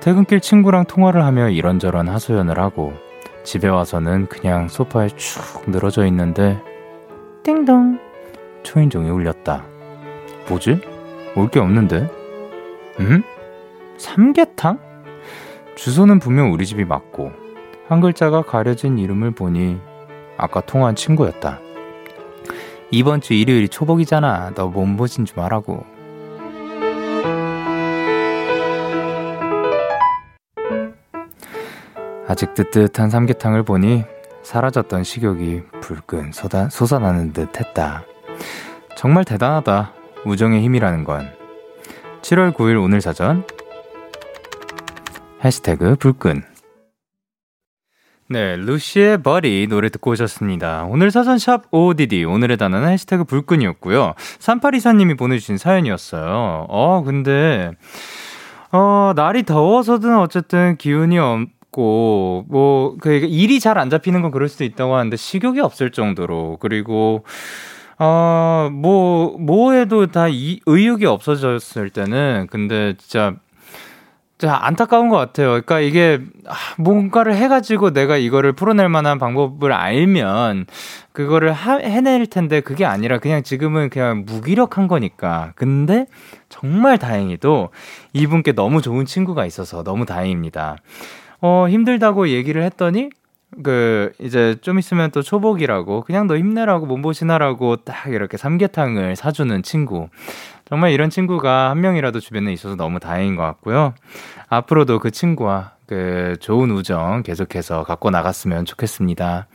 퇴근길 0.00 0.42
친구랑 0.42 0.84
통화를 0.84 1.24
하며 1.24 1.48
이런저런 1.48 2.08
하소연을 2.08 2.60
하고 2.60 2.92
집에 3.42 3.68
와서는 3.68 4.26
그냥 4.26 4.68
소파에 4.68 5.08
축 5.16 5.70
늘어져 5.70 6.04
있는데 6.08 6.62
띵동 7.46 8.00
초인종이 8.64 9.08
울렸다. 9.08 9.64
뭐지? 10.48 10.80
올 11.36 11.48
게 11.48 11.60
없는데? 11.60 12.10
응? 12.98 13.22
삼계탕? 13.98 14.80
주소는 15.76 16.18
분명 16.18 16.52
우리 16.52 16.66
집이 16.66 16.84
맞고 16.84 17.30
한 17.86 18.00
글자가 18.00 18.42
가려진 18.42 18.98
이름을 18.98 19.30
보니 19.30 19.78
아까 20.36 20.60
통화한 20.60 20.96
친구였다. 20.96 21.60
이번 22.90 23.20
주 23.20 23.32
일요일이 23.32 23.68
초복이잖아. 23.68 24.54
너 24.56 24.66
몸보신 24.66 25.24
좀 25.24 25.44
하라고. 25.44 25.84
아직 32.26 32.54
뜨뜻한 32.54 33.10
삼계탕을 33.10 33.62
보니 33.62 34.04
사라졌던 34.46 35.02
식욕이 35.02 35.62
불끈 35.80 36.30
쏟아, 36.30 36.68
솟아나는 36.68 37.32
듯 37.32 37.58
했다. 37.58 38.04
정말 38.96 39.24
대단하다. 39.24 39.92
우정의 40.24 40.62
힘이라는 40.62 41.02
건. 41.02 41.28
7월 42.22 42.54
9일 42.54 42.80
오늘 42.80 43.00
사전 43.00 43.44
해시태그 45.44 45.96
불끈 45.96 46.44
네, 48.28 48.56
루시의 48.56 49.22
버리 49.22 49.66
노래 49.68 49.88
듣고 49.88 50.12
오셨습니다. 50.12 50.84
오늘 50.84 51.10
사전샵 51.10 51.64
ODD, 51.72 52.24
오늘의 52.24 52.56
단어는 52.56 52.88
해시태그 52.88 53.24
불끈이었고요. 53.24 54.14
3824님이 54.38 55.18
보내주신 55.18 55.58
사연이었어요. 55.58 56.66
어, 56.68 57.02
근데, 57.04 57.72
어, 58.70 59.12
날이 59.16 59.44
더워서든 59.44 60.16
어쨌든 60.18 60.76
기운이 60.76 61.18
없고, 61.76 62.46
뭐, 62.48 62.96
그, 63.00 63.12
일이 63.12 63.60
잘 63.60 63.76
안 63.76 63.90
잡히는 63.90 64.22
건 64.22 64.30
그럴 64.30 64.48
수도 64.48 64.64
있다고 64.64 64.96
하는데, 64.96 65.16
식욕이 65.16 65.60
없을 65.60 65.90
정도로, 65.92 66.56
그리고, 66.60 67.24
어, 67.98 68.70
뭐, 68.72 69.36
뭐해도 69.38 70.06
다 70.06 70.28
이, 70.28 70.60
의욕이 70.66 71.04
없어졌을 71.04 71.90
때는, 71.90 72.46
근데 72.50 72.94
진짜, 72.98 73.34
자, 74.38 74.58
안타까운 74.60 75.08
것 75.08 75.16
같아요. 75.16 75.48
그러니까 75.48 75.80
이게 75.80 76.20
아, 76.46 76.54
뭔가를 76.76 77.34
해가지고 77.34 77.94
내가 77.94 78.18
이거를 78.18 78.52
풀어낼 78.52 78.90
만한 78.90 79.18
방법을 79.18 79.72
알면 79.72 80.66
그거를 81.12 81.54
하, 81.54 81.78
해낼 81.78 82.26
텐데 82.26 82.60
그게 82.60 82.84
아니라 82.84 83.16
그냥 83.18 83.42
지금은 83.42 83.88
그냥 83.88 84.24
무기력한 84.26 84.88
거니까. 84.88 85.52
근데 85.56 86.04
정말 86.50 86.98
다행히도 86.98 87.70
이분께 88.12 88.52
너무 88.52 88.82
좋은 88.82 89.06
친구가 89.06 89.46
있어서 89.46 89.82
너무 89.82 90.04
다행입니다. 90.04 90.76
어, 91.46 91.68
힘들다고 91.68 92.30
얘기를 92.30 92.64
했더니, 92.64 93.10
그, 93.62 94.12
이제 94.18 94.56
좀 94.62 94.80
있으면 94.80 95.12
또 95.12 95.22
초복이라고, 95.22 96.00
그냥 96.02 96.26
너 96.26 96.36
힘내라고, 96.36 96.86
몸보신하라고 96.86 97.76
딱 97.84 98.08
이렇게 98.08 98.36
삼계탕을 98.36 99.14
사주는 99.14 99.62
친구. 99.62 100.08
정말 100.68 100.90
이런 100.90 101.08
친구가 101.08 101.70
한 101.70 101.80
명이라도 101.80 102.18
주변에 102.18 102.52
있어서 102.52 102.74
너무 102.74 102.98
다행인 102.98 103.36
것 103.36 103.44
같고요. 103.44 103.94
앞으로도 104.48 104.98
그 104.98 105.12
친구와 105.12 105.74
그 105.86 106.34
좋은 106.40 106.72
우정 106.72 107.22
계속해서 107.22 107.84
갖고 107.84 108.10
나갔으면 108.10 108.64
좋겠습니다. 108.64 109.46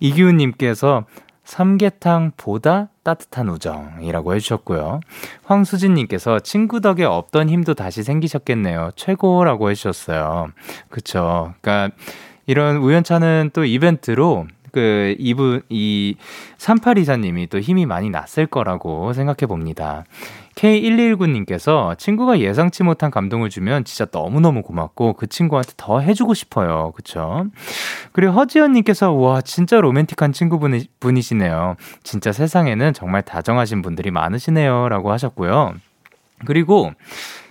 이기훈님께서 0.00 1.04
삼계탕보다 1.46 2.88
따뜻한 3.02 3.48
우정이라고 3.48 4.34
해주셨고요. 4.34 5.00
황수진님께서 5.44 6.40
친구 6.40 6.80
덕에 6.80 7.04
없던 7.04 7.48
힘도 7.48 7.74
다시 7.74 8.02
생기셨겠네요. 8.02 8.90
최고라고 8.96 9.70
해주셨어요. 9.70 10.48
그쵸. 10.90 11.54
그니까 11.60 11.90
이런 12.46 12.76
우연찮은 12.76 13.50
또 13.52 13.64
이벤트로 13.64 14.46
그 14.76 15.16
이분 15.18 15.62
이 15.70 16.16
3824님이 16.58 17.48
또 17.48 17.58
힘이 17.58 17.86
많이 17.86 18.10
났을 18.10 18.46
거라고 18.46 19.14
생각해 19.14 19.46
봅니다. 19.48 20.04
K1219님께서 20.54 21.96
친구가 21.96 22.40
예상치 22.40 22.82
못한 22.82 23.10
감동을 23.10 23.48
주면 23.48 23.84
진짜 23.84 24.06
너무너무 24.12 24.60
고맙고 24.60 25.14
그 25.14 25.28
친구한테 25.28 25.72
더 25.78 26.00
해주고 26.00 26.34
싶어요. 26.34 26.92
그쵸? 26.94 27.46
그리고 28.12 28.34
허지연님께서 28.34 29.12
와, 29.12 29.40
진짜 29.40 29.80
로맨틱한 29.80 30.32
친구분이시네요. 30.34 31.76
진짜 32.02 32.32
세상에는 32.32 32.92
정말 32.92 33.22
다정하신 33.22 33.80
분들이 33.80 34.10
많으시네요. 34.10 34.90
라고 34.90 35.10
하셨고요. 35.10 35.72
그리고 36.44 36.92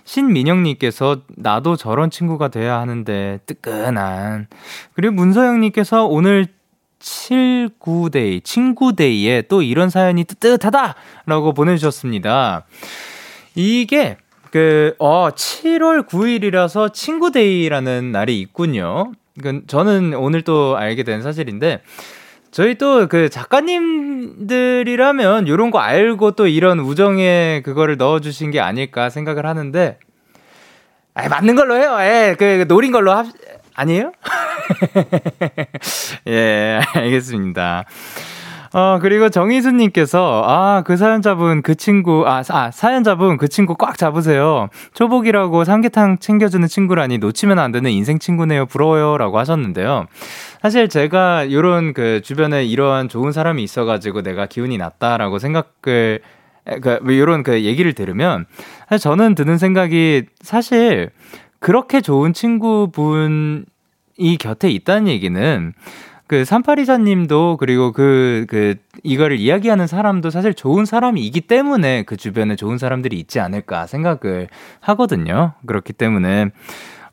신민영님께서 0.04 1.22
나도 1.36 1.74
저런 1.74 2.10
친구가 2.10 2.48
돼야 2.48 2.78
하는데 2.78 3.40
뜨끈한. 3.46 4.46
그리고 4.94 5.14
문서영님께서 5.14 6.06
오늘 6.06 6.46
79데이, 7.06 8.42
친구데이에 8.42 9.42
또 9.42 9.62
이런 9.62 9.90
사연이 9.90 10.24
뜨뜻하다! 10.24 10.96
라고 11.26 11.54
보내주셨습니다. 11.54 12.66
이게, 13.54 14.16
그, 14.50 14.96
어, 14.98 15.28
7월 15.30 16.08
9일이라서 16.08 16.92
친구데이라는 16.92 18.10
날이 18.10 18.40
있군요. 18.40 19.12
그, 19.40 19.62
저는 19.68 20.14
오늘 20.14 20.42
또 20.42 20.76
알게 20.76 21.04
된 21.04 21.22
사실인데, 21.22 21.82
저희 22.50 22.74
또 22.76 23.06
그 23.08 23.28
작가님들이라면 23.28 25.46
이런 25.46 25.70
거 25.70 25.78
알고 25.78 26.32
또 26.32 26.48
이런 26.48 26.80
우정에 26.80 27.62
그거를 27.64 27.96
넣어주신 27.98 28.50
게 28.50 28.58
아닐까 28.60 29.10
생각을 29.10 29.46
하는데, 29.46 29.98
아 31.14 31.28
맞는 31.28 31.54
걸로 31.54 31.76
해요. 31.76 31.96
예, 32.00 32.34
그, 32.38 32.64
노린 32.66 32.90
걸로 32.92 33.12
합, 33.12 33.26
아니에요? 33.74 34.12
예, 36.28 36.80
알겠습니다. 36.94 37.84
어, 38.72 38.98
그리고 39.00 39.30
정희수님께서, 39.30 40.42
아, 40.46 40.82
그 40.84 40.96
사연자분, 40.96 41.62
그 41.62 41.76
친구, 41.76 42.24
아, 42.26 42.42
아, 42.50 42.70
사연자분, 42.70 43.38
그 43.38 43.48
친구 43.48 43.74
꽉 43.74 43.96
잡으세요. 43.96 44.68
초복이라고 44.92 45.64
삼계탕 45.64 46.18
챙겨주는 46.18 46.66
친구라니 46.68 47.16
놓치면 47.18 47.58
안 47.58 47.72
되는 47.72 47.90
인생 47.90 48.18
친구네요. 48.18 48.66
부러워요. 48.66 49.16
라고 49.16 49.38
하셨는데요. 49.38 50.06
사실 50.60 50.88
제가 50.88 51.50
요런 51.52 51.94
그 51.94 52.20
주변에 52.22 52.64
이러한 52.64 53.08
좋은 53.08 53.32
사람이 53.32 53.62
있어가지고 53.62 54.22
내가 54.22 54.46
기운이 54.46 54.76
났다라고 54.76 55.38
생각을, 55.38 56.20
그, 56.82 56.98
요런 57.06 57.44
그 57.44 57.62
얘기를 57.62 57.94
들으면, 57.94 58.44
사실 58.90 59.02
저는 59.02 59.34
드는 59.36 59.56
생각이 59.56 60.24
사실 60.42 61.10
그렇게 61.60 62.00
좋은 62.00 62.32
친구분 62.32 63.64
이 64.18 64.36
곁에 64.36 64.70
있다는 64.70 65.08
얘기는 65.08 65.72
그 66.26 66.42
3824님도 66.42 67.56
그리고 67.56 67.92
그, 67.92 68.46
그, 68.48 68.74
이거를 69.04 69.38
이야기하는 69.38 69.86
사람도 69.86 70.30
사실 70.30 70.54
좋은 70.54 70.84
사람이기 70.84 71.42
때문에 71.42 72.02
그 72.02 72.16
주변에 72.16 72.56
좋은 72.56 72.78
사람들이 72.78 73.16
있지 73.18 73.38
않을까 73.38 73.86
생각을 73.86 74.48
하거든요. 74.80 75.52
그렇기 75.66 75.92
때문에, 75.92 76.50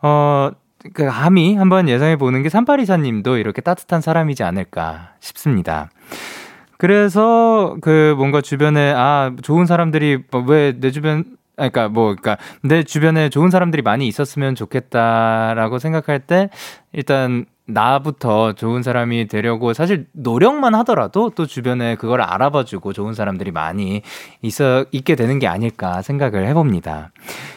어, 0.02 0.50
그, 0.94 1.06
감히 1.06 1.56
한번 1.56 1.90
예상해 1.90 2.16
보는 2.16 2.42
게 2.42 2.50
3824님도 2.50 3.40
이렇게 3.40 3.62
따뜻한 3.62 4.02
사람이지 4.02 4.42
않을까 4.44 5.12
싶습니다. 5.20 5.90
그래서 6.78 7.78
그 7.82 8.16
뭔가 8.18 8.42
주변에, 8.42 8.94
아, 8.96 9.32
좋은 9.44 9.68
사람들이 9.68 10.24
뭐 10.32 10.42
왜내 10.42 10.90
주변 10.90 11.24
그러니까 11.56 11.88
뭐 11.90 12.16
그러니까 12.16 12.38
내 12.62 12.84
주변에 12.84 13.30
좋은 13.30 13.50
사람들이 13.50 13.82
많이 13.82 14.08
있었으면 14.08 14.56
좋겠다라고 14.56 15.80
생각할 15.80 16.20
때 16.20 16.50
일단 16.92 17.46
나부터 17.66 18.54
좋은 18.54 18.84
사람이 18.84 19.28
되려고 19.28 19.74
사실 19.74 20.08
노력만 20.12 20.76
하더라도 20.76 21.30
또 21.30 21.46
주변에 21.46 21.96
그걸 21.96 22.22
알아봐주고 22.22 22.92
좋은 22.92 23.14
사람들이 23.14 23.52
많이 23.52 24.02
있어 24.42 24.86
있게 24.92 25.16
되는 25.16 25.40
게 25.40 25.48
아닐까 25.48 26.02
생각을 26.02 26.46
해봅니다. 26.48 27.12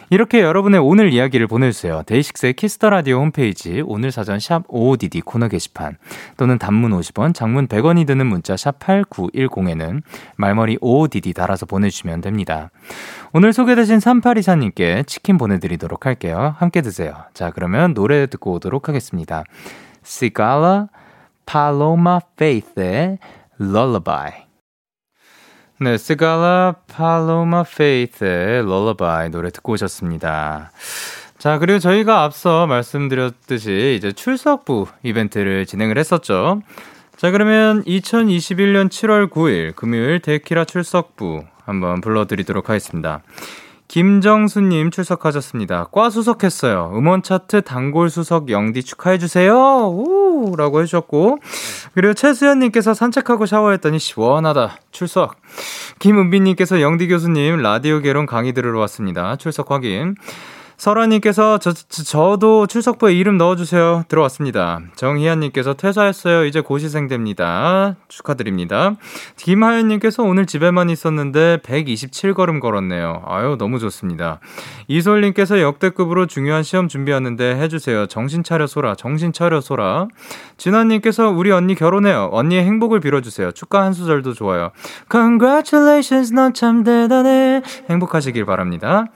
이렇게 0.09 0.41
여러분의 0.41 0.79
오늘 0.81 1.13
이야기를 1.13 1.49
보내주세요. 1.49 2.05
DAY6의 2.07 2.53
Kiss 2.55 2.76
the 2.76 2.91
Radio 2.91 3.19
홈페이지 3.19 3.83
오늘 3.85 4.13
사전 4.13 4.39
샵 4.39 4.67
55DD 4.69 5.25
코너 5.25 5.49
게시판 5.49 5.97
또는 6.37 6.59
단문 6.59 6.93
50원, 6.93 7.35
장문 7.35 7.67
100원이 7.67 8.07
드는 8.07 8.27
문자 8.27 8.57
샵 8.57 8.79
8910에는 8.79 10.03
말머리 10.37 10.79
55DD 10.79 11.35
달아서 11.35 11.67
보내주시면 11.67 12.21
됩니다. 12.21 12.71
오늘 13.33 13.53
소개되신 13.53 13.99
3824님께 13.99 15.07
치킨 15.07 15.39
보내드리도록 15.39 16.07
할게요. 16.07 16.55
함께 16.59 16.83
드세요. 16.83 17.17
자, 17.35 17.51
그러면 17.51 17.93
노래 17.93 18.27
듣고 18.27 18.53
오도록 18.53 18.89
하겠습니다. 18.89 19.43
Sigala 20.05 20.89
Paloma 21.47 22.21
Faith의 22.37 23.19
Lullaby 23.61 24.46
네, 25.79 25.99
스갈라 25.99 26.77
팔로마 26.89 27.65
페이스의 27.65 28.61
Lullaby 28.61 29.29
노래 29.29 29.51
듣고 29.51 29.75
오셨습니다. 29.75 30.71
자, 31.37 31.59
그리고 31.59 31.79
저희가 31.79 32.23
앞서 32.23 32.67
말씀드렸듯이 32.67 33.95
이제 33.99 34.11
출석부 34.11 34.87
이벤트를 35.03 35.67
진행을 35.67 35.99
했었죠. 35.99 36.63
자, 37.19 37.31
그러면 37.31 37.85
2021년 37.85 38.89
7월 38.89 39.29
9일 39.29 39.77
금요일 39.77 40.21
데키라 40.21 40.65
출석부 40.65 41.45
한번 41.67 42.01
불러드리도록 42.01 42.71
하겠습니다. 42.71 43.21
김정수님 43.89 44.91
출석하셨습니다. 44.91 45.85
과 45.93 46.11
수석했어요. 46.11 46.93
음원 46.95 47.23
차트 47.23 47.63
단골 47.63 48.11
수석 48.11 48.51
영디 48.51 48.83
축하해주세요. 48.83 49.55
우! 49.55 50.55
라고 50.57 50.81
해주셨고. 50.81 51.39
그리고 51.95 52.15
최수연님께서 52.15 52.95
산책하고 52.95 53.47
샤워했더니 53.47 53.99
시원하다. 53.99 54.79
출석. 54.91 55.37
김은비님께서 55.99 56.81
영디 56.81 57.09
교수님 57.09 57.59
라디오 57.63 58.01
개론 58.01 58.27
강의 58.27 58.53
들으러 58.53 58.81
왔습니다. 58.81 59.37
출석 59.37 59.71
확인. 59.71 60.17
설아님께서 60.77 61.59
저, 61.59 61.73
저, 61.73 62.37
도 62.39 62.67
출석부에 62.67 63.15
이름 63.15 63.39
넣어주세요. 63.39 64.05
들어왔습니다. 64.09 64.81
정희안님께서 64.97 65.75
퇴사했어요. 65.75 66.45
이제 66.45 66.61
고시생 66.61 67.09
됩니다. 67.09 67.97
축하드립니다. 68.09 68.95
김하연님께서 69.37 70.23
오늘 70.23 70.47
집에만 70.47 70.91
있었는데 70.91 71.59
127걸음 71.63 72.61
걸었네요. 72.61 73.23
아유, 73.27 73.57
너무 73.59 73.79
좋습니다. 73.79 74.41
이솔님께서 74.89 75.61
역대급으로 75.61 76.27
중요한 76.27 76.63
시험 76.63 76.89
준비하는데 76.89 77.57
해주세요. 77.57 78.07
정신 78.07 78.43
차려 78.45 78.67
소라, 78.67 78.97
정신 78.97 79.33
차려 79.33 79.61
소라. 79.61 80.09
진아님께서 80.59 81.31
우리 81.31 81.53
언니 81.53 81.75
결혼해요. 81.75 82.29
언니의 82.33 82.65
행복을 82.65 83.01
빌어주세요. 83.01 83.53
축하 83.53 83.83
한 83.83 83.93
수절도 83.93 84.35
좋아요. 84.35 84.71
Congratulations, 85.11 86.33
넌 86.35 86.53
참 86.53 86.85
대단해. 86.85 87.63
행복하시길 87.89 88.45
바랍니다. 88.45 89.07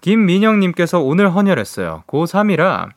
김민영님께서 0.00 1.00
오늘 1.00 1.34
헌혈했어요. 1.34 2.04
고3이라 2.06 2.90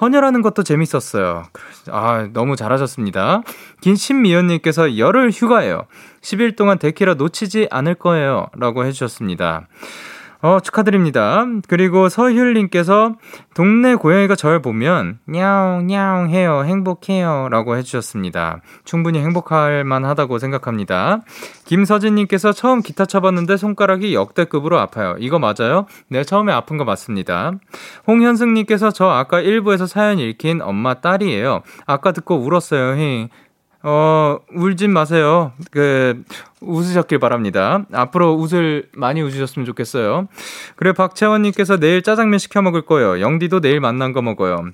헌혈하는 0.00 0.42
것도 0.42 0.62
재밌었어요. 0.62 1.44
아, 1.90 2.28
너무 2.32 2.56
잘하셨습니다. 2.56 3.42
김신미연님께서 3.80 4.98
열흘 4.98 5.30
휴가예요. 5.30 5.86
10일 6.20 6.56
동안 6.56 6.78
데키라 6.78 7.14
놓치지 7.14 7.68
않을 7.70 7.94
거예요. 7.96 8.46
라고 8.56 8.84
해주셨습니다. 8.84 9.66
어, 10.42 10.58
축하드립니다. 10.58 11.46
그리고 11.68 12.08
서율님께서 12.08 13.14
동네 13.54 13.94
고양이가 13.94 14.34
절 14.34 14.60
보면 14.60 15.20
냐옹 15.28 15.86
냐옹 15.86 16.30
해요. 16.30 16.64
행복해요. 16.66 17.48
라고 17.48 17.76
해주셨습니다. 17.76 18.60
충분히 18.84 19.20
행복할 19.20 19.84
만하다고 19.84 20.38
생각합니다. 20.38 21.20
김서진님께서 21.64 22.52
처음 22.52 22.82
기타 22.82 23.06
쳐봤는데 23.06 23.56
손가락이 23.56 24.14
역대급으로 24.14 24.80
아파요. 24.80 25.14
이거 25.20 25.38
맞아요? 25.38 25.86
네, 26.08 26.24
처음에 26.24 26.52
아픈 26.52 26.76
거 26.76 26.84
맞습니다. 26.84 27.52
홍현승님께서 28.08 28.90
저 28.90 29.08
아까 29.10 29.40
1부에서 29.40 29.86
사연 29.86 30.18
읽힌 30.18 30.60
엄마 30.60 30.94
딸이에요. 30.94 31.62
아까 31.86 32.10
듣고 32.10 32.36
울었어요. 32.38 32.96
히. 32.96 33.28
어, 33.82 34.38
울진 34.54 34.92
마세요. 34.92 35.52
그, 35.70 36.22
웃으셨길 36.60 37.18
바랍니다. 37.18 37.84
앞으로 37.92 38.34
웃을 38.34 38.88
많이 38.94 39.20
웃으셨으면 39.20 39.66
좋겠어요. 39.66 40.28
그리고 40.76 40.94
박채원님께서 40.94 41.78
내일 41.78 42.02
짜장면 42.02 42.38
시켜 42.38 42.62
먹을 42.62 42.82
거예요. 42.82 43.20
영디도 43.20 43.60
내일 43.60 43.80
만난 43.80 44.12
거 44.12 44.22
먹어요. 44.22 44.70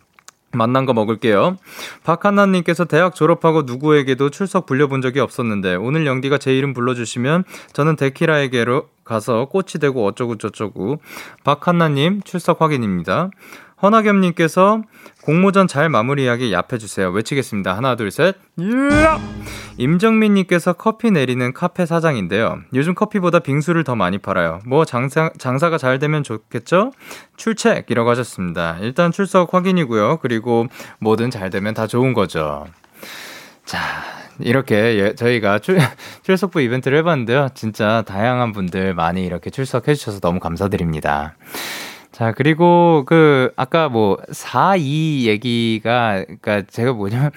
만난 0.53 0.87
거 0.87 0.95
먹을게요. 0.95 1.59
박한나님께서 2.05 2.87
대학 2.87 3.15
졸업하고 3.15 3.63
누구에게도 3.63 4.31
출석 4.31 4.65
불려본 4.67 5.03
적이 5.03 5.21
없었는데 5.21 5.75
오늘 5.75 6.07
영디가 6.07 6.39
제 6.39 6.57
이름 6.57 6.73
불러주시면 6.73 7.45
저는 7.75 7.97
데키라에게로 7.97 8.89
가서 9.05 9.47
꽃이 9.47 9.75
되고 9.81 10.07
어쩌고 10.07 10.37
저쩌고. 10.37 11.01
박한나님 11.45 12.23
출석 12.23 12.63
확인입니다. 12.63 13.31
허나겸님께서 13.83 14.83
공모전 15.23 15.69
잘 15.69 15.89
마무리하게 15.89 16.53
yap해주세요. 16.53 17.11
외치겠습니다. 17.11 17.77
하나, 17.77 17.97
둘, 17.97 18.11
셋. 18.11 18.37
야! 18.59 19.19
임정민님께서 19.77 20.73
커피 20.73 21.11
내리는 21.11 21.53
카페 21.53 21.87
사장인데요. 21.87 22.59
요즘 22.75 22.95
커피보다 22.95 23.39
빙수를 23.39 23.85
더 23.85 23.95
많이 23.95 24.19
팔아요. 24.19 24.61
뭐 24.67 24.85
장사, 24.85 25.31
장사가 25.39 25.79
잘 25.79 25.99
되면 25.99 26.23
좋겠죠? 26.23 26.93
출첵이라고 27.37 28.11
하셨습니다. 28.11 28.79
일단 28.81 29.13
출석 29.13 29.55
확인이고요. 29.55 30.19
그리고 30.19 30.67
뭐든 30.99 31.31
잘 31.31 31.51
되면 31.51 31.75
다 31.75 31.87
좋은 31.87 32.13
거죠. 32.13 32.67
자, 33.65 33.79
이렇게 34.41 34.99
예, 34.99 35.15
저희가 35.15 35.59
출, 35.61 35.79
출석부 36.23 36.61
이벤트를 36.61 36.99
해봤는데요. 36.99 37.51
진짜 37.55 38.03
다양한 38.07 38.53
분들 38.53 38.95
많이 38.95 39.25
이렇게 39.25 39.51
출석해주셔서 39.51 40.21
너무 40.21 40.41
감사드립니다. 40.41 41.35
자, 42.19 42.33
그리고 42.33 43.05
그, 43.07 43.53
아까 43.55 43.89
뭐, 43.89 44.17
4-2 44.33 45.27
얘기가, 45.27 46.25
그니까 46.27 46.63
제가 46.63 46.93
뭐냐면, 46.93 47.31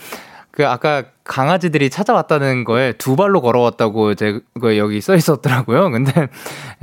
그 0.50 0.68
아까 0.68 1.04
강아지들이 1.24 1.92
찾아왔다는 1.92 2.64
거에 2.64 2.94
두 2.94 3.16
발로 3.16 3.42
걸어왔다고 3.42 4.16
제가 4.16 4.40
여기 4.78 5.00
써 5.00 5.16
있었더라고요. 5.16 5.92
근데 5.92 6.28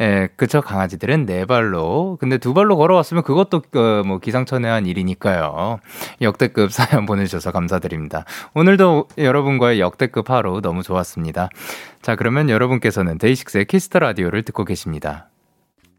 예, 0.00 0.28
그쵸 0.36 0.62
강아지들은 0.62 1.26
네 1.26 1.44
발로. 1.44 2.16
근데 2.20 2.38
두 2.38 2.54
발로 2.54 2.76
걸어왔으면 2.76 3.24
그것도 3.24 3.62
그 3.70 4.02
뭐 4.06 4.18
기상천외한 4.20 4.86
일이니까요. 4.86 5.80
역대급 6.22 6.72
사연 6.72 7.04
보내주셔서 7.04 7.50
감사드립니다. 7.50 8.24
오늘도 8.54 9.08
여러분과의 9.18 9.80
역대급 9.80 10.30
하루 10.30 10.62
너무 10.62 10.82
좋았습니다. 10.82 11.50
자, 12.00 12.16
그러면 12.16 12.48
여러분께서는 12.48 13.18
DAY6의 13.18 13.66
Kiss 13.66 13.84
the 13.84 13.98
Radio를 13.98 14.44
듣고 14.44 14.64
계십니다. 14.64 15.28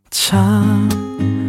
참 0.09 1.48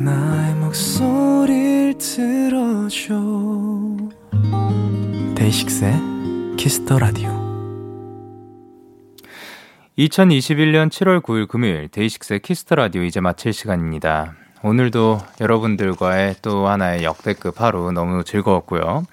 나의 0.00 0.54
목소리를 0.54 1.98
들어줘 1.98 3.14
DAY6의 5.34 5.92
Kiss 6.56 6.80
the 6.80 6.98
Radio 6.98 7.28
2021년 9.98 10.88
7월 10.88 11.20
9일 11.20 11.48
금요일 11.48 11.88
DAY6의 11.88 12.40
Kiss 12.40 12.61
the 12.61 12.76
Radio 12.76 13.02
이제 13.02 13.20
마칠 13.20 13.52
시간입니다. 13.52 14.32
오늘도 14.62 15.18
여러분들과의 15.38 16.36
또 16.40 16.66
하나의 16.68 17.04
역대급 17.04 17.60
하루 17.60 17.92
너무 17.92 18.24
즐거웠고요. 18.24 19.04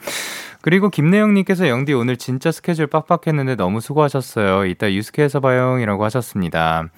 그리고 0.61 0.89
김내영님께서 0.89 1.69
영디 1.69 1.93
오늘 1.93 2.17
진짜 2.17 2.51
스케줄 2.51 2.87
빡빡했는데 2.87 3.55
너무 3.55 3.79
수고하셨어요. 3.79 4.65
이따 4.65 4.91
유스케에서 4.91 5.39
봐요이라고 5.39 6.03
하셨습니다. 6.03 6.89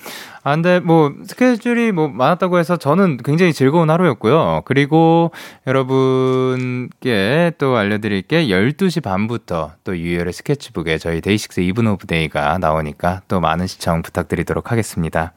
아, 0.43 0.53
근데 0.53 0.79
뭐 0.79 1.13
스케줄이 1.25 1.91
뭐 1.91 2.07
많았다고 2.07 2.59
해서 2.59 2.77
저는 2.77 3.17
굉장히 3.17 3.53
즐거운 3.53 3.89
하루였고요. 3.89 4.61
그리고 4.65 5.31
여러분께 5.67 7.53
또 7.57 7.75
알려드릴 7.75 8.23
게 8.23 8.47
12시 8.47 9.03
반부터 9.03 9.73
또 9.83 9.97
유열의 9.97 10.33
스케치북에 10.33 10.97
저희 10.97 11.21
DAY6 11.21 11.59
Even 11.61 11.87
of 11.87 12.07
Day가 12.07 12.57
나오니까 12.57 13.21
또 13.27 13.39
많은 13.39 13.67
시청 13.67 14.01
부탁드리도록 14.01 14.71
하겠습니다. 14.71 15.33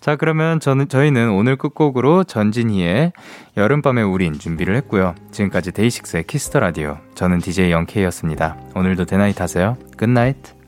자, 0.00 0.16
그러면 0.16 0.60
저는, 0.60 0.88
저희는 0.88 1.30
오늘 1.30 1.56
끝곡으로 1.56 2.24
전진희의 2.24 3.12
여름밤의 3.56 4.04
우린 4.04 4.38
준비를 4.38 4.76
했고요. 4.76 5.14
지금까지 5.30 5.72
DAY6의 5.72 6.24
Kiss 6.24 6.45
the 6.45 6.60
Radio. 6.60 6.98
저는 7.14 7.38
DJ 7.38 7.70
Young 7.72 7.93
K였습니다. 7.93 8.56
오늘도 8.74 9.04
대나잇 9.04 9.40
하세요. 9.40 9.76
Good 9.96 10.21
night. 10.21 10.59